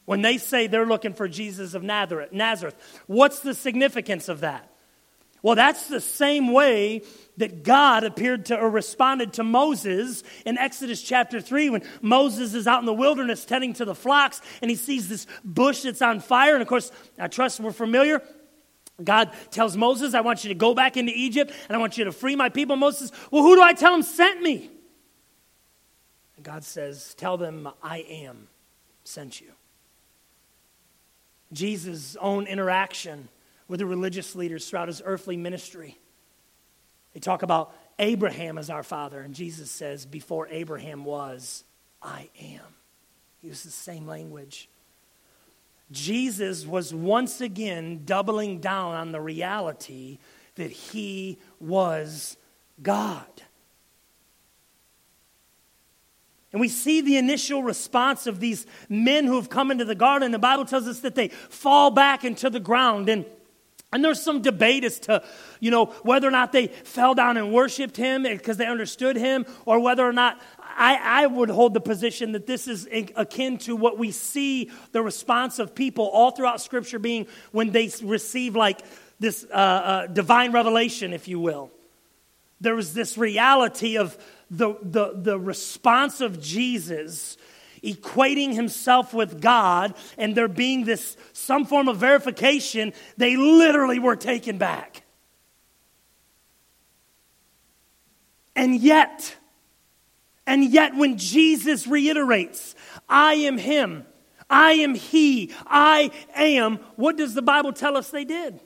When 0.06 0.24
they 0.24 0.40
say 0.40 0.66
they're 0.66 0.88
looking 0.88 1.14
for 1.14 1.28
Jesus 1.28 1.76
of 1.76 1.84
Nazareth, 1.84 2.76
what's 3.06 3.42
the 3.42 3.54
significance 3.54 4.28
of 4.28 4.40
that? 4.42 4.72
Well, 5.46 5.54
that's 5.54 5.86
the 5.86 6.02
same 6.02 6.52
way 6.52 7.04
that 7.38 7.62
God 7.62 8.04
appeared 8.04 8.48
to 8.48 8.58
or 8.58 8.68
responded 8.68 9.34
to 9.34 9.44
Moses 9.44 10.24
in 10.44 10.58
Exodus 10.58 11.04
chapter 11.04 11.40
3 11.40 11.70
when 11.70 11.84
Moses 12.02 12.56
is 12.56 12.66
out 12.66 12.80
in 12.80 12.88
the 12.88 12.94
wilderness 12.96 13.46
tending 13.46 13.74
to 13.74 13.86
the 13.86 13.94
flocks 13.94 14.42
and 14.64 14.72
he 14.72 14.76
sees 14.76 15.08
this 15.08 15.28
bush 15.44 15.84
that's 15.84 16.02
on 16.02 16.20
fire. 16.20 16.54
And 16.54 16.64
of 16.64 16.68
course, 16.68 16.92
I 17.20 17.28
trust 17.28 17.60
we're 17.60 17.74
familiar. 17.74 18.24
God 19.04 19.34
tells 19.52 19.78
Moses, 19.78 20.16
I 20.16 20.22
want 20.22 20.44
you 20.44 20.48
to 20.48 20.56
go 20.56 20.74
back 20.74 20.98
into 20.98 21.14
Egypt 21.16 21.54
and 21.70 21.78
I 21.78 21.80
want 21.80 22.00
you 22.00 22.06
to 22.06 22.12
free 22.12 22.36
my 22.36 22.50
people. 22.50 22.76
Moses, 22.76 23.12
well, 23.30 23.44
who 23.44 23.56
do 23.56 23.62
I 23.62 23.74
tell 23.74 23.94
him 23.94 24.02
sent 24.02 24.42
me? 24.42 24.72
And 26.38 26.44
God 26.44 26.64
says, 26.64 27.14
Tell 27.14 27.38
them 27.38 27.70
I 27.84 28.00
am 28.00 28.48
sent 29.04 29.42
you. 29.42 29.52
Jesus' 31.54 32.18
own 32.20 32.48
interaction 32.48 33.30
with 33.68 33.80
the 33.80 33.86
religious 33.86 34.36
leaders 34.36 34.70
throughout 34.70 34.88
his 34.88 35.02
earthly 35.04 35.38
ministry. 35.38 35.98
They 37.14 37.20
talk 37.20 37.44
about 37.44 37.74
Abraham 37.98 38.58
as 38.58 38.70
our 38.70 38.84
father, 38.84 39.22
and 39.22 39.34
Jesus 39.34 39.72
says, 39.72 40.06
Before 40.06 40.48
Abraham 40.50 41.06
was, 41.06 41.64
I 42.02 42.30
am. 42.42 42.62
He 43.42 43.48
uses 43.48 43.64
the 43.64 43.72
same 43.72 44.06
language. 44.06 44.70
Jesus 45.92 46.66
was 46.66 46.94
once 46.94 47.42
again 47.42 48.02
doubling 48.06 48.60
down 48.60 48.96
on 48.96 49.12
the 49.12 49.22
reality 49.22 50.18
that 50.56 50.72
he 50.72 51.38
was 51.60 52.38
God. 52.82 53.26
And 56.52 56.62
we 56.62 56.70
see 56.70 57.02
the 57.02 57.18
initial 57.18 57.64
response 57.64 58.28
of 58.28 58.40
these 58.40 58.66
men 58.88 59.26
who 59.26 59.36
have 59.36 59.50
come 59.50 59.72
into 59.72 59.84
the 59.84 59.94
garden. 59.94 60.32
The 60.32 60.40
Bible 60.40 60.64
tells 60.64 60.88
us 60.88 61.02
that 61.02 61.14
they 61.14 61.28
fall 61.28 61.92
back 61.92 62.24
into 62.24 62.50
the 62.50 62.62
ground. 62.62 63.10
And 63.10 63.26
and 63.96 64.04
there's 64.04 64.22
some 64.22 64.42
debate 64.42 64.84
as 64.84 65.00
to, 65.00 65.24
you 65.62 65.72
know, 65.72 65.86
whether 66.04 66.28
or 66.28 66.32
not 66.32 66.52
they 66.52 66.68
fell 66.68 67.16
down 67.16 67.38
and 67.38 67.54
worshiped 67.54 67.96
him 67.96 68.24
because 68.24 68.58
they 68.58 68.66
understood 68.66 69.16
him, 69.16 69.46
or 69.66 69.80
whether 69.80 70.06
or 70.06 70.12
not 70.12 70.42
I, 70.60 71.24
I, 71.24 71.28
would 71.28 71.50
hold 71.50 71.74
the 71.74 71.80
position 71.80 72.34
that 72.34 72.46
this 72.46 72.68
is 72.68 72.90
akin 72.92 73.58
to 73.60 73.78
what 73.78 73.98
we 73.98 74.12
see 74.12 74.70
the 74.92 75.02
response 75.02 75.60
of 75.60 75.74
people 75.74 76.08
all 76.08 76.32
throughout 76.32 76.60
Scripture 76.60 77.00
being 77.00 77.28
when 77.54 77.72
they 77.72 77.90
receive 78.04 78.54
like 78.54 78.82
this 79.18 79.46
uh, 79.50 79.54
uh, 79.54 80.08
divine 80.08 80.52
revelation, 80.52 81.14
if 81.14 81.30
you 81.30 81.40
will. 81.40 81.72
There 82.60 82.76
was 82.76 82.94
this 82.94 83.18
reality 83.18 83.98
of 83.98 84.18
the, 84.52 84.76
the, 84.82 85.14
the 85.16 85.40
response 85.40 86.20
of 86.20 86.42
Jesus 86.42 87.38
equating 87.86 88.54
himself 88.54 89.14
with 89.14 89.40
God 89.40 89.94
and 90.18 90.36
there 90.36 90.48
being 90.48 90.86
this 90.86 91.16
some 91.34 91.66
form 91.66 91.88
of 91.88 91.98
verification, 91.98 92.94
they 93.18 93.38
literally 93.38 94.00
were 94.00 94.16
taken 94.16 94.58
back. 94.58 95.04
And 98.56 98.80
yet, 98.80 99.36
and 100.48 100.64
yet, 100.64 100.96
when 100.96 101.18
Jesus 101.18 101.88
reiterates, 101.88 102.76
I 103.10 103.34
am 103.34 103.58
Him, 103.58 104.06
I 104.50 104.74
am 104.74 104.96
He, 104.96 105.52
I 105.66 106.12
am, 106.36 106.78
what 106.96 107.18
does 107.18 107.34
the 107.34 107.42
Bible 107.42 107.74
tell 107.74 107.98
us 107.98 108.12
they 108.12 108.26
did? 108.26 108.60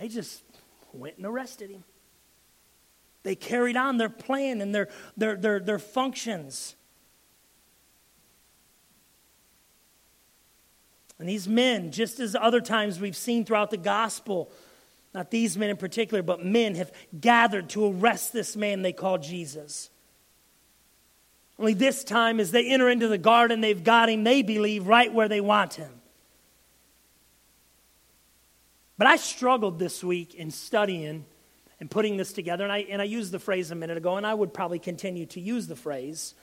They 0.00 0.08
just 0.08 0.42
went 0.92 1.18
and 1.18 1.26
arrested 1.26 1.70
Him. 1.70 1.84
They 3.22 3.34
carried 3.34 3.76
on 3.76 3.98
their 3.98 4.08
plan 4.08 4.62
and 4.62 4.74
their, 4.74 4.88
their, 5.16 5.36
their, 5.36 5.60
their 5.60 5.78
functions. 5.78 6.74
And 11.20 11.28
these 11.28 11.46
men, 11.46 11.92
just 11.92 12.18
as 12.18 12.34
other 12.34 12.62
times 12.62 12.98
we've 12.98 13.16
seen 13.16 13.44
throughout 13.44 13.70
the 13.70 13.76
gospel, 13.76 14.50
not 15.12 15.30
these 15.30 15.56
men 15.58 15.68
in 15.68 15.76
particular, 15.76 16.22
but 16.22 16.42
men 16.42 16.76
have 16.76 16.90
gathered 17.20 17.68
to 17.70 17.92
arrest 17.92 18.32
this 18.32 18.56
man 18.56 18.80
they 18.80 18.94
call 18.94 19.18
Jesus. 19.18 19.90
Only 21.58 21.74
this 21.74 22.04
time, 22.04 22.40
as 22.40 22.52
they 22.52 22.66
enter 22.66 22.88
into 22.88 23.06
the 23.06 23.18
garden, 23.18 23.60
they've 23.60 23.84
got 23.84 24.08
him, 24.08 24.24
they 24.24 24.40
believe, 24.40 24.86
right 24.86 25.12
where 25.12 25.28
they 25.28 25.42
want 25.42 25.74
him. 25.74 25.92
But 28.96 29.06
I 29.06 29.16
struggled 29.16 29.78
this 29.78 30.02
week 30.02 30.34
in 30.34 30.50
studying 30.50 31.26
and 31.80 31.90
putting 31.90 32.16
this 32.16 32.32
together, 32.32 32.64
and 32.64 32.72
I, 32.72 32.78
and 32.88 33.02
I 33.02 33.04
used 33.04 33.30
the 33.30 33.38
phrase 33.38 33.70
a 33.70 33.74
minute 33.74 33.98
ago, 33.98 34.16
and 34.16 34.26
I 34.26 34.32
would 34.32 34.54
probably 34.54 34.78
continue 34.78 35.26
to 35.26 35.40
use 35.40 35.66
the 35.66 35.76
phrase, 35.76 36.34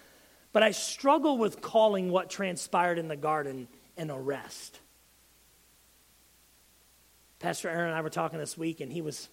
but 0.53 0.61
I 0.61 0.69
struggle 0.69 1.39
with 1.39 1.61
calling 1.61 2.11
what 2.11 2.29
transpired 2.29 2.99
in 2.99 3.07
the 3.07 3.15
garden 3.15 3.67
an 3.97 4.11
arrest. 4.11 4.79
Pastor 7.39 7.69
Aaron 7.69 7.87
and 7.89 7.95
I 7.95 8.01
were 8.01 8.09
talking 8.09 8.39
this 8.39 8.57
week, 8.57 8.79
and 8.79 8.91
he 8.91 9.01
was, 9.01 9.29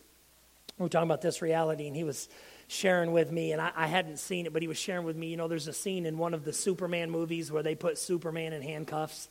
we 0.78 0.84
were 0.84 0.88
talking 0.88 1.08
about 1.08 1.22
this 1.22 1.40
reality, 1.40 1.86
and 1.86 1.96
he 1.96 2.04
was 2.04 2.28
sharing 2.68 3.12
with 3.12 3.30
me, 3.30 3.52
and 3.52 3.60
I, 3.60 3.72
I, 3.74 3.86
hadn't 3.86 4.18
seen 4.18 4.46
it, 4.46 4.52
but 4.52 4.62
he 4.62 4.68
was 4.68 4.78
sharing 4.78 5.04
with 5.04 5.16
me, 5.16 5.28
you 5.28 5.36
know, 5.36 5.48
there's 5.48 5.68
a 5.68 5.72
scene 5.72 6.06
in 6.06 6.18
one 6.18 6.34
of 6.34 6.44
the 6.44 6.52
Superman 6.52 7.10
movies 7.10 7.50
where 7.52 7.62
they 7.62 7.74
put 7.74 7.98
Superman 7.98 8.52
in 8.52 8.62
handcuffs, 8.62 9.28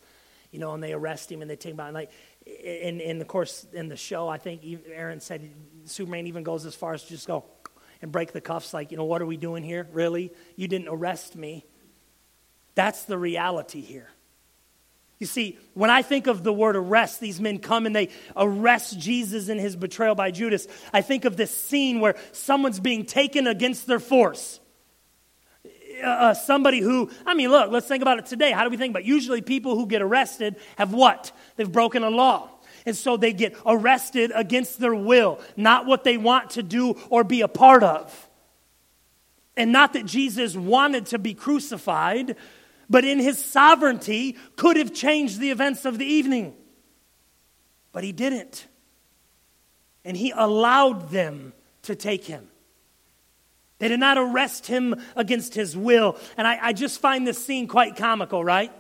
you 0.52 0.60
know, 0.60 0.74
and 0.74 0.84
they 0.84 0.93
arrest 0.93 1.32
him 1.32 1.41
and 1.41 1.50
they 1.50 1.56
take 1.56 1.74
him 1.74 1.80
out. 1.80 1.93
like, 1.93 2.12
in, 2.46 3.00
in 3.00 3.19
the 3.19 3.26
course, 3.26 3.65
in 3.74 3.89
the 3.89 3.96
show, 3.96 4.28
I 4.28 4.38
think 4.38 4.62
Aaron 4.91 5.19
said 5.19 5.50
Superman 5.86 6.28
even 6.28 6.43
goes 6.43 6.65
as 6.65 6.76
far 6.76 6.93
as 6.93 7.04
to 7.04 7.10
just 7.10 7.28
go 7.28 7.46
and 8.02 8.12
break 8.12 8.34
the 8.34 8.41
cuffs, 8.41 8.74
like, 8.74 8.91
you 8.91 8.98
know, 8.98 9.06
what 9.06 9.22
are 9.22 9.26
we 9.26 9.38
doing 9.38 9.63
here? 9.63 9.88
Really? 9.93 10.32
You 10.56 10.67
didn't 10.67 10.89
arrest 10.89 11.36
me. 11.36 11.65
That's 12.76 13.06
the 13.06 13.17
reality 13.17 13.82
here. 13.82 14.10
You 15.19 15.28
see, 15.28 15.58
when 15.73 15.89
I 15.89 16.02
think 16.02 16.28
of 16.28 16.43
the 16.43 16.52
word 16.52 16.76
arrest, 16.76 17.19
these 17.19 17.39
men 17.39 17.60
come 17.60 17.86
and 17.86 17.95
they 17.95 18.10
arrest 18.36 18.99
Jesus 18.99 19.47
in 19.47 19.58
his 19.58 19.76
betrayal 19.76 20.15
by 20.15 20.32
Judas. 20.32 20.67
I 20.91 21.02
think 21.02 21.26
of 21.26 21.38
this 21.38 21.56
scene 21.56 21.99
where 21.99 22.15
someone's 22.32 22.80
being 22.80 23.06
taken 23.06 23.47
against 23.47 23.88
their 23.88 23.99
force. 23.99 24.60
Uh, 26.04 26.08
uh, 26.08 26.34
somebody 26.34 26.80
who, 26.80 27.10
I 27.26 27.36
mean, 27.36 27.49
look, 27.49 27.71
let's 27.71 27.88
think 27.88 28.02
about 28.02 28.19
it 28.19 28.26
today. 28.26 28.52
How 28.52 28.63
do 28.63 28.69
we 28.69 28.78
think 28.78 28.91
about 28.91 29.04
it? 29.04 29.08
Usually, 29.08 29.41
people 29.41 29.76
who 29.76 29.88
get 29.88 30.02
arrested 30.02 30.58
have 30.78 30.93
what? 30.93 31.32
They've 31.56 31.71
broken 31.71 32.04
a 32.04 32.10
law. 32.10 32.49
And 32.86 32.95
so 32.95 33.15
they 33.15 33.32
get 33.32 33.56
arrested 33.65 34.32
against 34.36 34.80
their 34.80 34.95
will, 34.95 35.39
not 35.56 35.86
what 35.86 36.04
they 36.04 36.17
want 36.17 36.52
to 36.52 36.63
do 36.63 36.95
or 37.10 37.23
be 37.23 37.41
a 37.41 37.47
part 37.47 37.84
of. 37.84 38.30
And 39.56 39.71
not 39.71 39.93
that 39.93 40.06
Jesus 40.06 40.56
wanted 40.56 41.06
to 41.08 41.19
be 41.19 41.34
crucified, 41.34 42.36
but 42.93 43.03
in 43.03 43.17
his 43.17 43.43
sovereignty 43.43 44.38
could 44.56 44.77
have 44.77 44.93
changed 44.93 45.39
the 45.39 45.49
events 45.49 45.84
of 45.84 45.97
the 45.97 46.06
evening. 46.06 46.53
But 47.91 48.03
he 48.03 48.12
didn't. 48.12 48.67
And 50.06 50.15
he 50.15 50.29
allowed 50.29 51.10
them 51.10 51.53
to 51.82 51.95
take 51.95 52.23
him. 52.23 52.47
They 53.79 53.88
did 53.88 53.99
not 53.99 54.19
arrest 54.19 54.67
him 54.67 54.93
against 55.15 55.56
his 55.56 55.75
will. 55.75 56.19
And 56.38 56.45
I, 56.45 56.60
I 56.67 56.73
just 56.73 57.01
find 57.01 57.25
this 57.25 57.43
scene 57.43 57.67
quite 57.67 57.95
comical, 57.95 58.43
right? 58.43 58.71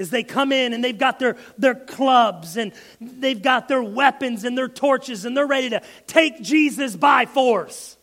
As 0.00 0.10
they 0.10 0.24
come 0.24 0.50
in 0.50 0.72
and 0.72 0.82
they've 0.82 0.98
got 0.98 1.20
their, 1.20 1.36
their 1.56 1.76
clubs 1.76 2.56
and 2.56 2.72
they've 3.00 3.40
got 3.40 3.68
their 3.68 3.84
weapons 3.84 4.42
and 4.42 4.58
their 4.58 4.66
torches 4.66 5.24
and 5.24 5.36
they're 5.36 5.46
ready 5.46 5.70
to 5.70 5.80
take 6.08 6.42
Jesus 6.42 6.96
by 6.96 7.26
force. 7.26 7.96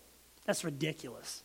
That's 0.46 0.64
ridiculous. 0.64 1.44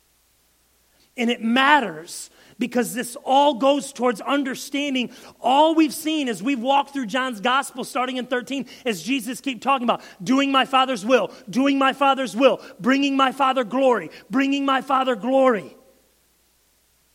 And 1.17 1.29
it 1.29 1.43
matters 1.43 2.31
because 2.59 2.95
this 2.95 3.17
all 3.25 3.55
goes 3.55 3.93
towards 3.93 4.21
understanding 4.21 5.11
all 5.41 5.75
we've 5.75 5.95
seen 5.95 6.29
as 6.29 6.43
we've 6.43 6.61
walked 6.61 6.93
through 6.93 7.07
John's 7.07 7.41
gospel 7.41 7.85
starting 7.85 8.17
in 8.17 8.27
13 8.27 8.67
as 8.85 9.03
Jesus 9.03 9.41
keep 9.41 9.63
talking 9.63 9.85
about 9.85 10.03
doing 10.23 10.51
my 10.51 10.65
father's 10.65 11.05
will, 11.05 11.33
doing 11.49 11.79
my 11.79 11.93
father's 11.93 12.35
will, 12.35 12.61
bringing 12.81 13.17
my 13.17 13.33
father 13.33 13.65
glory, 13.65 14.11
bringing 14.29 14.65
my 14.65 14.83
father 14.83 15.15
glory. 15.15 15.77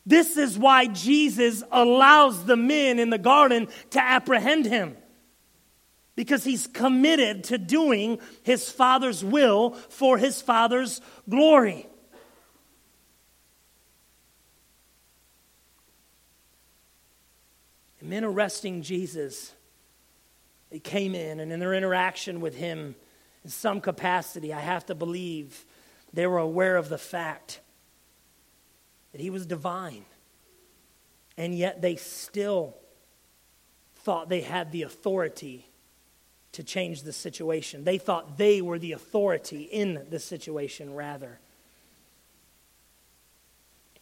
This 0.06 0.36
is 0.38 0.58
why 0.58 0.88
Jesus 0.88 1.64
allows 1.72 2.46
the 2.46 2.58
men 2.58 3.00
in 3.00 3.10
the 3.10 3.18
garden 3.18 3.68
to 3.92 4.02
apprehend 4.02 4.66
him. 4.66 4.98
Because 6.16 6.44
he's 6.44 6.68
committed 6.68 7.46
to 7.46 7.58
doing 7.58 8.20
his 8.44 8.70
father's 8.70 9.24
will 9.24 9.72
for 9.72 10.18
his 10.18 10.42
father's 10.42 11.02
glory. 11.28 11.88
The 18.04 18.10
men 18.10 18.26
arresting 18.26 18.82
Jesus, 18.82 19.54
they 20.70 20.80
came 20.80 21.16
in, 21.16 21.40
and 21.40 21.54
in 21.54 21.62
their 21.62 21.74
interaction 21.74 22.42
with 22.42 22.54
him, 22.54 22.96
in 23.46 23.50
some 23.50 23.80
capacity, 23.80 24.54
I 24.54 24.60
have 24.60 24.86
to 24.88 24.96
believe 24.96 25.64
they 26.12 26.28
were 26.28 26.38
aware 26.38 26.76
of 26.76 26.90
the 26.90 26.98
fact 26.98 27.62
that 29.14 29.22
he 29.22 29.30
was 29.30 29.46
divine. 29.46 30.04
And 31.38 31.56
yet 31.56 31.82
they 31.82 31.96
still 31.96 32.76
thought 33.96 34.28
they 34.28 34.42
had 34.42 34.74
the 34.74 34.82
authority 34.82 35.66
to 36.52 36.62
change 36.62 37.04
the 37.04 37.14
situation. 37.14 37.86
They 37.86 38.00
thought 38.00 38.38
they 38.38 38.62
were 38.62 38.80
the 38.80 38.92
authority 38.92 39.62
in 39.62 40.08
the 40.10 40.20
situation, 40.20 40.94
rather. 40.94 41.40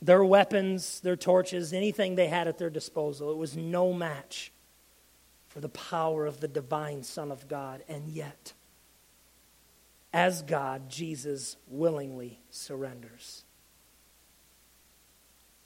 Their 0.01 0.23
weapons, 0.23 0.99
their 1.01 1.15
torches, 1.15 1.73
anything 1.73 2.15
they 2.15 2.27
had 2.27 2.47
at 2.47 2.57
their 2.57 2.69
disposal, 2.69 3.31
it 3.31 3.37
was 3.37 3.55
no 3.55 3.93
match 3.93 4.51
for 5.47 5.59
the 5.59 5.69
power 5.69 6.25
of 6.25 6.39
the 6.39 6.47
divine 6.47 7.03
Son 7.03 7.31
of 7.31 7.47
God. 7.47 7.83
And 7.87 8.07
yet, 8.07 8.53
as 10.13 10.41
God, 10.41 10.89
Jesus 10.89 11.57
willingly 11.67 12.39
surrenders. 12.49 13.43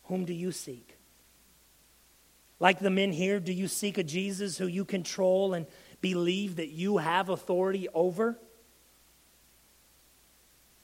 Whom 0.05 0.25
do 0.25 0.33
you 0.33 0.51
seek? 0.51 0.97
Like 2.59 2.79
the 2.79 2.89
men 2.89 3.11
here, 3.11 3.39
do 3.39 3.53
you 3.53 3.67
seek 3.67 3.97
a 3.97 4.03
Jesus 4.03 4.57
who 4.57 4.67
you 4.67 4.85
control 4.85 5.53
and 5.53 5.65
believe 6.01 6.57
that 6.57 6.69
you 6.69 6.97
have 6.97 7.29
authority 7.29 7.87
over? 7.93 8.39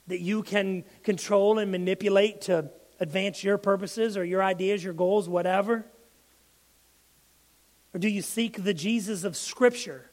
That 0.08 0.20
you 0.20 0.44
can 0.44 0.84
control 1.04 1.60
and 1.60 1.72
manipulate 1.72 2.42
to 2.42 2.72
advance 3.02 3.44
your 3.44 3.58
purposes 3.58 4.16
or 4.16 4.24
your 4.24 4.42
ideas, 4.42 4.84
your 4.84 4.94
goals, 4.94 5.28
whatever? 5.28 5.84
Or 7.94 8.00
do 8.00 8.08
you 8.08 8.22
seek 8.22 8.64
the 8.64 8.74
Jesus 8.74 9.26
of 9.26 9.36
Scripture, 9.36 10.10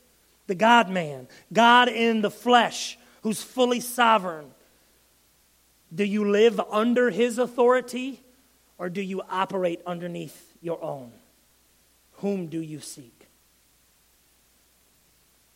the 0.49 0.57
God 0.57 0.89
man, 0.89 1.29
God 1.53 1.89
in 1.89 2.23
the 2.23 2.31
flesh, 2.31 2.99
who's 3.23 3.43
fully 3.43 3.79
sovereign? 3.79 4.47
Do 5.95 6.05
you 6.05 6.29
live 6.29 6.61
under 6.71 7.11
his 7.11 7.39
authority 7.39 8.21
or 8.79 8.89
do 8.89 9.03
you 9.03 9.23
operate 9.29 9.81
underneath 9.87 10.55
your 10.61 10.83
own? 10.83 11.13
Whom 12.15 12.47
do 12.47 12.61
you 12.61 12.81
seek? 12.81 13.29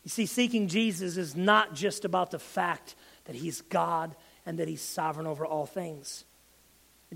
You 0.05 0.11
see, 0.11 0.27
seeking 0.27 0.69
Jesus 0.69 1.17
is 1.17 1.35
not 1.35 1.75
just 1.75 2.05
about 2.05 2.31
the 2.31 2.39
fact 2.39 2.95
that 3.25 3.37
he's 3.37 3.63
God 3.63 4.15
and 4.45 4.59
that 4.59 4.69
he's 4.69 4.83
sovereign 4.83 5.27
over 5.27 5.47
all 5.47 5.67
things. 5.67 6.25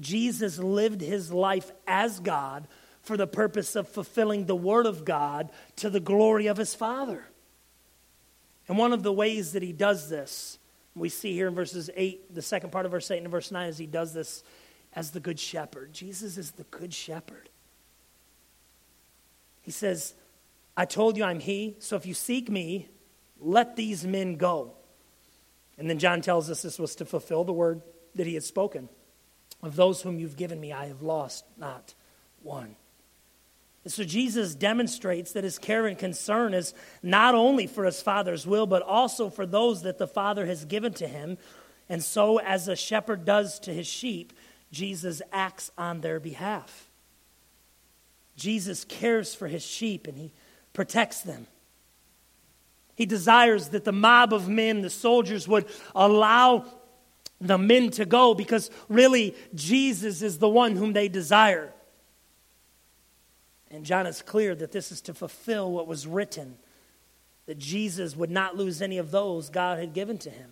Jesus 0.00 0.59
lived 0.59 1.00
his 1.00 1.32
life 1.32 1.72
as 1.87 2.20
God 2.20 2.66
for 3.02 3.16
the 3.16 3.26
purpose 3.26 3.76
of 3.76 3.88
fulfilling 3.88 4.46
the 4.46 4.56
Word 4.56 4.87
of 4.87 5.04
God 5.04 5.50
to 5.76 5.90
the 5.90 6.00
glory 6.00 6.48
of 6.48 6.56
his 6.56 6.74
Father. 6.74 7.24
And 8.68 8.76
one 8.76 8.92
of 8.92 9.02
the 9.02 9.12
ways 9.12 9.52
that 9.52 9.62
he 9.62 9.72
does 9.72 10.09
this, 10.09 10.59
we 10.94 11.09
see 11.09 11.32
here 11.32 11.46
in 11.46 11.54
verses 11.54 11.88
8, 11.94 12.35
the 12.35 12.42
second 12.42 12.72
part 12.72 12.85
of 12.85 12.92
verse 12.92 13.11
8 13.11 13.22
and 13.22 13.30
verse 13.30 13.50
9, 13.50 13.68
is 13.68 13.78
he 13.78 13.87
does 13.87 14.12
this 14.12 14.42
as 14.92 15.12
the 15.12 15.20
Good 15.20 15.38
Shepherd. 15.38 15.92
Jesus 15.92 16.37
is 16.37 16.52
the 16.52 16.64
Good 16.64 16.92
Shepherd. 16.92 17.48
He 19.62 19.70
says, 19.70 20.14
I 20.76 20.85
told 20.85 21.16
you 21.16 21.24
I'm 21.24 21.40
He, 21.40 21.76
so 21.78 21.96
if 21.96 22.06
you 22.06 22.14
seek 22.14 22.50
me, 22.50 22.88
let 23.40 23.76
these 23.76 24.06
men 24.06 24.37
go. 24.37 24.72
And 25.78 25.88
then 25.88 25.98
John 25.98 26.22
tells 26.22 26.50
us 26.50 26.62
this 26.62 26.78
was 26.78 26.94
to 26.96 27.04
fulfill 27.04 27.44
the 27.44 27.52
word 27.52 27.82
that 28.14 28.26
he 28.26 28.35
had 28.35 28.44
spoken. 28.44 28.88
Of 29.62 29.76
those 29.76 30.02
whom 30.02 30.18
you've 30.18 30.36
given 30.36 30.60
me, 30.60 30.72
I 30.72 30.86
have 30.86 31.02
lost 31.02 31.44
not 31.56 31.94
one. 32.42 32.76
And 33.84 33.92
so 33.92 34.02
Jesus 34.02 34.54
demonstrates 34.54 35.32
that 35.32 35.44
his 35.44 35.58
care 35.58 35.86
and 35.86 35.96
concern 35.96 36.54
is 36.54 36.74
not 37.02 37.34
only 37.34 37.68
for 37.68 37.84
his 37.84 38.02
Father's 38.02 38.46
will, 38.46 38.66
but 38.66 38.82
also 38.82 39.30
for 39.30 39.46
those 39.46 39.82
that 39.82 39.98
the 39.98 40.08
Father 40.08 40.44
has 40.46 40.64
given 40.64 40.92
to 40.94 41.06
him. 41.06 41.38
And 41.88 42.02
so, 42.02 42.40
as 42.40 42.66
a 42.66 42.74
shepherd 42.74 43.24
does 43.24 43.60
to 43.60 43.72
his 43.72 43.86
sheep, 43.86 44.32
Jesus 44.72 45.22
acts 45.32 45.70
on 45.78 46.00
their 46.00 46.18
behalf. 46.18 46.90
Jesus 48.36 48.84
cares 48.84 49.34
for 49.34 49.46
his 49.46 49.64
sheep 49.64 50.06
and 50.06 50.18
he 50.18 50.32
protects 50.72 51.20
them. 51.20 51.46
He 52.96 53.06
desires 53.06 53.68
that 53.68 53.84
the 53.84 53.92
mob 53.92 54.32
of 54.32 54.48
men, 54.48 54.80
the 54.80 54.90
soldiers, 54.90 55.46
would 55.46 55.66
allow 55.94 56.64
the 57.40 57.59
men 57.59 57.90
to 57.90 58.05
go 58.05 58.35
because 58.35 58.70
really 58.88 59.35
Jesus 59.55 60.22
is 60.22 60.38
the 60.38 60.49
one 60.49 60.77
whom 60.77 60.92
they 60.92 61.09
desire. 61.09 61.72
And 63.70 63.85
John 63.85 64.07
is 64.07 64.22
clear 64.22 64.55
that 64.55 64.72
this 64.72 64.90
is 64.90 65.01
to 65.03 65.14
fulfill 65.14 65.70
what 65.70 65.87
was 65.87 66.07
written 66.07 66.57
that 67.46 67.59
Jesus 67.59 68.16
would 68.16 68.31
not 68.31 68.57
lose 68.57 68.83
any 68.83 68.99
of 68.99 69.11
those 69.11 69.49
God 69.49 69.79
had 69.79 69.94
given 69.94 70.18
to 70.18 70.31
him. 70.31 70.51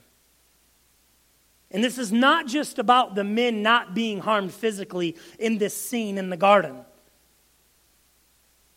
And 1.71 1.83
this 1.83 1.99
is 1.99 2.13
not 2.13 2.47
just 2.47 2.79
about 2.79 3.17
the 3.17 3.25
men 3.25 3.63
not 3.63 3.95
being 3.95 4.21
harmed 4.21 4.55
physically 4.55 5.17
in 5.41 5.59
this 5.59 5.77
scene 5.77 6.19
in 6.19 6.31
the 6.31 6.37
garden, 6.37 6.85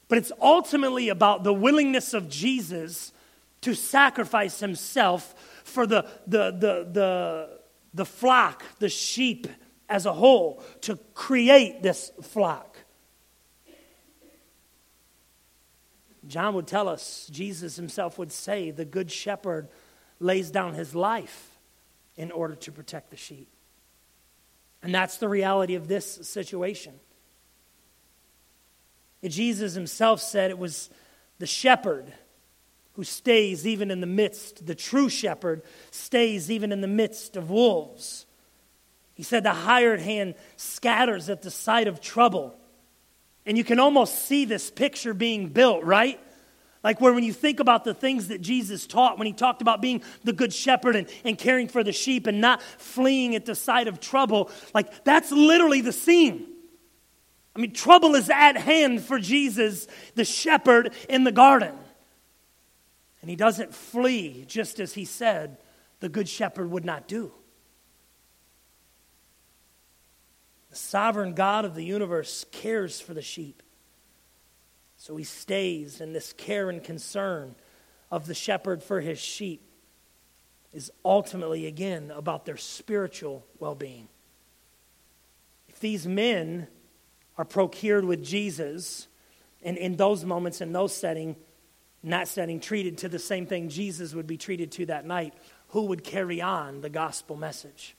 but 0.07 0.17
it's 0.17 0.31
ultimately 0.41 1.09
about 1.09 1.43
the 1.43 1.53
willingness 1.53 2.15
of 2.15 2.27
Jesus 2.27 3.13
to 3.61 3.75
sacrifice 3.75 4.59
himself 4.59 5.35
for 5.63 5.85
the, 5.85 6.07
the, 6.25 6.51
the, 6.51 6.89
the, 6.91 7.56
the 7.97 8.05
flock, 8.05 8.63
the 8.79 8.89
sheep 8.89 9.47
as 9.89 10.05
a 10.05 10.13
whole, 10.13 10.63
to 10.81 10.97
create 11.13 11.81
this 11.81 12.11
flock. 12.21 12.77
John 16.27 16.53
would 16.55 16.67
tell 16.67 16.87
us, 16.87 17.27
Jesus 17.31 17.75
himself 17.75 18.17
would 18.17 18.31
say, 18.31 18.71
the 18.71 18.85
good 18.85 19.11
shepherd 19.11 19.69
lays 20.19 20.51
down 20.51 20.73
his 20.73 20.93
life 20.93 21.57
in 22.17 22.31
order 22.31 22.55
to 22.55 22.71
protect 22.71 23.09
the 23.11 23.17
sheep. 23.17 23.49
And 24.83 24.93
that's 24.93 25.17
the 25.17 25.29
reality 25.29 25.75
of 25.75 25.87
this 25.87 26.05
situation. 26.05 26.93
Jesus 29.23 29.73
himself 29.73 30.21
said 30.21 30.51
it 30.51 30.59
was 30.59 30.89
the 31.39 31.47
shepherd 31.47 32.13
who 32.97 33.03
stays 33.03 33.67
even 33.67 33.91
in 33.91 34.01
the 34.01 34.07
midst, 34.07 34.65
the 34.65 34.73
true 34.73 35.07
shepherd 35.07 35.61
stays 35.91 36.49
even 36.49 36.71
in 36.71 36.81
the 36.81 36.87
midst 36.87 37.37
of 37.37 37.51
wolves. 37.51 38.25
He 39.13 39.21
said 39.21 39.43
the 39.43 39.53
hired 39.53 40.01
hand 40.01 40.33
scatters 40.55 41.29
at 41.29 41.43
the 41.43 41.51
sight 41.51 41.87
of 41.87 42.01
trouble. 42.01 42.57
And 43.45 43.55
you 43.55 43.63
can 43.63 43.79
almost 43.79 44.25
see 44.25 44.45
this 44.45 44.71
picture 44.71 45.13
being 45.13 45.49
built, 45.49 45.83
right? 45.83 46.19
Like 46.83 46.99
where 46.99 47.13
when 47.13 47.23
you 47.23 47.33
think 47.33 47.59
about 47.59 47.83
the 47.83 47.93
things 47.93 48.29
that 48.29 48.41
Jesus 48.41 48.87
taught, 48.87 49.19
when 49.19 49.27
he 49.27 49.33
talked 49.33 49.61
about 49.61 49.79
being 49.79 50.01
the 50.23 50.33
good 50.33 50.51
shepherd 50.51 50.95
and, 50.95 51.07
and 51.23 51.37
caring 51.37 51.67
for 51.67 51.83
the 51.83 51.93
sheep 51.93 52.25
and 52.25 52.41
not 52.41 52.63
fleeing 52.63 53.35
at 53.35 53.45
the 53.45 53.53
sight 53.53 53.87
of 53.87 53.99
trouble, 53.99 54.49
like 54.73 55.03
that's 55.03 55.31
literally 55.31 55.81
the 55.81 55.93
scene. 55.93 56.47
I 57.55 57.59
mean, 57.59 57.73
trouble 57.73 58.15
is 58.15 58.31
at 58.31 58.57
hand 58.57 59.03
for 59.03 59.19
Jesus, 59.19 59.87
the 60.15 60.25
shepherd 60.25 60.93
in 61.07 61.25
the 61.25 61.31
garden. 61.31 61.75
And 63.27 63.29
he 63.29 63.35
doesn't 63.35 63.75
flee 63.75 64.45
just 64.47 64.79
as 64.79 64.93
he 64.93 65.03
said 65.03 65.57
the 65.99 66.07
good 66.07 66.29
shepherd 66.29 66.71
would 66.71 66.85
not 66.85 67.09
do. 67.09 67.33
The 70.69 70.77
sovereign 70.77 71.33
God 71.33 71.65
of 71.65 71.75
the 71.75 71.83
universe 71.83 72.45
cares 72.53 73.01
for 73.01 73.13
the 73.13 73.21
sheep. 73.21 73.61
So 74.95 75.17
he 75.17 75.25
stays 75.25 75.99
in 75.99 76.13
this 76.13 76.31
care 76.31 76.69
and 76.69 76.81
concern 76.81 77.55
of 78.09 78.27
the 78.27 78.33
shepherd 78.33 78.81
for 78.81 79.01
his 79.01 79.19
sheep 79.19 79.61
is 80.71 80.89
ultimately, 81.03 81.65
again, 81.65 82.11
about 82.11 82.45
their 82.45 82.55
spiritual 82.55 83.45
well 83.59 83.75
being. 83.75 84.07
If 85.67 85.81
these 85.81 86.07
men 86.07 86.67
are 87.37 87.43
procured 87.43 88.05
with 88.05 88.23
Jesus, 88.23 89.09
and 89.61 89.75
in 89.77 89.97
those 89.97 90.23
moments, 90.23 90.61
in 90.61 90.71
those 90.71 90.95
setting, 90.95 91.35
not 92.07 92.27
setting, 92.27 92.59
treated 92.59 92.99
to 92.99 93.09
the 93.09 93.19
same 93.19 93.45
thing 93.45 93.69
Jesus 93.69 94.13
would 94.13 94.27
be 94.27 94.37
treated 94.37 94.71
to 94.73 94.85
that 94.87 95.05
night, 95.05 95.33
who 95.69 95.85
would 95.85 96.03
carry 96.03 96.41
on 96.41 96.81
the 96.81 96.89
gospel 96.89 97.35
message? 97.35 97.95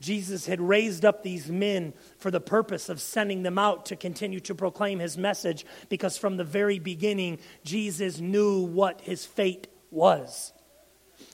Jesus 0.00 0.46
had 0.46 0.60
raised 0.60 1.04
up 1.04 1.22
these 1.22 1.48
men 1.48 1.92
for 2.18 2.30
the 2.30 2.40
purpose 2.40 2.88
of 2.88 3.00
sending 3.00 3.42
them 3.42 3.58
out 3.58 3.86
to 3.86 3.96
continue 3.96 4.40
to 4.40 4.54
proclaim 4.54 4.98
his 4.98 5.18
message 5.18 5.66
because 5.90 6.16
from 6.16 6.38
the 6.38 6.44
very 6.44 6.78
beginning, 6.78 7.38
Jesus 7.64 8.18
knew 8.18 8.62
what 8.62 9.02
his 9.02 9.26
fate 9.26 9.68
was. 9.90 10.52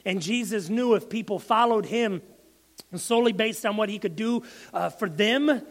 And 0.05 0.21
Jesus 0.21 0.69
knew 0.69 0.95
if 0.95 1.09
people 1.09 1.39
followed 1.39 1.87
him 1.87 2.23
solely 2.95 3.33
based 3.33 3.65
on 3.65 3.77
what 3.77 3.89
he 3.89 3.99
could 3.99 4.17
do 4.17 4.43
uh, 4.75 4.91
for 4.91 5.09
them, 5.09 5.63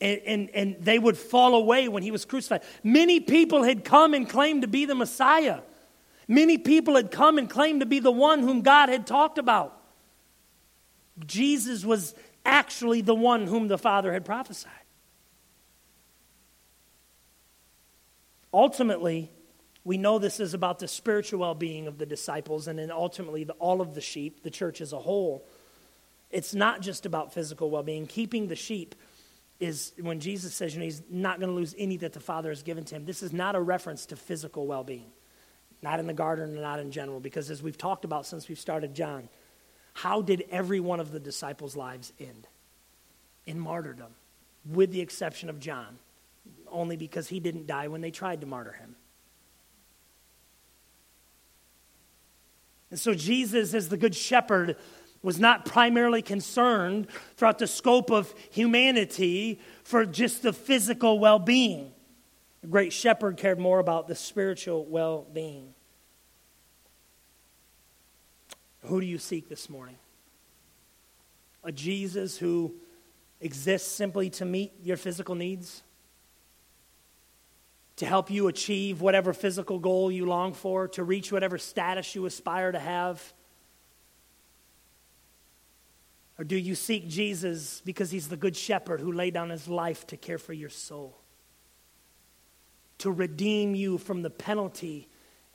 and, 0.00 0.20
and, 0.26 0.50
and 0.50 0.76
they 0.80 0.98
would 0.98 1.16
fall 1.16 1.54
away 1.54 1.88
when 1.88 2.02
he 2.02 2.10
was 2.10 2.24
crucified. 2.24 2.62
Many 2.82 3.20
people 3.20 3.62
had 3.62 3.84
come 3.84 4.14
and 4.14 4.28
claimed 4.28 4.62
to 4.62 4.68
be 4.68 4.86
the 4.86 4.94
Messiah. 4.94 5.60
Many 6.26 6.58
people 6.58 6.96
had 6.96 7.10
come 7.10 7.38
and 7.38 7.50
claimed 7.50 7.80
to 7.80 7.86
be 7.86 7.98
the 7.98 8.10
one 8.10 8.40
whom 8.40 8.62
God 8.62 8.88
had 8.88 9.06
talked 9.06 9.36
about. 9.36 9.76
Jesus 11.26 11.84
was 11.84 12.14
actually 12.44 13.02
the 13.02 13.14
one 13.14 13.46
whom 13.46 13.68
the 13.68 13.78
Father 13.78 14.12
had 14.12 14.24
prophesied. 14.24 14.72
Ultimately, 18.52 19.30
we 19.84 19.96
know 19.96 20.18
this 20.18 20.40
is 20.40 20.54
about 20.54 20.78
the 20.78 20.88
spiritual 20.88 21.40
well 21.40 21.54
being 21.54 21.86
of 21.86 21.98
the 21.98 22.06
disciples 22.06 22.68
and 22.68 22.78
then 22.78 22.90
ultimately 22.90 23.44
the, 23.44 23.52
all 23.54 23.80
of 23.80 23.94
the 23.94 24.00
sheep, 24.00 24.42
the 24.42 24.50
church 24.50 24.80
as 24.80 24.92
a 24.92 24.98
whole. 24.98 25.46
It's 26.30 26.54
not 26.54 26.80
just 26.80 27.06
about 27.06 27.34
physical 27.34 27.70
well 27.70 27.82
being. 27.82 28.06
Keeping 28.06 28.48
the 28.48 28.56
sheep 28.56 28.94
is 29.60 29.92
when 30.00 30.20
Jesus 30.20 30.54
says, 30.54 30.74
you 30.74 30.80
know, 30.80 30.86
he's 30.86 31.02
not 31.10 31.38
going 31.38 31.50
to 31.50 31.54
lose 31.54 31.74
any 31.78 31.98
that 31.98 32.14
the 32.14 32.20
Father 32.20 32.48
has 32.48 32.62
given 32.62 32.82
to 32.84 32.96
him. 32.96 33.04
This 33.04 33.22
is 33.22 33.32
not 33.32 33.54
a 33.54 33.60
reference 33.60 34.06
to 34.06 34.16
physical 34.16 34.66
well 34.66 34.82
being, 34.82 35.12
not 35.82 36.00
in 36.00 36.06
the 36.06 36.14
garden 36.14 36.50
and 36.50 36.62
not 36.62 36.80
in 36.80 36.90
general, 36.90 37.20
because 37.20 37.50
as 37.50 37.62
we've 37.62 37.78
talked 37.78 38.06
about 38.06 38.26
since 38.26 38.48
we've 38.48 38.58
started 38.58 38.94
John, 38.94 39.28
how 39.92 40.22
did 40.22 40.44
every 40.50 40.80
one 40.80 40.98
of 40.98 41.12
the 41.12 41.20
disciples' 41.20 41.76
lives 41.76 42.12
end? 42.18 42.48
In 43.46 43.60
martyrdom, 43.60 44.14
with 44.64 44.92
the 44.92 45.00
exception 45.00 45.50
of 45.50 45.60
John, 45.60 45.98
only 46.70 46.96
because 46.96 47.28
he 47.28 47.38
didn't 47.38 47.66
die 47.66 47.88
when 47.88 48.00
they 48.00 48.10
tried 48.10 48.40
to 48.40 48.46
martyr 48.46 48.72
him. 48.72 48.96
And 52.90 52.98
so, 52.98 53.14
Jesus, 53.14 53.72
as 53.72 53.88
the 53.88 53.96
Good 53.96 54.16
Shepherd, 54.16 54.76
was 55.22 55.38
not 55.38 55.64
primarily 55.64 56.22
concerned 56.22 57.06
throughout 57.36 57.58
the 57.58 57.66
scope 57.66 58.10
of 58.10 58.34
humanity 58.50 59.60
for 59.82 60.06
just 60.06 60.42
the 60.42 60.52
physical 60.52 61.18
well 61.18 61.38
being. 61.38 61.92
The 62.62 62.68
great 62.68 62.92
shepherd 62.92 63.36
cared 63.36 63.58
more 63.58 63.78
about 63.78 64.08
the 64.08 64.14
spiritual 64.14 64.84
well 64.86 65.26
being. 65.32 65.74
Who 68.84 69.00
do 69.00 69.06
you 69.06 69.18
seek 69.18 69.48
this 69.48 69.68
morning? 69.68 69.98
A 71.64 71.72
Jesus 71.72 72.38
who 72.38 72.74
exists 73.40 73.90
simply 73.90 74.30
to 74.30 74.44
meet 74.46 74.72
your 74.82 74.96
physical 74.96 75.34
needs? 75.34 75.82
To 77.96 78.06
help 78.06 78.30
you 78.30 78.48
achieve 78.48 79.02
whatever 79.02 79.34
physical 79.34 79.78
goal 79.78 80.10
you 80.10 80.24
long 80.24 80.54
for, 80.54 80.88
to 80.88 81.04
reach 81.04 81.30
whatever 81.30 81.58
status 81.58 82.14
you 82.14 82.24
aspire 82.24 82.72
to 82.72 82.78
have? 82.78 83.34
Or 86.40 86.44
do 86.44 86.56
you 86.56 86.74
seek 86.74 87.06
Jesus 87.06 87.82
because 87.84 88.10
he's 88.10 88.28
the 88.28 88.36
good 88.36 88.56
shepherd 88.56 89.02
who 89.02 89.12
laid 89.12 89.34
down 89.34 89.50
his 89.50 89.68
life 89.68 90.06
to 90.06 90.16
care 90.16 90.38
for 90.38 90.54
your 90.54 90.70
soul? 90.70 91.20
To 93.00 93.10
redeem 93.12 93.74
you 93.74 93.98
from 93.98 94.22
the 94.22 94.30
penalty 94.30 95.06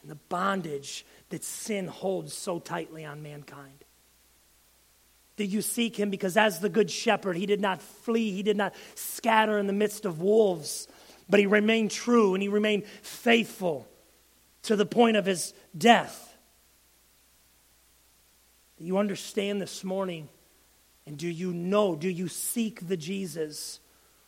and 0.03 0.11
the 0.11 0.19
bondage 0.29 1.03
that 1.29 1.43
sin 1.43 1.87
holds 1.87 2.35
so 2.35 2.59
tightly 2.59 3.03
on 3.03 3.23
mankind? 3.23 3.83
Do 5.37 5.43
you 5.43 5.63
seek 5.63 5.97
him 5.97 6.11
because, 6.11 6.37
as 6.37 6.59
the 6.59 6.69
good 6.69 6.91
shepherd, 6.91 7.35
he 7.35 7.47
did 7.47 7.61
not 7.61 7.81
flee, 7.81 8.29
he 8.29 8.43
did 8.43 8.55
not 8.55 8.75
scatter 8.93 9.57
in 9.57 9.65
the 9.65 9.73
midst 9.73 10.05
of 10.05 10.21
wolves, 10.21 10.87
but 11.27 11.39
he 11.39 11.47
remained 11.47 11.89
true 11.89 12.35
and 12.35 12.43
he 12.43 12.47
remained 12.47 12.85
faithful 13.01 13.87
to 14.61 14.75
the 14.75 14.85
point 14.85 15.17
of 15.17 15.25
his 15.25 15.55
death? 15.75 16.37
Do 18.77 18.85
you 18.85 18.99
understand 18.99 19.59
this 19.59 19.83
morning? 19.83 20.29
And 21.05 21.17
do 21.17 21.27
you 21.27 21.53
know, 21.53 21.95
do 21.95 22.09
you 22.09 22.27
seek 22.27 22.87
the 22.87 22.97
Jesus 22.97 23.79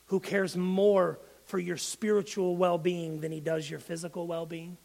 who 0.07 0.19
cares 0.19 0.55
more 0.55 1.19
for 1.45 1.59
your 1.59 1.77
spiritual 1.77 2.55
well 2.55 2.77
being 2.77 3.21
than 3.21 3.31
he 3.31 3.39
does 3.39 3.69
your 3.69 3.79
physical 3.79 4.27
well 4.27 4.45
being? 4.45 4.77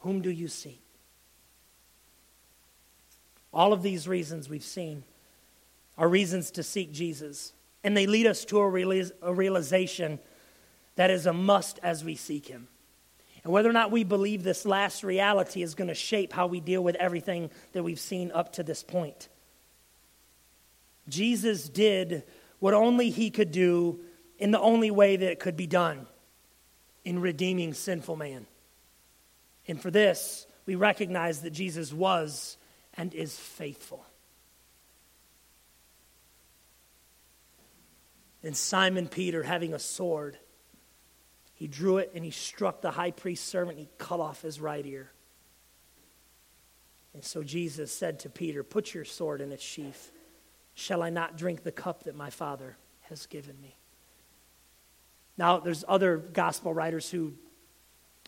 Whom 0.00 0.20
do 0.20 0.30
you 0.30 0.48
seek? 0.48 0.82
All 3.52 3.72
of 3.72 3.82
these 3.82 4.06
reasons 4.06 4.48
we've 4.48 4.62
seen 4.62 5.04
are 5.96 6.08
reasons 6.08 6.50
to 6.52 6.62
seek 6.62 6.92
Jesus. 6.92 7.52
And 7.82 7.96
they 7.96 8.06
lead 8.06 8.26
us 8.26 8.44
to 8.46 8.58
a, 8.58 9.32
realization 9.32 10.18
that 10.96 11.10
is 11.10 11.26
a 11.26 11.32
must 11.32 11.78
as 11.82 12.04
we 12.04 12.14
seek 12.14 12.46
Him. 12.46 12.68
And 13.44 13.52
whether 13.52 13.70
or 13.70 13.72
not 13.72 13.90
we 13.90 14.04
believe 14.04 14.42
this 14.42 14.66
last 14.66 15.04
reality 15.04 15.62
is 15.62 15.74
going 15.74 15.88
to 15.88 15.94
shape 15.94 16.32
how 16.32 16.46
we 16.46 16.60
deal 16.60 16.82
with 16.82 16.96
everything 16.96 17.50
that 17.72 17.82
we've 17.82 18.00
seen 18.00 18.30
up 18.32 18.52
to 18.54 18.62
this 18.62 18.82
point. 18.82 19.28
Jesus 21.08 21.68
did 21.68 22.24
what 22.58 22.74
only 22.74 23.10
He 23.10 23.30
could 23.30 23.52
do 23.52 24.00
in 24.38 24.50
the 24.50 24.60
only 24.60 24.90
way 24.90 25.16
that 25.16 25.30
it 25.30 25.40
could 25.40 25.56
be 25.56 25.66
done 25.66 26.06
in 27.04 27.20
redeeming 27.20 27.74
sinful 27.74 28.16
man. 28.16 28.46
And 29.66 29.80
for 29.80 29.90
this, 29.90 30.46
we 30.66 30.74
recognize 30.74 31.42
that 31.42 31.50
Jesus 31.50 31.92
was 31.92 32.56
and 32.94 33.14
is 33.14 33.36
faithful. 33.36 34.04
And 38.42 38.56
Simon 38.56 39.08
Peter, 39.08 39.42
having 39.42 39.74
a 39.74 39.78
sword, 39.78 40.38
he 41.54 41.66
drew 41.66 41.98
it 41.98 42.12
and 42.14 42.24
he 42.24 42.30
struck 42.30 42.80
the 42.80 42.90
high 42.90 43.10
priest's 43.10 43.46
servant 43.46 43.78
he 43.78 43.88
cut 43.98 44.20
off 44.20 44.42
his 44.42 44.60
right 44.60 44.84
ear. 44.86 45.10
And 47.14 47.24
so 47.24 47.42
Jesus 47.42 47.90
said 47.90 48.20
to 48.20 48.30
Peter, 48.30 48.62
Put 48.62 48.94
your 48.94 49.04
sword 49.04 49.40
in 49.40 49.50
its 49.50 49.62
sheath. 49.62 50.12
Shall 50.78 51.02
I 51.02 51.10
not 51.10 51.36
drink 51.36 51.64
the 51.64 51.72
cup 51.72 52.04
that 52.04 52.14
my 52.14 52.30
Father 52.30 52.76
has 53.08 53.26
given 53.26 53.60
me? 53.60 53.74
Now, 55.36 55.58
there's 55.58 55.84
other 55.88 56.18
gospel 56.18 56.72
writers 56.72 57.10
who 57.10 57.32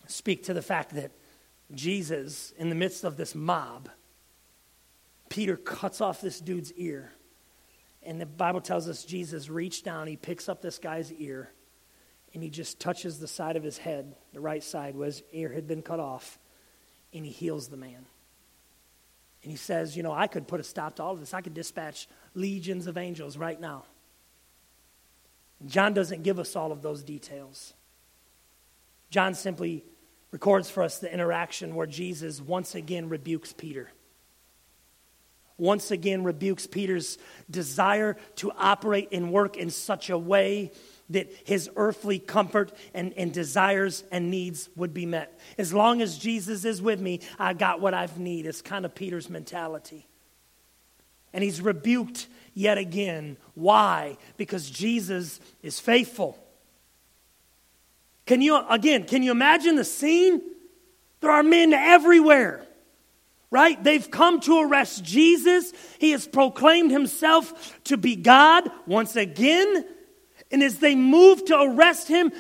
speak 0.09 0.43
to 0.47 0.53
the 0.53 0.61
fact 0.61 0.97
that 0.97 1.13
Jesus, 1.73 2.53
in 2.59 2.69
the 2.69 2.75
midst 2.75 3.05
of 3.05 3.17
this 3.17 3.37
mob, 3.37 3.89
Peter 5.29 5.57
cuts 5.57 6.01
off 6.01 6.21
this 6.21 6.41
dude's 6.41 6.73
ear. 6.73 7.13
And 8.03 8.21
the 8.21 8.27
Bible 8.27 8.61
tells 8.61 8.89
us 8.89 9.05
Jesus 9.05 9.49
reached 9.49 9.85
down, 9.85 10.09
he 10.09 10.17
picks 10.17 10.49
up 10.49 10.61
this 10.61 10.81
guy's 10.81 11.13
ear, 11.13 11.53
and 12.35 12.43
he 12.43 12.51
just 12.51 12.81
touches 12.81 13.21
the 13.21 13.29
side 13.29 13.55
of 13.55 13.63
his 13.63 13.79
head, 13.79 14.17
the 14.33 14.41
right 14.41 14.65
side, 14.65 14.97
where 14.97 15.07
his 15.07 15.23
ear 15.31 15.53
had 15.53 15.69
been 15.69 15.83
cut 15.83 16.01
off, 16.01 16.37
and 17.15 17.25
he 17.25 17.31
heals 17.31 17.69
the 17.69 17.77
man. 17.77 18.07
And 19.43 19.51
he 19.51 19.57
says, 19.57 19.97
You 19.97 20.03
know, 20.03 20.13
I 20.13 20.27
could 20.27 20.47
put 20.47 20.61
a 20.61 20.65
stop 20.65 20.97
to 20.97 21.03
all 21.03 21.13
of 21.13 21.21
this. 21.21 21.35
I 21.35 21.41
could 21.41 21.55
dispatch 21.55 22.09
legions 22.35 22.87
of 22.87 22.97
angels 22.97 23.37
right 23.37 23.61
now. 23.61 23.85
John 25.67 25.93
doesn't 25.93 26.23
give 26.23 26.39
us 26.39 26.57
all 26.57 26.73
of 26.73 26.83
those 26.83 27.03
details. 27.03 27.75
John 29.11 29.35
simply 29.35 29.85
records 30.31 30.71
for 30.71 30.83
us 30.83 30.99
the 30.99 31.13
interaction 31.13 31.75
where 31.75 31.87
Jesus 31.87 32.41
once 32.41 32.75
again 32.75 33.09
rebukes 33.09 33.53
Peter. 33.53 33.91
Once 35.59 35.91
again 35.91 36.25
rebukes 36.25 36.67
Peter's 36.67 37.19
desire 37.51 38.17
to 38.37 38.51
operate 38.53 39.09
and 39.13 39.31
work 39.31 39.59
in 39.59 39.69
such 39.69 40.09
a 40.09 40.17
way 40.17 40.73
that 41.11 41.31
his 41.45 41.71
earthly 41.77 42.19
comfort 42.19 42.73
and, 42.95 43.13
and 43.17 43.33
desires 43.33 44.05
and 44.11 44.31
needs 44.31 44.69
would 44.77 44.95
be 44.95 45.07
met. 45.07 45.39
As 45.59 45.73
long 45.73 46.01
as 46.01 46.19
Jesus 46.19 46.65
is 46.65 46.81
with 46.81 47.01
me, 47.01 47.21
I 47.39 47.53
got 47.53 47.81
what 47.81 47.95
I've 47.95 48.19
need. 48.19 48.47
It's 48.47 48.63
kind 48.63 48.85
of 48.85 48.95
Peter's 48.95 49.29
mentality. 49.29 50.07
And 51.33 51.45
he's 51.45 51.61
rebuked 51.61 52.27
yet 52.55 52.79
again. 52.79 53.37
Why? 53.55 54.17
Because 54.37 54.71
Jesus 54.71 55.41
is 55.63 55.79
faithful. 55.79 56.39
Can 58.27 58.41
you, 58.41 58.65
again, 58.69 59.05
can 59.05 59.23
you 59.23 59.31
imagine 59.31 59.77
the 59.77 59.85
scene? 59.85 60.41
There 61.21 61.31
are 61.31 61.43
men 61.43 61.73
everywhere 61.73 62.67
right? 63.51 63.83
They've 63.83 64.11
come 64.11 64.41
to 64.41 64.61
arrest 64.61 65.05
Jesus. 65.05 65.73
He 65.99 66.13
has 66.13 66.27
proclaimed 66.27 66.91
himself 66.91 67.83
to 67.85 67.97
be 67.97 68.17
God 68.17 68.71
once 68.87 69.17
again. 69.17 69.85
And 70.51 70.63
as 70.63 70.79
they 70.79 70.95
move 70.95 71.45
to 71.47 71.61
arrest 71.61 72.09
him, 72.09 72.33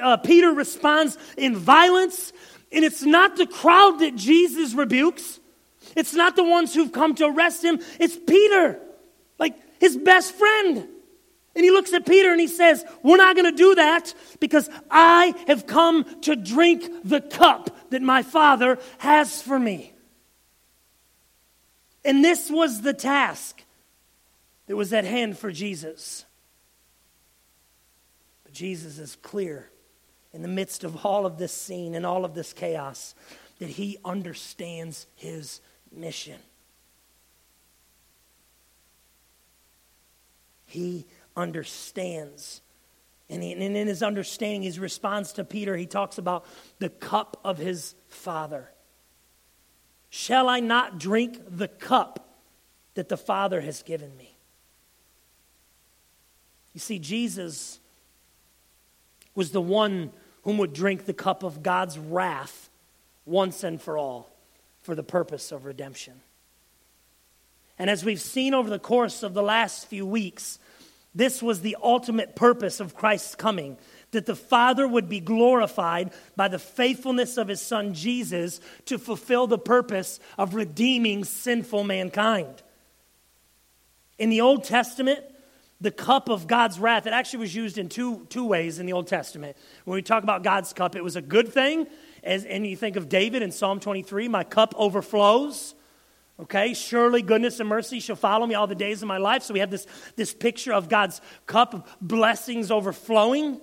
uh, 0.00 0.16
Peter 0.18 0.52
responds 0.52 1.18
in 1.36 1.56
violence. 1.56 2.32
And 2.72 2.84
it's 2.84 3.02
not 3.02 3.36
the 3.36 3.46
crowd 3.46 3.98
that 4.00 4.14
Jesus 4.14 4.74
rebukes, 4.74 5.40
it's 5.96 6.14
not 6.14 6.36
the 6.36 6.44
ones 6.44 6.74
who've 6.74 6.92
come 6.92 7.14
to 7.16 7.26
arrest 7.26 7.64
him, 7.64 7.80
it's 7.98 8.16
Peter, 8.16 8.78
like 9.38 9.54
his 9.80 9.96
best 9.96 10.34
friend. 10.34 10.88
And 11.56 11.64
he 11.64 11.70
looks 11.70 11.94
at 11.94 12.04
Peter 12.04 12.30
and 12.30 12.40
he 12.40 12.48
says, 12.48 12.84
We're 13.02 13.16
not 13.16 13.34
going 13.34 13.50
to 13.50 13.56
do 13.56 13.76
that 13.76 14.12
because 14.40 14.68
I 14.90 15.34
have 15.46 15.66
come 15.66 16.04
to 16.22 16.36
drink 16.36 16.84
the 17.02 17.22
cup 17.22 17.90
that 17.90 18.02
my 18.02 18.22
Father 18.22 18.78
has 18.98 19.40
for 19.40 19.58
me. 19.58 19.94
And 22.04 22.22
this 22.22 22.50
was 22.50 22.82
the 22.82 22.92
task 22.92 23.62
that 24.66 24.76
was 24.76 24.92
at 24.92 25.06
hand 25.06 25.38
for 25.38 25.50
Jesus. 25.50 26.25
Jesus 28.56 28.98
is 28.98 29.16
clear 29.16 29.70
in 30.32 30.42
the 30.42 30.48
midst 30.48 30.82
of 30.82 31.04
all 31.04 31.26
of 31.26 31.38
this 31.38 31.52
scene 31.52 31.94
and 31.94 32.04
all 32.04 32.24
of 32.24 32.34
this 32.34 32.52
chaos 32.52 33.14
that 33.58 33.68
he 33.68 33.98
understands 34.04 35.06
his 35.14 35.60
mission. 35.92 36.38
He 40.64 41.06
understands. 41.36 42.60
And, 43.28 43.42
and 43.42 43.76
in 43.76 43.86
his 43.86 44.02
understanding, 44.02 44.62
his 44.62 44.78
response 44.78 45.32
to 45.32 45.44
Peter, 45.44 45.76
he 45.76 45.86
talks 45.86 46.18
about 46.18 46.44
the 46.78 46.88
cup 46.88 47.40
of 47.44 47.58
his 47.58 47.94
Father. 48.08 48.70
Shall 50.10 50.48
I 50.48 50.60
not 50.60 50.98
drink 50.98 51.38
the 51.48 51.68
cup 51.68 52.38
that 52.94 53.08
the 53.08 53.16
Father 53.16 53.60
has 53.60 53.82
given 53.82 54.16
me? 54.16 54.36
You 56.72 56.80
see, 56.80 56.98
Jesus 56.98 57.80
was 59.36 59.52
the 59.52 59.60
one 59.60 60.10
whom 60.42 60.58
would 60.58 60.72
drink 60.72 61.04
the 61.04 61.12
cup 61.12 61.44
of 61.44 61.62
God's 61.62 61.96
wrath 61.96 62.68
once 63.24 63.62
and 63.62 63.80
for 63.80 63.96
all 63.96 64.30
for 64.82 64.96
the 64.96 65.04
purpose 65.04 65.52
of 65.52 65.64
redemption. 65.64 66.14
And 67.78 67.90
as 67.90 68.04
we've 68.04 68.20
seen 68.20 68.54
over 68.54 68.70
the 68.70 68.78
course 68.78 69.22
of 69.22 69.34
the 69.34 69.42
last 69.42 69.86
few 69.86 70.06
weeks, 70.06 70.58
this 71.14 71.42
was 71.42 71.60
the 71.60 71.76
ultimate 71.82 72.34
purpose 72.34 72.80
of 72.80 72.94
Christ's 72.94 73.34
coming 73.34 73.76
that 74.12 74.26
the 74.26 74.36
Father 74.36 74.86
would 74.86 75.08
be 75.08 75.20
glorified 75.20 76.12
by 76.36 76.48
the 76.48 76.58
faithfulness 76.58 77.36
of 77.36 77.48
his 77.48 77.60
Son 77.60 77.92
Jesus 77.92 78.60
to 78.86 78.98
fulfill 78.98 79.46
the 79.46 79.58
purpose 79.58 80.20
of 80.38 80.54
redeeming 80.54 81.24
sinful 81.24 81.84
mankind. 81.84 82.62
In 84.18 84.30
the 84.30 84.40
Old 84.40 84.64
Testament, 84.64 85.20
the 85.80 85.90
cup 85.90 86.28
of 86.28 86.46
God's 86.46 86.78
wrath, 86.78 87.06
it 87.06 87.12
actually 87.12 87.40
was 87.40 87.54
used 87.54 87.76
in 87.76 87.88
two, 87.88 88.26
two 88.30 88.46
ways 88.46 88.78
in 88.78 88.86
the 88.86 88.92
Old 88.92 89.06
Testament. 89.06 89.56
When 89.84 89.94
we 89.94 90.02
talk 90.02 90.22
about 90.22 90.42
God's 90.42 90.72
cup, 90.72 90.96
it 90.96 91.04
was 91.04 91.16
a 91.16 91.22
good 91.22 91.48
thing. 91.52 91.86
As, 92.24 92.44
and 92.44 92.66
you 92.66 92.76
think 92.76 92.96
of 92.96 93.08
David 93.08 93.42
in 93.42 93.52
Psalm 93.52 93.78
23, 93.78 94.28
my 94.28 94.42
cup 94.42 94.74
overflows. 94.76 95.74
Okay, 96.38 96.74
surely 96.74 97.22
goodness 97.22 97.60
and 97.60 97.68
mercy 97.68 97.98
shall 98.00 98.16
follow 98.16 98.46
me 98.46 98.54
all 98.54 98.66
the 98.66 98.74
days 98.74 99.00
of 99.02 99.08
my 99.08 99.16
life. 99.16 99.42
So 99.42 99.54
we 99.54 99.60
have 99.60 99.70
this, 99.70 99.86
this 100.16 100.34
picture 100.34 100.72
of 100.72 100.88
God's 100.88 101.20
cup 101.46 101.72
of 101.72 101.96
blessings 102.00 102.70
overflowing. 102.70 103.60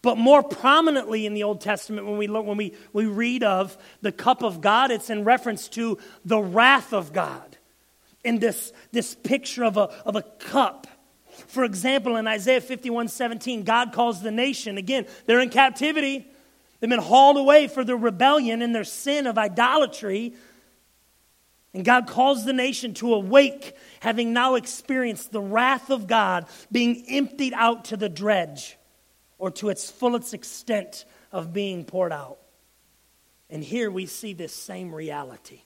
But 0.00 0.16
more 0.16 0.42
prominently 0.42 1.26
in 1.26 1.34
the 1.34 1.42
Old 1.42 1.60
Testament, 1.60 2.06
when 2.06 2.16
we, 2.16 2.26
look, 2.26 2.46
when 2.46 2.56
we, 2.56 2.74
we 2.92 3.06
read 3.06 3.42
of 3.42 3.76
the 4.00 4.12
cup 4.12 4.42
of 4.42 4.60
God, 4.60 4.90
it's 4.90 5.10
in 5.10 5.24
reference 5.24 5.68
to 5.70 5.98
the 6.24 6.38
wrath 6.38 6.92
of 6.92 7.12
God. 7.12 7.56
In 8.24 8.38
this, 8.38 8.72
this 8.92 9.14
picture 9.14 9.64
of 9.64 9.76
a, 9.76 9.90
of 10.06 10.16
a 10.16 10.22
cup. 10.22 10.86
For 11.46 11.64
example, 11.64 12.16
in 12.16 12.26
Isaiah 12.26 12.60
51 12.60 13.08
17, 13.08 13.62
God 13.62 13.92
calls 13.92 14.22
the 14.22 14.30
nation, 14.30 14.78
again, 14.78 15.06
they're 15.26 15.40
in 15.40 15.50
captivity. 15.50 16.26
They've 16.80 16.90
been 16.90 16.98
hauled 16.98 17.36
away 17.36 17.66
for 17.66 17.84
their 17.84 17.96
rebellion 17.96 18.62
and 18.62 18.74
their 18.74 18.84
sin 18.84 19.26
of 19.26 19.38
idolatry. 19.38 20.34
And 21.74 21.84
God 21.84 22.06
calls 22.06 22.44
the 22.44 22.52
nation 22.52 22.94
to 22.94 23.14
awake, 23.14 23.76
having 24.00 24.32
now 24.32 24.54
experienced 24.54 25.32
the 25.32 25.40
wrath 25.40 25.90
of 25.90 26.06
God 26.06 26.46
being 26.72 27.04
emptied 27.08 27.52
out 27.54 27.86
to 27.86 27.96
the 27.96 28.08
dredge 28.08 28.78
or 29.38 29.50
to 29.52 29.68
its 29.68 29.90
fullest 29.90 30.34
extent 30.34 31.04
of 31.30 31.52
being 31.52 31.84
poured 31.84 32.12
out. 32.12 32.38
And 33.50 33.62
here 33.62 33.90
we 33.90 34.06
see 34.06 34.32
this 34.32 34.54
same 34.54 34.94
reality. 34.94 35.62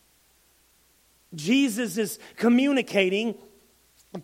Jesus 1.35 1.97
is 1.97 2.19
communicating 2.37 3.35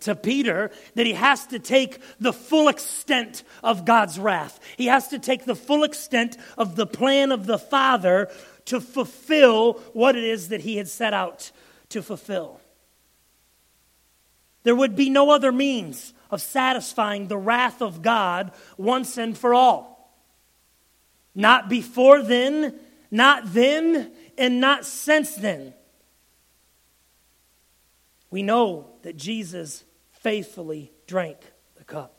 to 0.01 0.15
Peter 0.15 0.71
that 0.95 1.05
he 1.05 1.13
has 1.13 1.47
to 1.47 1.59
take 1.59 2.01
the 2.19 2.33
full 2.33 2.67
extent 2.67 3.43
of 3.63 3.85
God's 3.85 4.19
wrath. 4.19 4.59
He 4.77 4.85
has 4.85 5.07
to 5.09 5.19
take 5.19 5.45
the 5.45 5.55
full 5.55 5.83
extent 5.83 6.37
of 6.57 6.75
the 6.75 6.85
plan 6.85 7.31
of 7.31 7.45
the 7.45 7.57
Father 7.57 8.29
to 8.65 8.79
fulfill 8.79 9.73
what 9.93 10.15
it 10.15 10.23
is 10.23 10.49
that 10.49 10.61
he 10.61 10.77
had 10.77 10.87
set 10.87 11.13
out 11.13 11.51
to 11.89 12.03
fulfill. 12.03 12.61
There 14.63 14.75
would 14.75 14.95
be 14.95 15.09
no 15.09 15.31
other 15.31 15.51
means 15.51 16.13
of 16.29 16.41
satisfying 16.41 17.27
the 17.27 17.37
wrath 17.37 17.81
of 17.81 18.03
God 18.03 18.51
once 18.77 19.17
and 19.17 19.35
for 19.35 19.53
all. 19.55 20.13
Not 21.33 21.69
before 21.69 22.21
then, 22.21 22.79
not 23.09 23.53
then, 23.53 24.11
and 24.37 24.61
not 24.61 24.85
since 24.85 25.35
then. 25.35 25.73
We 28.29 28.43
know 28.43 28.88
that 29.03 29.17
Jesus 29.17 29.83
faithfully 30.11 30.91
drank 31.07 31.37
the 31.75 31.83
cup. 31.83 32.15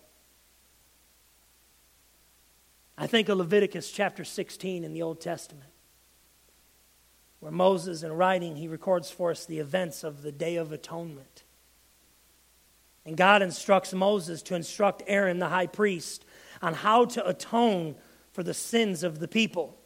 I 2.96 3.06
think 3.06 3.28
of 3.28 3.38
Leviticus 3.38 3.90
chapter 3.90 4.24
16 4.24 4.84
in 4.84 4.92
the 4.92 5.02
Old 5.02 5.20
Testament, 5.20 5.70
where 7.40 7.52
Moses, 7.52 8.02
in 8.02 8.12
writing, 8.12 8.56
he 8.56 8.68
records 8.68 9.10
for 9.10 9.30
us 9.30 9.46
the 9.46 9.58
events 9.58 10.04
of 10.04 10.22
the 10.22 10.32
Day 10.32 10.56
of 10.56 10.70
Atonement. 10.70 11.44
And 13.06 13.16
God 13.16 13.40
instructs 13.40 13.94
Moses 13.94 14.42
to 14.42 14.54
instruct 14.54 15.02
Aaron, 15.06 15.38
the 15.38 15.48
high 15.48 15.66
priest, 15.66 16.26
on 16.60 16.74
how 16.74 17.06
to 17.06 17.26
atone 17.26 17.94
for 18.32 18.42
the 18.42 18.52
sins 18.52 19.02
of 19.02 19.18
the 19.18 19.28
people. 19.28 19.78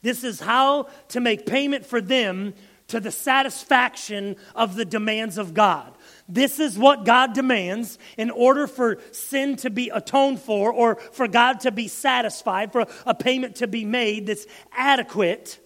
This 0.00 0.24
is 0.24 0.40
how 0.40 0.88
to 1.08 1.20
make 1.20 1.46
payment 1.46 1.86
for 1.86 2.00
them 2.00 2.54
to 2.88 3.00
the 3.00 3.10
satisfaction 3.10 4.36
of 4.54 4.76
the 4.76 4.84
demands 4.84 5.38
of 5.38 5.54
God. 5.54 5.92
This 6.28 6.60
is 6.60 6.78
what 6.78 7.04
God 7.04 7.32
demands 7.32 7.98
in 8.16 8.30
order 8.30 8.66
for 8.66 9.00
sin 9.12 9.56
to 9.56 9.70
be 9.70 9.88
atoned 9.88 10.40
for 10.40 10.72
or 10.72 10.96
for 10.96 11.26
God 11.26 11.60
to 11.60 11.72
be 11.72 11.88
satisfied, 11.88 12.72
for 12.72 12.86
a 13.06 13.14
payment 13.14 13.56
to 13.56 13.66
be 13.66 13.84
made 13.84 14.26
that's 14.26 14.46
adequate. 14.72 15.58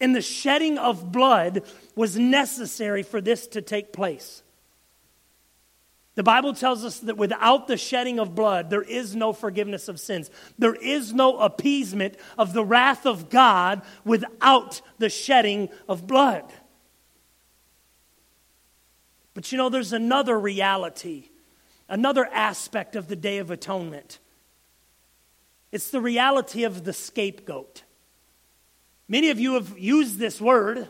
And 0.00 0.14
the 0.14 0.22
shedding 0.22 0.78
of 0.78 1.10
blood 1.10 1.62
was 1.96 2.16
necessary 2.16 3.02
for 3.02 3.20
this 3.20 3.48
to 3.48 3.62
take 3.62 3.92
place. 3.92 4.43
The 6.14 6.22
Bible 6.22 6.54
tells 6.54 6.84
us 6.84 7.00
that 7.00 7.16
without 7.16 7.66
the 7.66 7.76
shedding 7.76 8.20
of 8.20 8.34
blood, 8.34 8.70
there 8.70 8.82
is 8.82 9.16
no 9.16 9.32
forgiveness 9.32 9.88
of 9.88 9.98
sins. 9.98 10.30
There 10.58 10.74
is 10.74 11.12
no 11.12 11.38
appeasement 11.38 12.16
of 12.38 12.52
the 12.52 12.64
wrath 12.64 13.04
of 13.04 13.30
God 13.30 13.82
without 14.04 14.80
the 14.98 15.08
shedding 15.08 15.70
of 15.88 16.06
blood. 16.06 16.44
But 19.34 19.50
you 19.50 19.58
know, 19.58 19.68
there's 19.68 19.92
another 19.92 20.38
reality, 20.38 21.30
another 21.88 22.26
aspect 22.26 22.94
of 22.94 23.08
the 23.08 23.16
Day 23.16 23.38
of 23.38 23.50
Atonement. 23.50 24.20
It's 25.72 25.90
the 25.90 26.00
reality 26.00 26.62
of 26.62 26.84
the 26.84 26.92
scapegoat. 26.92 27.82
Many 29.08 29.30
of 29.30 29.40
you 29.40 29.54
have 29.54 29.76
used 29.76 30.18
this 30.18 30.40
word. 30.40 30.86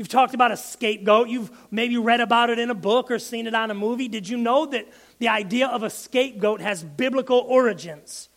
You've 0.00 0.08
talked 0.08 0.32
about 0.32 0.50
a 0.50 0.56
scapegoat. 0.56 1.28
You've 1.28 1.50
maybe 1.70 1.98
read 1.98 2.22
about 2.22 2.48
it 2.48 2.58
in 2.58 2.70
a 2.70 2.74
book 2.74 3.10
or 3.10 3.18
seen 3.18 3.46
it 3.46 3.54
on 3.54 3.70
a 3.70 3.74
movie. 3.74 4.08
Did 4.08 4.26
you 4.26 4.38
know 4.38 4.64
that 4.64 4.88
the 5.18 5.28
idea 5.28 5.66
of 5.66 5.82
a 5.82 5.90
scapegoat 5.90 6.62
has 6.62 6.82
biblical 6.82 7.40
origins? 7.40 8.30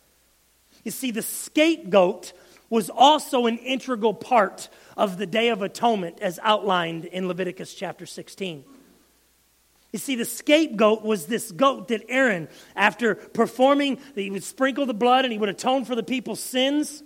You 0.84 0.90
see, 0.90 1.10
the 1.10 1.22
scapegoat 1.22 2.34
was 2.68 2.90
also 2.90 3.46
an 3.46 3.56
integral 3.56 4.12
part 4.12 4.68
of 4.94 5.16
the 5.16 5.24
Day 5.24 5.48
of 5.48 5.62
Atonement 5.62 6.18
as 6.20 6.38
outlined 6.42 7.06
in 7.06 7.28
Leviticus 7.28 7.72
chapter 7.72 8.04
16. 8.04 8.62
You 9.90 9.98
see, 9.98 10.16
the 10.16 10.26
scapegoat 10.26 11.02
was 11.02 11.24
this 11.24 11.50
goat 11.50 11.88
that 11.88 12.04
Aaron, 12.10 12.48
after 12.76 13.14
performing, 13.14 14.00
he 14.14 14.30
would 14.30 14.44
sprinkle 14.44 14.84
the 14.84 14.92
blood 14.92 15.24
and 15.24 15.32
he 15.32 15.38
would 15.38 15.48
atone 15.48 15.86
for 15.86 15.94
the 15.94 16.02
people's 16.02 16.40
sins. 16.40 17.02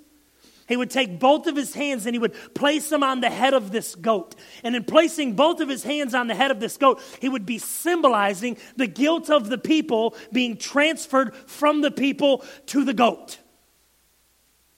He 0.68 0.76
would 0.76 0.90
take 0.90 1.18
both 1.18 1.46
of 1.46 1.56
his 1.56 1.72
hands 1.74 2.04
and 2.04 2.14
he 2.14 2.18
would 2.18 2.54
place 2.54 2.90
them 2.90 3.02
on 3.02 3.22
the 3.22 3.30
head 3.30 3.54
of 3.54 3.72
this 3.72 3.94
goat. 3.94 4.34
And 4.62 4.76
in 4.76 4.84
placing 4.84 5.32
both 5.32 5.60
of 5.60 5.68
his 5.68 5.82
hands 5.82 6.14
on 6.14 6.26
the 6.26 6.34
head 6.34 6.50
of 6.50 6.60
this 6.60 6.76
goat, 6.76 7.00
he 7.20 7.28
would 7.28 7.46
be 7.46 7.56
symbolizing 7.56 8.58
the 8.76 8.86
guilt 8.86 9.30
of 9.30 9.48
the 9.48 9.56
people 9.56 10.14
being 10.30 10.58
transferred 10.58 11.34
from 11.34 11.80
the 11.80 11.90
people 11.90 12.44
to 12.66 12.84
the 12.84 12.92
goat. 12.92 13.38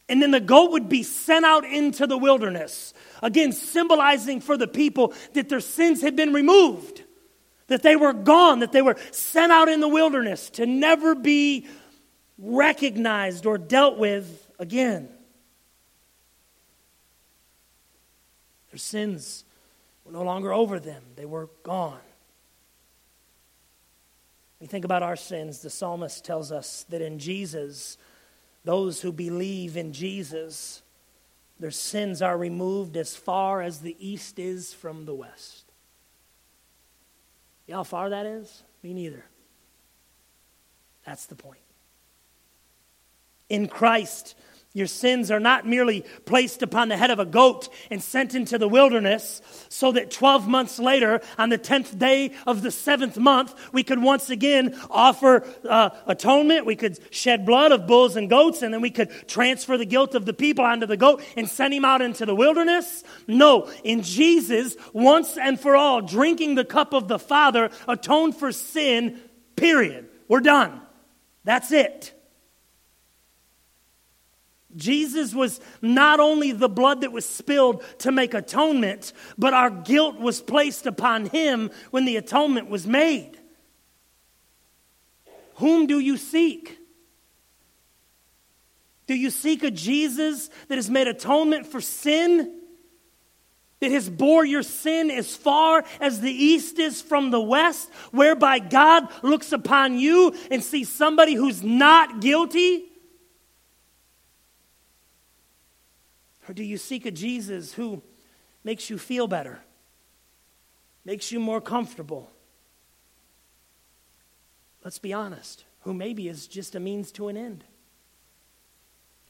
And 0.09 0.22
then 0.22 0.30
the 0.30 0.41
goat 0.41 0.70
would 0.70 0.88
be 0.88 1.03
sent 1.03 1.45
out 1.45 1.64
into 1.64 2.07
the 2.07 2.18
wilderness, 2.18 2.95
again, 3.20 3.53
symbolizing 3.53 4.41
for 4.41 4.57
the 4.57 4.68
people 4.68 5.12
that 5.34 5.49
their 5.49 5.61
sins 5.61 6.03
had 6.03 6.14
been 6.14 6.32
removed, 6.32 7.03
that 7.66 7.82
they 7.82 7.97
were 7.97 8.12
gone, 8.12 8.61
that 8.61 8.70
they 8.70 8.82
were 8.82 8.97
sent 9.11 9.51
out 9.51 9.68
in 9.68 9.80
the 9.80 9.88
wilderness 9.88 10.51
to 10.51 10.66
never 10.66 11.16
be 11.16 11.66
recognized 12.38 13.45
or 13.45 13.59
dealt 13.59 13.99
with 13.99 14.49
again. 14.59 15.09
Their 18.71 18.79
sins 18.79 19.45
were 20.05 20.12
no 20.12 20.23
longer 20.23 20.53
over 20.53 20.79
them, 20.79 21.03
they 21.16 21.27
were 21.27 21.49
gone. 21.62 22.01
We 24.61 24.66
think 24.66 24.85
about 24.85 25.03
our 25.03 25.16
sins, 25.16 25.61
the 25.61 25.71
psalmist 25.71 26.25
tells 26.25 26.53
us 26.53 26.85
that 26.91 27.01
in 27.01 27.18
Jesus, 27.18 27.97
those 28.64 29.01
who 29.01 29.11
believe 29.11 29.77
in 29.77 29.93
Jesus, 29.93 30.83
their 31.59 31.71
sins 31.71 32.21
are 32.21 32.37
removed 32.37 32.97
as 32.97 33.16
far 33.16 33.62
as 33.62 33.81
the 33.81 33.97
east 33.99 34.39
is 34.39 34.75
from 34.75 35.07
the 35.07 35.14
west. 35.14 35.64
You 37.66 37.73
know 37.73 37.79
how 37.79 37.85
far 37.85 38.11
that 38.11 38.27
is? 38.27 38.62
Me 38.83 38.93
neither. 38.93 39.25
That's 41.07 41.27
the 41.27 41.35
point. 41.35 41.61
In 43.49 43.66
Christ, 43.66 44.35
your 44.73 44.87
sins 44.87 45.33
are 45.33 45.41
not 45.41 45.66
merely 45.66 46.05
placed 46.27 46.62
upon 46.62 46.89
the 46.89 46.97
head 46.97 47.11
of 47.11 47.18
a 47.18 47.25
goat 47.25 47.68
and 47.91 48.01
sent 48.01 48.37
into 48.37 48.57
the 48.57 48.68
wilderness, 48.68 49.43
so 49.68 49.91
that 49.91 50.12
12 50.12 50.47
months 50.47 50.79
later, 50.79 51.21
on 51.39 51.49
the 51.49 51.59
10th 51.59 51.99
day 51.99 52.33
of 52.47 52.62
the 52.62 52.71
seventh 52.71 53.18
month, 53.18 53.53
we 53.73 53.83
could 53.83 54.01
once 54.01 54.31
again 54.31 54.79
offer 54.89 55.45
uh, 55.68 55.91
atonement. 56.07 56.66
We 56.66 56.77
could 56.77 57.01
shed 57.12 57.45
blood 57.45 57.73
of 57.73 57.89
bulls 57.89 58.14
and 58.14 58.31
goats, 58.31 58.62
and 58.62 58.73
then 58.73 58.81
we 58.81 58.91
could 58.91 59.11
transfer 59.27 59.77
the 59.77 59.85
guilt 59.85 60.14
of 60.14 60.25
the 60.25 60.33
people 60.33 60.64
onto 60.64 60.87
the 60.87 60.97
goat 60.97 61.21
and 61.37 61.49
send 61.49 61.75
him 61.75 61.85
out 61.85 62.01
into 62.01 62.25
the 62.25 62.35
wilderness. 62.35 63.03
No, 63.27 63.68
in 63.83 64.03
Jesus, 64.03 64.77
once 64.93 65.37
and 65.37 65.59
for 65.59 65.75
all, 65.75 66.01
drinking 66.01 66.55
the 66.55 66.64
cup 66.64 66.93
of 66.93 67.09
the 67.09 67.18
Father 67.18 67.71
atoned 67.89 68.37
for 68.37 68.53
sin, 68.53 69.21
period. 69.57 70.09
We're 70.29 70.41
done. 70.41 70.81
That's 71.43 71.73
it. 71.73 72.14
Jesus 74.77 75.35
was 75.35 75.61
not 75.83 76.21
only 76.21 76.53
the 76.53 76.68
blood 76.68 77.01
that 77.01 77.12
was 77.12 77.27
spilled 77.27 77.83
to 77.99 78.12
make 78.12 78.35
atonement, 78.35 79.12
but 79.37 79.55
our 79.55 79.71
guilt 79.71 80.18
was 80.18 80.41
placed 80.41 80.87
upon 80.87 81.27
him 81.27 81.71
when 81.91 82.05
the 82.05 82.16
atonement 82.16 82.68
was 82.68 82.87
made. 82.87 83.37
Whom 85.57 85.87
do 85.87 85.99
you 85.99 86.16
seek? 86.16 86.79
Do 89.07 89.14
you 89.14 89.31
seek 89.31 89.64
a 89.64 89.71
Jesus 89.71 90.51
that 90.68 90.77
has 90.77 90.89
made 90.89 91.09
atonement 91.09 91.66
for 91.66 91.81
sin? 91.81 92.59
That 93.81 93.91
has 93.91 94.09
bore 94.09 94.45
your 94.45 94.62
sin 94.62 95.11
as 95.11 95.35
far 95.35 95.85
as 96.01 96.21
the 96.21 96.31
east 96.31 96.79
is 96.79 97.03
from 97.03 97.31
the 97.31 97.41
west, 97.41 97.91
whereby 98.12 98.59
God 98.59 99.09
looks 99.23 99.53
upon 99.53 99.99
you 99.99 100.35
and 100.51 100.62
sees 100.62 100.91
somebody 100.91 101.35
who's 101.35 101.62
not 101.62 102.21
guilty? 102.21 102.89
Or 106.51 106.53
do 106.53 106.64
you 106.64 106.78
seek 106.78 107.07
a 107.07 107.12
Jesus 107.12 107.74
who 107.74 108.03
makes 108.64 108.90
you 108.90 108.98
feel 108.98 109.28
better, 109.28 109.61
makes 111.05 111.30
you 111.30 111.38
more 111.38 111.61
comfortable? 111.61 112.28
Let's 114.82 114.98
be 114.98 115.12
honest, 115.12 115.64
who 115.82 115.94
maybe 115.94 116.26
is 116.26 116.48
just 116.48 116.74
a 116.74 116.80
means 116.80 117.12
to 117.12 117.28
an 117.28 117.36
end. 117.36 117.62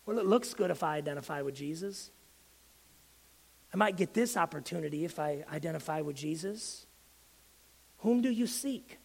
Well, 0.06 0.18
it 0.18 0.24
looks 0.24 0.54
good 0.54 0.70
if 0.70 0.82
I 0.82 0.96
identify 0.96 1.42
with 1.42 1.54
Jesus. 1.54 2.10
I 3.74 3.76
might 3.76 3.98
get 3.98 4.14
this 4.14 4.34
opportunity 4.34 5.04
if 5.04 5.18
I 5.18 5.44
identify 5.52 6.00
with 6.00 6.16
Jesus. 6.16 6.86
Whom 7.98 8.22
do 8.22 8.30
you 8.30 8.46
seek? 8.46 8.96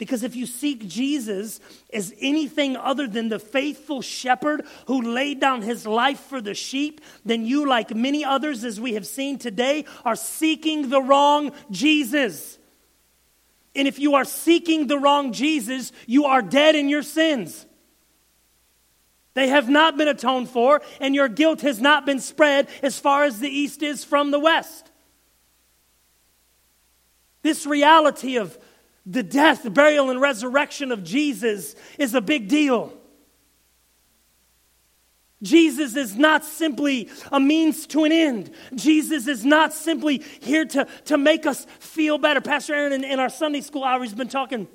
Because 0.00 0.22
if 0.22 0.34
you 0.34 0.46
seek 0.46 0.88
Jesus 0.88 1.60
as 1.92 2.14
anything 2.22 2.74
other 2.74 3.06
than 3.06 3.28
the 3.28 3.38
faithful 3.38 4.00
shepherd 4.00 4.64
who 4.86 5.02
laid 5.02 5.40
down 5.40 5.60
his 5.60 5.86
life 5.86 6.20
for 6.20 6.40
the 6.40 6.54
sheep, 6.54 7.02
then 7.26 7.44
you, 7.44 7.68
like 7.68 7.94
many 7.94 8.24
others, 8.24 8.64
as 8.64 8.80
we 8.80 8.94
have 8.94 9.06
seen 9.06 9.38
today, 9.38 9.84
are 10.02 10.16
seeking 10.16 10.88
the 10.88 11.02
wrong 11.02 11.52
Jesus. 11.70 12.58
And 13.74 13.86
if 13.86 13.98
you 13.98 14.14
are 14.14 14.24
seeking 14.24 14.86
the 14.86 14.98
wrong 14.98 15.34
Jesus, 15.34 15.92
you 16.06 16.24
are 16.24 16.40
dead 16.40 16.76
in 16.76 16.88
your 16.88 17.02
sins. 17.02 17.66
They 19.34 19.48
have 19.48 19.68
not 19.68 19.98
been 19.98 20.08
atoned 20.08 20.48
for, 20.48 20.80
and 20.98 21.14
your 21.14 21.28
guilt 21.28 21.60
has 21.60 21.78
not 21.78 22.06
been 22.06 22.20
spread 22.20 22.68
as 22.82 22.98
far 22.98 23.24
as 23.24 23.38
the 23.38 23.50
east 23.50 23.82
is 23.82 24.02
from 24.02 24.30
the 24.30 24.40
west. 24.40 24.90
This 27.42 27.66
reality 27.66 28.38
of 28.38 28.58
the 29.06 29.22
death, 29.22 29.72
burial, 29.72 30.10
and 30.10 30.20
resurrection 30.20 30.92
of 30.92 31.02
Jesus 31.02 31.74
is 31.98 32.14
a 32.14 32.20
big 32.20 32.48
deal. 32.48 32.92
Jesus 35.42 35.96
is 35.96 36.16
not 36.16 36.44
simply 36.44 37.08
a 37.32 37.40
means 37.40 37.86
to 37.88 38.04
an 38.04 38.12
end. 38.12 38.50
Jesus 38.74 39.26
is 39.26 39.44
not 39.44 39.72
simply 39.72 40.22
here 40.40 40.66
to, 40.66 40.86
to 41.06 41.16
make 41.16 41.46
us 41.46 41.66
feel 41.78 42.18
better. 42.18 42.40
Pastor 42.42 42.74
Aaron 42.74 42.92
in, 42.92 43.04
in 43.04 43.18
our 43.18 43.30
Sunday 43.30 43.62
school 43.62 43.84
hour 43.84 44.02
has 44.02 44.14
been 44.14 44.28
talking 44.28 44.68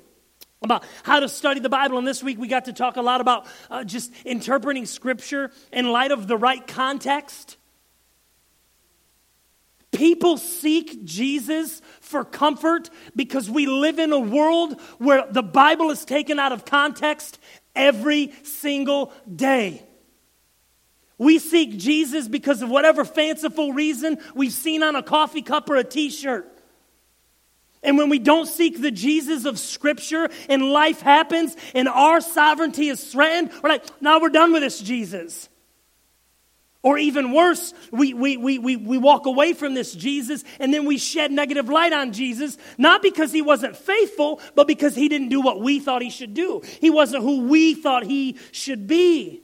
about 0.62 0.84
how 1.04 1.20
to 1.20 1.28
study 1.28 1.60
the 1.60 1.68
Bible. 1.68 1.98
And 1.98 2.06
this 2.06 2.22
week 2.22 2.38
we 2.38 2.48
got 2.48 2.64
to 2.64 2.72
talk 2.72 2.96
a 2.96 3.02
lot 3.02 3.20
about 3.20 3.46
uh, 3.70 3.84
just 3.84 4.12
interpreting 4.24 4.86
Scripture 4.86 5.52
in 5.72 5.92
light 5.92 6.10
of 6.10 6.26
the 6.26 6.36
right 6.36 6.66
context. 6.66 7.56
People 9.92 10.36
seek 10.36 11.04
Jesus 11.04 11.80
for 12.00 12.24
comfort 12.24 12.90
because 13.14 13.48
we 13.48 13.66
live 13.66 13.98
in 13.98 14.12
a 14.12 14.18
world 14.18 14.80
where 14.98 15.26
the 15.30 15.42
Bible 15.42 15.90
is 15.90 16.04
taken 16.04 16.38
out 16.38 16.52
of 16.52 16.64
context 16.64 17.38
every 17.74 18.32
single 18.42 19.12
day. 19.34 19.82
We 21.18 21.38
seek 21.38 21.78
Jesus 21.78 22.28
because 22.28 22.60
of 22.60 22.68
whatever 22.68 23.04
fanciful 23.04 23.72
reason 23.72 24.18
we've 24.34 24.52
seen 24.52 24.82
on 24.82 24.96
a 24.96 25.02
coffee 25.02 25.42
cup 25.42 25.70
or 25.70 25.76
a 25.76 25.84
t 25.84 26.10
shirt. 26.10 26.52
And 27.82 27.96
when 27.96 28.10
we 28.10 28.18
don't 28.18 28.46
seek 28.46 28.80
the 28.80 28.90
Jesus 28.90 29.44
of 29.44 29.58
Scripture 29.58 30.28
and 30.48 30.70
life 30.70 31.00
happens 31.00 31.56
and 31.74 31.88
our 31.88 32.20
sovereignty 32.20 32.88
is 32.88 33.12
threatened, 33.12 33.52
we're 33.62 33.70
like, 33.70 33.84
now 34.02 34.20
we're 34.20 34.28
done 34.28 34.52
with 34.52 34.62
this 34.62 34.80
Jesus. 34.80 35.48
Or 36.86 36.98
even 36.98 37.32
worse, 37.32 37.74
we, 37.90 38.14
we, 38.14 38.36
we, 38.36 38.60
we, 38.60 38.76
we 38.76 38.96
walk 38.96 39.26
away 39.26 39.54
from 39.54 39.74
this 39.74 39.92
Jesus 39.92 40.44
and 40.60 40.72
then 40.72 40.84
we 40.84 40.98
shed 40.98 41.32
negative 41.32 41.68
light 41.68 41.92
on 41.92 42.12
Jesus, 42.12 42.56
not 42.78 43.02
because 43.02 43.32
he 43.32 43.42
wasn't 43.42 43.76
faithful, 43.76 44.40
but 44.54 44.68
because 44.68 44.94
he 44.94 45.08
didn't 45.08 45.30
do 45.30 45.40
what 45.40 45.60
we 45.60 45.80
thought 45.80 46.00
he 46.00 46.10
should 46.10 46.32
do. 46.32 46.62
He 46.80 46.90
wasn't 46.90 47.24
who 47.24 47.48
we 47.48 47.74
thought 47.74 48.04
he 48.04 48.38
should 48.52 48.86
be. 48.86 49.42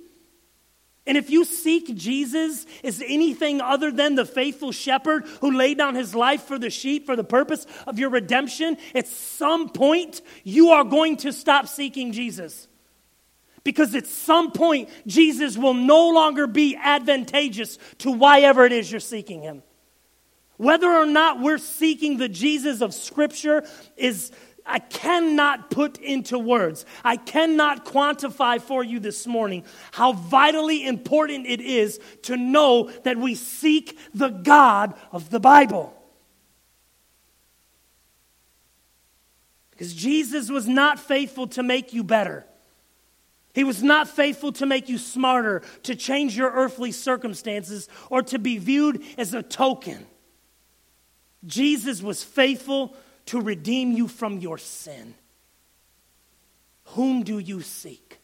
And 1.04 1.18
if 1.18 1.30
you 1.30 1.44
seek 1.44 1.92
Jesus 1.96 2.64
as 2.84 3.02
anything 3.04 3.60
other 3.60 3.90
than 3.90 4.14
the 4.14 4.24
faithful 4.24 4.70
shepherd 4.70 5.26
who 5.40 5.50
laid 5.50 5.78
down 5.78 5.96
his 5.96 6.14
life 6.14 6.44
for 6.44 6.60
the 6.60 6.70
sheep 6.70 7.06
for 7.06 7.16
the 7.16 7.24
purpose 7.24 7.66
of 7.88 7.98
your 7.98 8.10
redemption, 8.10 8.76
at 8.94 9.08
some 9.08 9.68
point 9.68 10.22
you 10.44 10.70
are 10.70 10.84
going 10.84 11.16
to 11.16 11.32
stop 11.32 11.66
seeking 11.66 12.12
Jesus. 12.12 12.68
Because 13.64 13.94
at 13.94 14.06
some 14.06 14.50
point, 14.50 14.88
Jesus 15.06 15.56
will 15.56 15.74
no 15.74 16.10
longer 16.10 16.46
be 16.46 16.76
advantageous 16.76 17.78
to 17.98 18.10
why 18.10 18.40
ever 18.40 18.64
it 18.64 18.72
is 18.72 18.90
you're 18.90 19.00
seeking 19.00 19.42
him. 19.42 19.62
Whether 20.56 20.90
or 20.90 21.06
not 21.06 21.40
we're 21.40 21.58
seeking 21.58 22.18
the 22.18 22.28
Jesus 22.28 22.80
of 22.80 22.92
Scripture 22.92 23.64
is, 23.96 24.32
I 24.66 24.78
cannot 24.80 25.70
put 25.70 25.98
into 25.98 26.38
words. 26.38 26.84
I 27.04 27.16
cannot 27.16 27.84
quantify 27.84 28.60
for 28.60 28.84
you 28.84 29.00
this 29.00 29.26
morning 29.26 29.64
how 29.92 30.12
vitally 30.12 30.86
important 30.86 31.46
it 31.46 31.60
is 31.60 32.00
to 32.22 32.36
know 32.36 32.90
that 33.04 33.16
we 33.16 33.34
seek 33.34 33.98
the 34.14 34.28
God 34.28 34.94
of 35.10 35.30
the 35.30 35.40
Bible. 35.40 35.96
Because 39.70 39.94
Jesus 39.94 40.50
was 40.50 40.68
not 40.68 41.00
faithful 41.00 41.48
to 41.48 41.62
make 41.62 41.92
you 41.92 42.04
better. 42.04 42.44
He 43.54 43.64
was 43.64 43.82
not 43.82 44.08
faithful 44.08 44.52
to 44.52 44.66
make 44.66 44.88
you 44.88 44.98
smarter, 44.98 45.62
to 45.82 45.94
change 45.94 46.36
your 46.36 46.50
earthly 46.50 46.90
circumstances, 46.90 47.88
or 48.10 48.22
to 48.22 48.38
be 48.38 48.58
viewed 48.58 49.02
as 49.18 49.34
a 49.34 49.42
token. 49.42 50.06
Jesus 51.44 52.02
was 52.02 52.22
faithful 52.22 52.96
to 53.26 53.40
redeem 53.40 53.92
you 53.92 54.08
from 54.08 54.38
your 54.38 54.58
sin. 54.58 55.14
Whom 56.84 57.22
do 57.22 57.38
you 57.38 57.60
seek? 57.60 58.18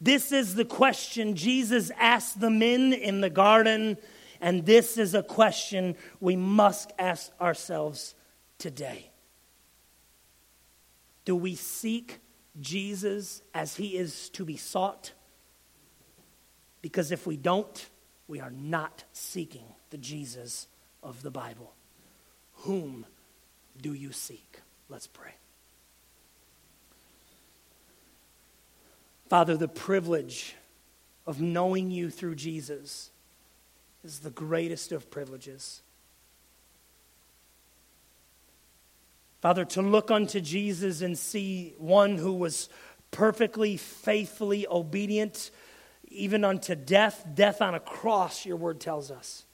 This 0.00 0.32
is 0.32 0.56
the 0.56 0.64
question 0.64 1.36
Jesus 1.36 1.92
asked 1.96 2.40
the 2.40 2.50
men 2.50 2.92
in 2.92 3.20
the 3.20 3.30
garden, 3.30 3.96
and 4.40 4.66
this 4.66 4.98
is 4.98 5.14
a 5.14 5.22
question 5.22 5.94
we 6.18 6.34
must 6.34 6.92
ask 6.98 7.30
ourselves 7.40 8.16
today. 8.58 9.12
Do 11.24 11.36
we 11.36 11.54
seek 11.54 12.18
Jesus 12.60 13.42
as 13.54 13.76
he 13.76 13.96
is 13.96 14.28
to 14.30 14.44
be 14.44 14.56
sought? 14.56 15.12
Because 16.80 17.12
if 17.12 17.26
we 17.26 17.36
don't, 17.36 17.88
we 18.28 18.40
are 18.40 18.50
not 18.50 19.04
seeking 19.12 19.64
the 19.90 19.98
Jesus 19.98 20.66
of 21.02 21.22
the 21.22 21.30
Bible. 21.30 21.74
Whom 22.62 23.06
do 23.80 23.94
you 23.94 24.12
seek? 24.12 24.60
Let's 24.88 25.06
pray. 25.06 25.34
Father, 29.28 29.56
the 29.56 29.68
privilege 29.68 30.56
of 31.26 31.40
knowing 31.40 31.90
you 31.90 32.10
through 32.10 32.34
Jesus 32.34 33.10
is 34.04 34.18
the 34.18 34.30
greatest 34.30 34.92
of 34.92 35.10
privileges. 35.10 35.82
Father, 39.42 39.64
to 39.64 39.82
look 39.82 40.12
unto 40.12 40.40
Jesus 40.40 41.02
and 41.02 41.18
see 41.18 41.74
one 41.76 42.16
who 42.16 42.32
was 42.32 42.68
perfectly, 43.10 43.76
faithfully 43.76 44.68
obedient, 44.68 45.50
even 46.06 46.44
unto 46.44 46.76
death, 46.76 47.26
death 47.34 47.60
on 47.60 47.74
a 47.74 47.80
cross, 47.80 48.46
your 48.46 48.56
word 48.56 48.80
tells 48.80 49.10
us. 49.10 49.44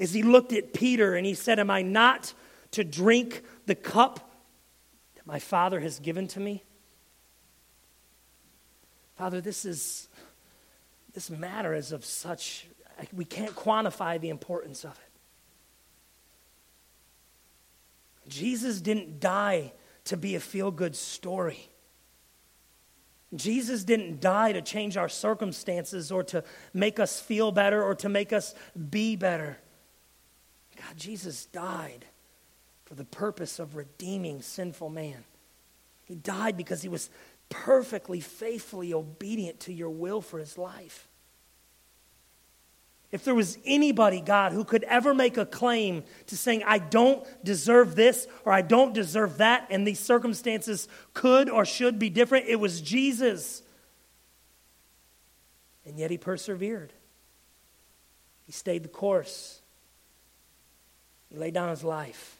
As 0.00 0.12
he 0.12 0.24
looked 0.24 0.52
at 0.52 0.74
Peter 0.74 1.14
and 1.14 1.24
he 1.24 1.34
said, 1.34 1.60
Am 1.60 1.70
I 1.70 1.82
not 1.82 2.34
to 2.72 2.82
drink 2.82 3.44
the 3.66 3.76
cup 3.76 4.28
that 5.14 5.24
my 5.24 5.38
Father 5.38 5.78
has 5.78 6.00
given 6.00 6.26
to 6.28 6.40
me? 6.40 6.64
Father, 9.16 9.40
this 9.40 9.64
is 9.64 10.08
this 11.14 11.30
matter 11.30 11.74
is 11.74 11.92
of 11.92 12.04
such 12.04 12.66
we 13.12 13.24
can't 13.24 13.54
quantify 13.54 14.20
the 14.20 14.30
importance 14.30 14.84
of 14.84 14.98
it. 14.98 15.07
Jesus 18.28 18.80
didn't 18.80 19.20
die 19.20 19.72
to 20.04 20.16
be 20.16 20.34
a 20.34 20.40
feel 20.40 20.70
good 20.70 20.96
story. 20.96 21.68
Jesus 23.34 23.84
didn't 23.84 24.20
die 24.20 24.52
to 24.52 24.62
change 24.62 24.96
our 24.96 25.08
circumstances 25.08 26.10
or 26.10 26.22
to 26.24 26.42
make 26.72 26.98
us 26.98 27.20
feel 27.20 27.52
better 27.52 27.82
or 27.82 27.94
to 27.96 28.08
make 28.08 28.32
us 28.32 28.54
be 28.90 29.16
better. 29.16 29.58
God, 30.76 30.96
Jesus 30.96 31.44
died 31.46 32.06
for 32.84 32.94
the 32.94 33.04
purpose 33.04 33.58
of 33.58 33.76
redeeming 33.76 34.40
sinful 34.40 34.88
man. 34.88 35.24
He 36.04 36.14
died 36.14 36.56
because 36.56 36.80
he 36.80 36.88
was 36.88 37.10
perfectly, 37.50 38.20
faithfully 38.20 38.94
obedient 38.94 39.60
to 39.60 39.72
your 39.74 39.90
will 39.90 40.22
for 40.22 40.38
his 40.38 40.56
life. 40.56 41.06
If 43.10 43.24
there 43.24 43.34
was 43.34 43.56
anybody, 43.64 44.20
God, 44.20 44.52
who 44.52 44.64
could 44.64 44.84
ever 44.84 45.14
make 45.14 45.38
a 45.38 45.46
claim 45.46 46.04
to 46.26 46.36
saying, 46.36 46.62
I 46.66 46.78
don't 46.78 47.26
deserve 47.42 47.94
this 47.94 48.26
or 48.44 48.52
I 48.52 48.60
don't 48.60 48.92
deserve 48.92 49.38
that, 49.38 49.66
and 49.70 49.86
these 49.86 49.98
circumstances 49.98 50.88
could 51.14 51.48
or 51.48 51.64
should 51.64 51.98
be 51.98 52.10
different, 52.10 52.46
it 52.48 52.60
was 52.60 52.82
Jesus. 52.82 53.62
And 55.86 55.98
yet 55.98 56.10
he 56.10 56.18
persevered. 56.18 56.92
He 58.44 58.52
stayed 58.52 58.82
the 58.82 58.88
course. 58.88 59.62
He 61.30 61.38
laid 61.38 61.54
down 61.54 61.70
his 61.70 61.84
life. 61.84 62.36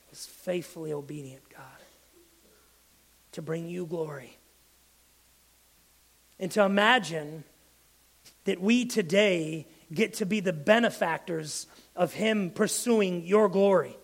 He 0.00 0.10
was 0.10 0.26
faithfully 0.26 0.92
obedient, 0.92 1.42
God, 1.48 1.62
to 3.32 3.42
bring 3.42 3.68
you 3.68 3.86
glory. 3.86 4.36
And 6.40 6.50
to 6.52 6.64
imagine 6.64 7.44
that 8.46 8.60
we 8.60 8.86
today 8.86 9.66
get 9.92 10.14
to 10.14 10.26
be 10.26 10.40
the 10.40 10.52
benefactors 10.52 11.66
of 11.94 12.12
Him 12.14 12.50
pursuing 12.50 13.24
your 13.24 13.48
glory. 13.48 13.96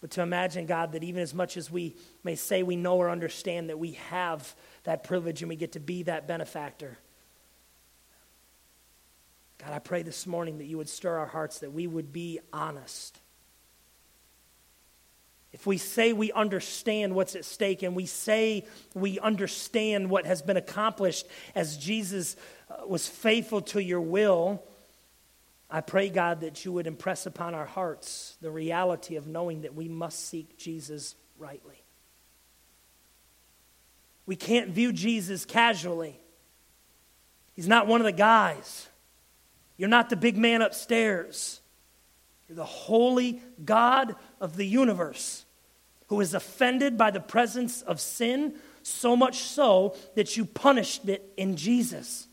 But 0.00 0.10
to 0.12 0.22
imagine, 0.22 0.66
God, 0.66 0.92
that 0.92 1.04
even 1.04 1.22
as 1.22 1.32
much 1.32 1.56
as 1.56 1.70
we 1.70 1.96
may 2.24 2.34
say 2.34 2.62
we 2.62 2.76
know 2.76 2.96
or 2.96 3.08
understand 3.08 3.70
that 3.70 3.78
we 3.78 3.92
have 4.10 4.54
that 4.84 5.04
privilege 5.04 5.42
and 5.42 5.48
we 5.48 5.56
get 5.56 5.72
to 5.72 5.80
be 5.80 6.02
that 6.02 6.26
benefactor. 6.26 6.98
God, 9.58 9.72
I 9.72 9.78
pray 9.78 10.02
this 10.02 10.26
morning 10.26 10.58
that 10.58 10.64
you 10.64 10.76
would 10.76 10.88
stir 10.88 11.18
our 11.18 11.26
hearts, 11.26 11.60
that 11.60 11.72
we 11.72 11.86
would 11.86 12.12
be 12.12 12.40
honest 12.52 13.21
if 15.52 15.66
we 15.66 15.76
say 15.76 16.12
we 16.12 16.32
understand 16.32 17.14
what's 17.14 17.36
at 17.36 17.44
stake 17.44 17.82
and 17.82 17.94
we 17.94 18.06
say 18.06 18.66
we 18.94 19.18
understand 19.18 20.08
what 20.08 20.26
has 20.26 20.40
been 20.42 20.56
accomplished 20.56 21.26
as 21.54 21.76
Jesus 21.76 22.36
uh, 22.70 22.86
was 22.86 23.06
faithful 23.06 23.60
to 23.62 23.82
your 23.82 24.00
will, 24.00 24.62
I 25.70 25.80
pray, 25.80 26.10
God, 26.10 26.42
that 26.42 26.66
you 26.66 26.72
would 26.72 26.86
impress 26.86 27.24
upon 27.24 27.54
our 27.54 27.64
hearts 27.64 28.36
the 28.42 28.50
reality 28.50 29.16
of 29.16 29.26
knowing 29.26 29.62
that 29.62 29.74
we 29.74 29.88
must 29.88 30.28
seek 30.28 30.58
Jesus 30.58 31.14
rightly. 31.38 31.82
We 34.26 34.36
can't 34.36 34.70
view 34.70 34.92
Jesus 34.92 35.46
casually. 35.46 36.20
He's 37.54 37.68
not 37.68 37.86
one 37.86 38.02
of 38.02 38.04
the 38.04 38.12
guys. 38.12 38.86
You're 39.78 39.88
not 39.88 40.10
the 40.10 40.16
big 40.16 40.36
man 40.36 40.60
upstairs. 40.60 41.61
The 42.54 42.64
holy 42.64 43.40
God 43.64 44.16
of 44.40 44.56
the 44.56 44.66
universe 44.66 45.44
who 46.08 46.20
is 46.20 46.34
offended 46.34 46.98
by 46.98 47.10
the 47.10 47.20
presence 47.20 47.80
of 47.82 47.98
sin, 47.98 48.54
so 48.82 49.16
much 49.16 49.38
so 49.38 49.96
that 50.14 50.36
you 50.36 50.44
punished 50.44 51.08
it 51.08 51.32
in 51.38 51.56
Jesus. 51.56 52.28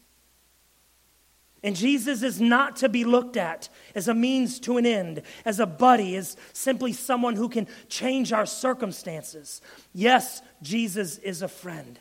And 1.63 1.75
Jesus 1.75 2.21
is 2.23 2.39
not 2.39 2.77
to 2.77 2.89
be 2.89 3.03
looked 3.03 3.37
at 3.37 3.69
as 3.95 4.07
a 4.07 4.13
means 4.13 4.59
to 4.61 4.77
an 4.77 4.85
end, 4.85 5.21
as 5.45 5.59
a 5.59 5.65
buddy, 5.65 6.15
as 6.15 6.37
simply 6.53 6.93
someone 6.93 7.35
who 7.35 7.49
can 7.49 7.67
change 7.89 8.31
our 8.31 8.45
circumstances. 8.45 9.61
Yes, 9.93 10.41
Jesus 10.61 11.17
is 11.17 11.41
a 11.41 11.47
friend. 11.47 11.99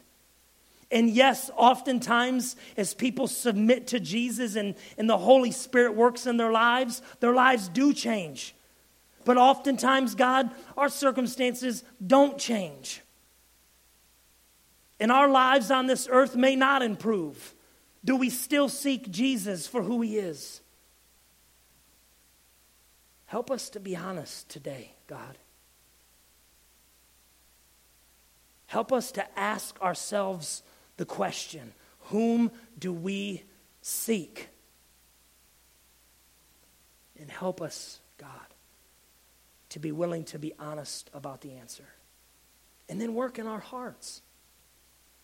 And 0.91 1.11
yes, 1.11 1.51
oftentimes, 1.55 2.57
as 2.77 2.95
people 2.95 3.27
submit 3.27 3.89
to 3.89 4.01
Jesus 4.01 4.57
and, 4.57 4.75
and 4.97 5.09
the 5.09 5.19
Holy 5.19 5.51
Spirit 5.51 5.95
works 5.95 6.27
in 6.27 6.39
their 6.39 6.53
lives, 6.53 7.03
their 7.21 7.35
lives 7.35 7.69
do 7.69 7.93
change. 7.93 8.55
But 9.25 9.37
oftentimes, 9.37 10.15
God, 10.15 10.51
our 10.77 10.89
circumstances 10.89 11.85
don't 12.05 12.39
change. 12.39 13.03
And 14.99 15.13
our 15.13 15.29
lives 15.29 15.71
on 15.71 15.87
this 15.87 16.09
earth 16.11 16.35
may 16.35 16.57
not 16.57 16.83
improve. 16.83 17.55
Do 18.05 18.17
we 18.17 18.31
still 18.31 18.71
seek 18.71 19.11
Jesus 19.11 19.67
for 19.67 19.83
who 19.83 20.01
he 20.01 20.17
is? 20.17 20.63
Help 23.27 23.51
us 23.51 23.69
to 23.71 23.81
be 23.81 23.95
honest 23.95 24.49
today, 24.49 24.93
God. 25.07 25.37
Help 28.69 28.93
us 28.93 29.13
to 29.13 29.39
ask 29.39 29.81
ourselves 29.83 30.63
the 30.99 31.07
question 31.07 31.73
whom 32.11 32.51
do 32.79 32.93
we 32.93 33.45
seek? 33.81 34.49
And 37.19 37.31
help 37.31 37.61
us, 37.61 37.99
God, 38.19 38.31
to 39.71 39.79
be 39.79 39.91
willing 39.91 40.25
to 40.25 40.39
be 40.39 40.53
honest 40.59 41.11
about 41.13 41.41
the 41.41 41.55
answer. 41.55 41.89
And 42.89 43.01
then 43.01 43.15
work 43.15 43.39
in 43.39 43.47
our 43.47 43.59
hearts. 43.59 44.23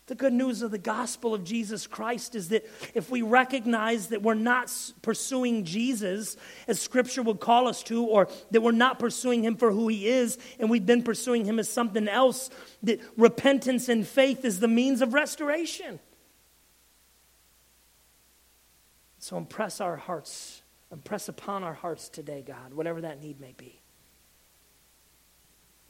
The 0.07 0.15
good 0.15 0.33
news 0.33 0.61
of 0.61 0.69
the 0.69 0.77
gospel 0.77 1.33
of 1.33 1.43
Jesus 1.43 1.87
Christ 1.87 2.35
is 2.35 2.49
that 2.49 2.63
if 2.93 3.09
we 3.09 3.23
recognize 3.23 4.07
that 4.07 4.21
we're 4.21 4.35
not 4.35 4.71
pursuing 5.01 5.63
Jesus 5.65 6.37
as 6.67 6.79
Scripture 6.79 7.23
would 7.23 7.39
call 7.39 7.67
us 7.67 7.81
to, 7.83 8.03
or 8.03 8.27
that 8.51 8.61
we're 8.61 8.71
not 8.71 8.99
pursuing 8.99 9.43
Him 9.43 9.55
for 9.55 9.71
who 9.71 9.87
He 9.87 10.07
is, 10.07 10.37
and 10.59 10.69
we've 10.69 10.85
been 10.85 11.01
pursuing 11.01 11.43
Him 11.43 11.57
as 11.57 11.67
something 11.67 12.07
else, 12.07 12.51
that 12.83 13.01
repentance 13.17 13.89
and 13.89 14.05
faith 14.05 14.45
is 14.45 14.59
the 14.59 14.67
means 14.67 15.01
of 15.01 15.15
restoration. 15.15 15.99
So 19.17 19.37
impress 19.37 19.81
our 19.81 19.95
hearts, 19.95 20.61
impress 20.91 21.29
upon 21.29 21.63
our 21.63 21.73
hearts 21.73 22.09
today, 22.09 22.43
God, 22.45 22.75
whatever 22.75 23.01
that 23.01 23.19
need 23.19 23.39
may 23.39 23.55
be. 23.57 23.81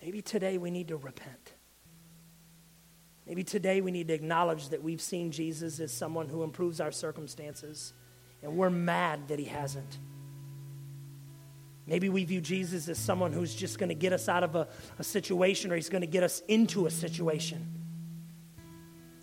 Maybe 0.01 0.21
today 0.21 0.57
we 0.57 0.71
need 0.71 0.87
to 0.87 0.95
repent. 0.95 1.54
Maybe 3.27 3.43
today 3.43 3.81
we 3.81 3.91
need 3.91 4.07
to 4.09 4.13
acknowledge 4.13 4.69
that 4.69 4.83
we've 4.83 5.01
seen 5.01 5.31
Jesus 5.31 5.79
as 5.79 5.91
someone 5.91 6.29
who 6.29 6.43
improves 6.43 6.79
our 6.79 6.91
circumstances, 6.91 7.93
and 8.43 8.55
we're 8.55 8.69
mad 8.69 9.29
that 9.29 9.39
he 9.39 9.45
hasn't. 9.45 9.97
Maybe 11.87 12.09
we 12.09 12.23
view 12.23 12.41
Jesus 12.41 12.87
as 12.87 12.97
someone 12.97 13.31
who's 13.31 13.53
just 13.53 13.77
going 13.77 13.89
to 13.89 13.95
get 13.95 14.13
us 14.13 14.27
out 14.27 14.43
of 14.43 14.55
a, 14.55 14.67
a 14.97 15.03
situation 15.03 15.71
or 15.71 15.75
he's 15.75 15.89
going 15.89 16.01
to 16.01 16.07
get 16.07 16.23
us 16.23 16.41
into 16.47 16.87
a 16.87 16.91
situation. 16.91 17.63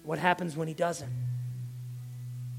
What 0.05 0.19
happens 0.19 0.57
when 0.57 0.69
he 0.69 0.75
doesn't? 0.75 1.11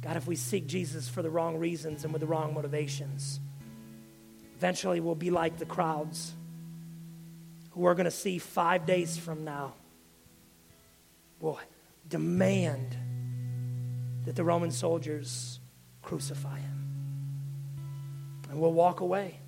God, 0.02 0.18
if 0.18 0.28
we 0.28 0.36
seek 0.36 0.68
Jesus 0.68 1.08
for 1.08 1.22
the 1.22 1.30
wrong 1.30 1.58
reasons 1.58 2.04
and 2.04 2.12
with 2.12 2.20
the 2.20 2.28
wrong 2.28 2.54
motivations, 2.54 3.40
eventually 4.58 5.00
we'll 5.00 5.16
be 5.16 5.32
like 5.32 5.58
the 5.58 5.66
crowds 5.66 6.34
who 7.72 7.82
we're 7.82 7.96
going 7.96 8.06
to 8.06 8.12
see 8.12 8.38
five 8.40 8.86
days 8.86 9.18
from 9.18 9.46
now 9.46 9.74
will 11.44 11.60
demand 12.08 12.98
that 14.26 14.36
the 14.36 14.44
Roman 14.44 14.72
soldiers 14.72 15.60
crucify 16.02 16.58
him. 16.58 16.80
And 18.50 18.60
we'll 18.60 18.74
walk 18.74 19.02
away. 19.02 19.40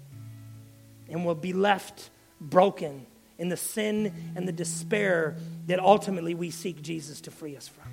And 1.09 1.25
we'll 1.25 1.35
be 1.35 1.53
left 1.53 2.09
broken 2.41 3.05
in 3.37 3.49
the 3.49 3.57
sin 3.57 4.33
and 4.35 4.47
the 4.47 4.51
despair 4.51 5.37
that 5.67 5.79
ultimately 5.79 6.35
we 6.35 6.51
seek 6.51 6.81
Jesus 6.81 7.21
to 7.21 7.31
free 7.31 7.55
us 7.55 7.67
from. 7.67 7.85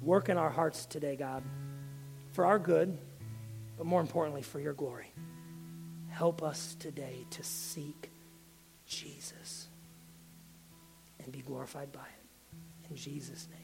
Work 0.00 0.28
in 0.28 0.36
our 0.36 0.50
hearts 0.50 0.84
today, 0.86 1.14
God, 1.14 1.44
for 2.32 2.44
our 2.44 2.58
good, 2.58 2.98
but 3.78 3.86
more 3.86 4.00
importantly, 4.00 4.42
for 4.42 4.58
your 4.58 4.72
glory. 4.72 5.12
Help 6.08 6.42
us 6.42 6.74
today 6.80 7.24
to 7.30 7.44
seek 7.44 8.10
Jesus 8.86 9.41
and 11.24 11.32
be 11.32 11.40
glorified 11.40 11.92
by 11.92 12.00
it. 12.00 12.90
In 12.90 12.96
Jesus' 12.96 13.48
name. 13.50 13.61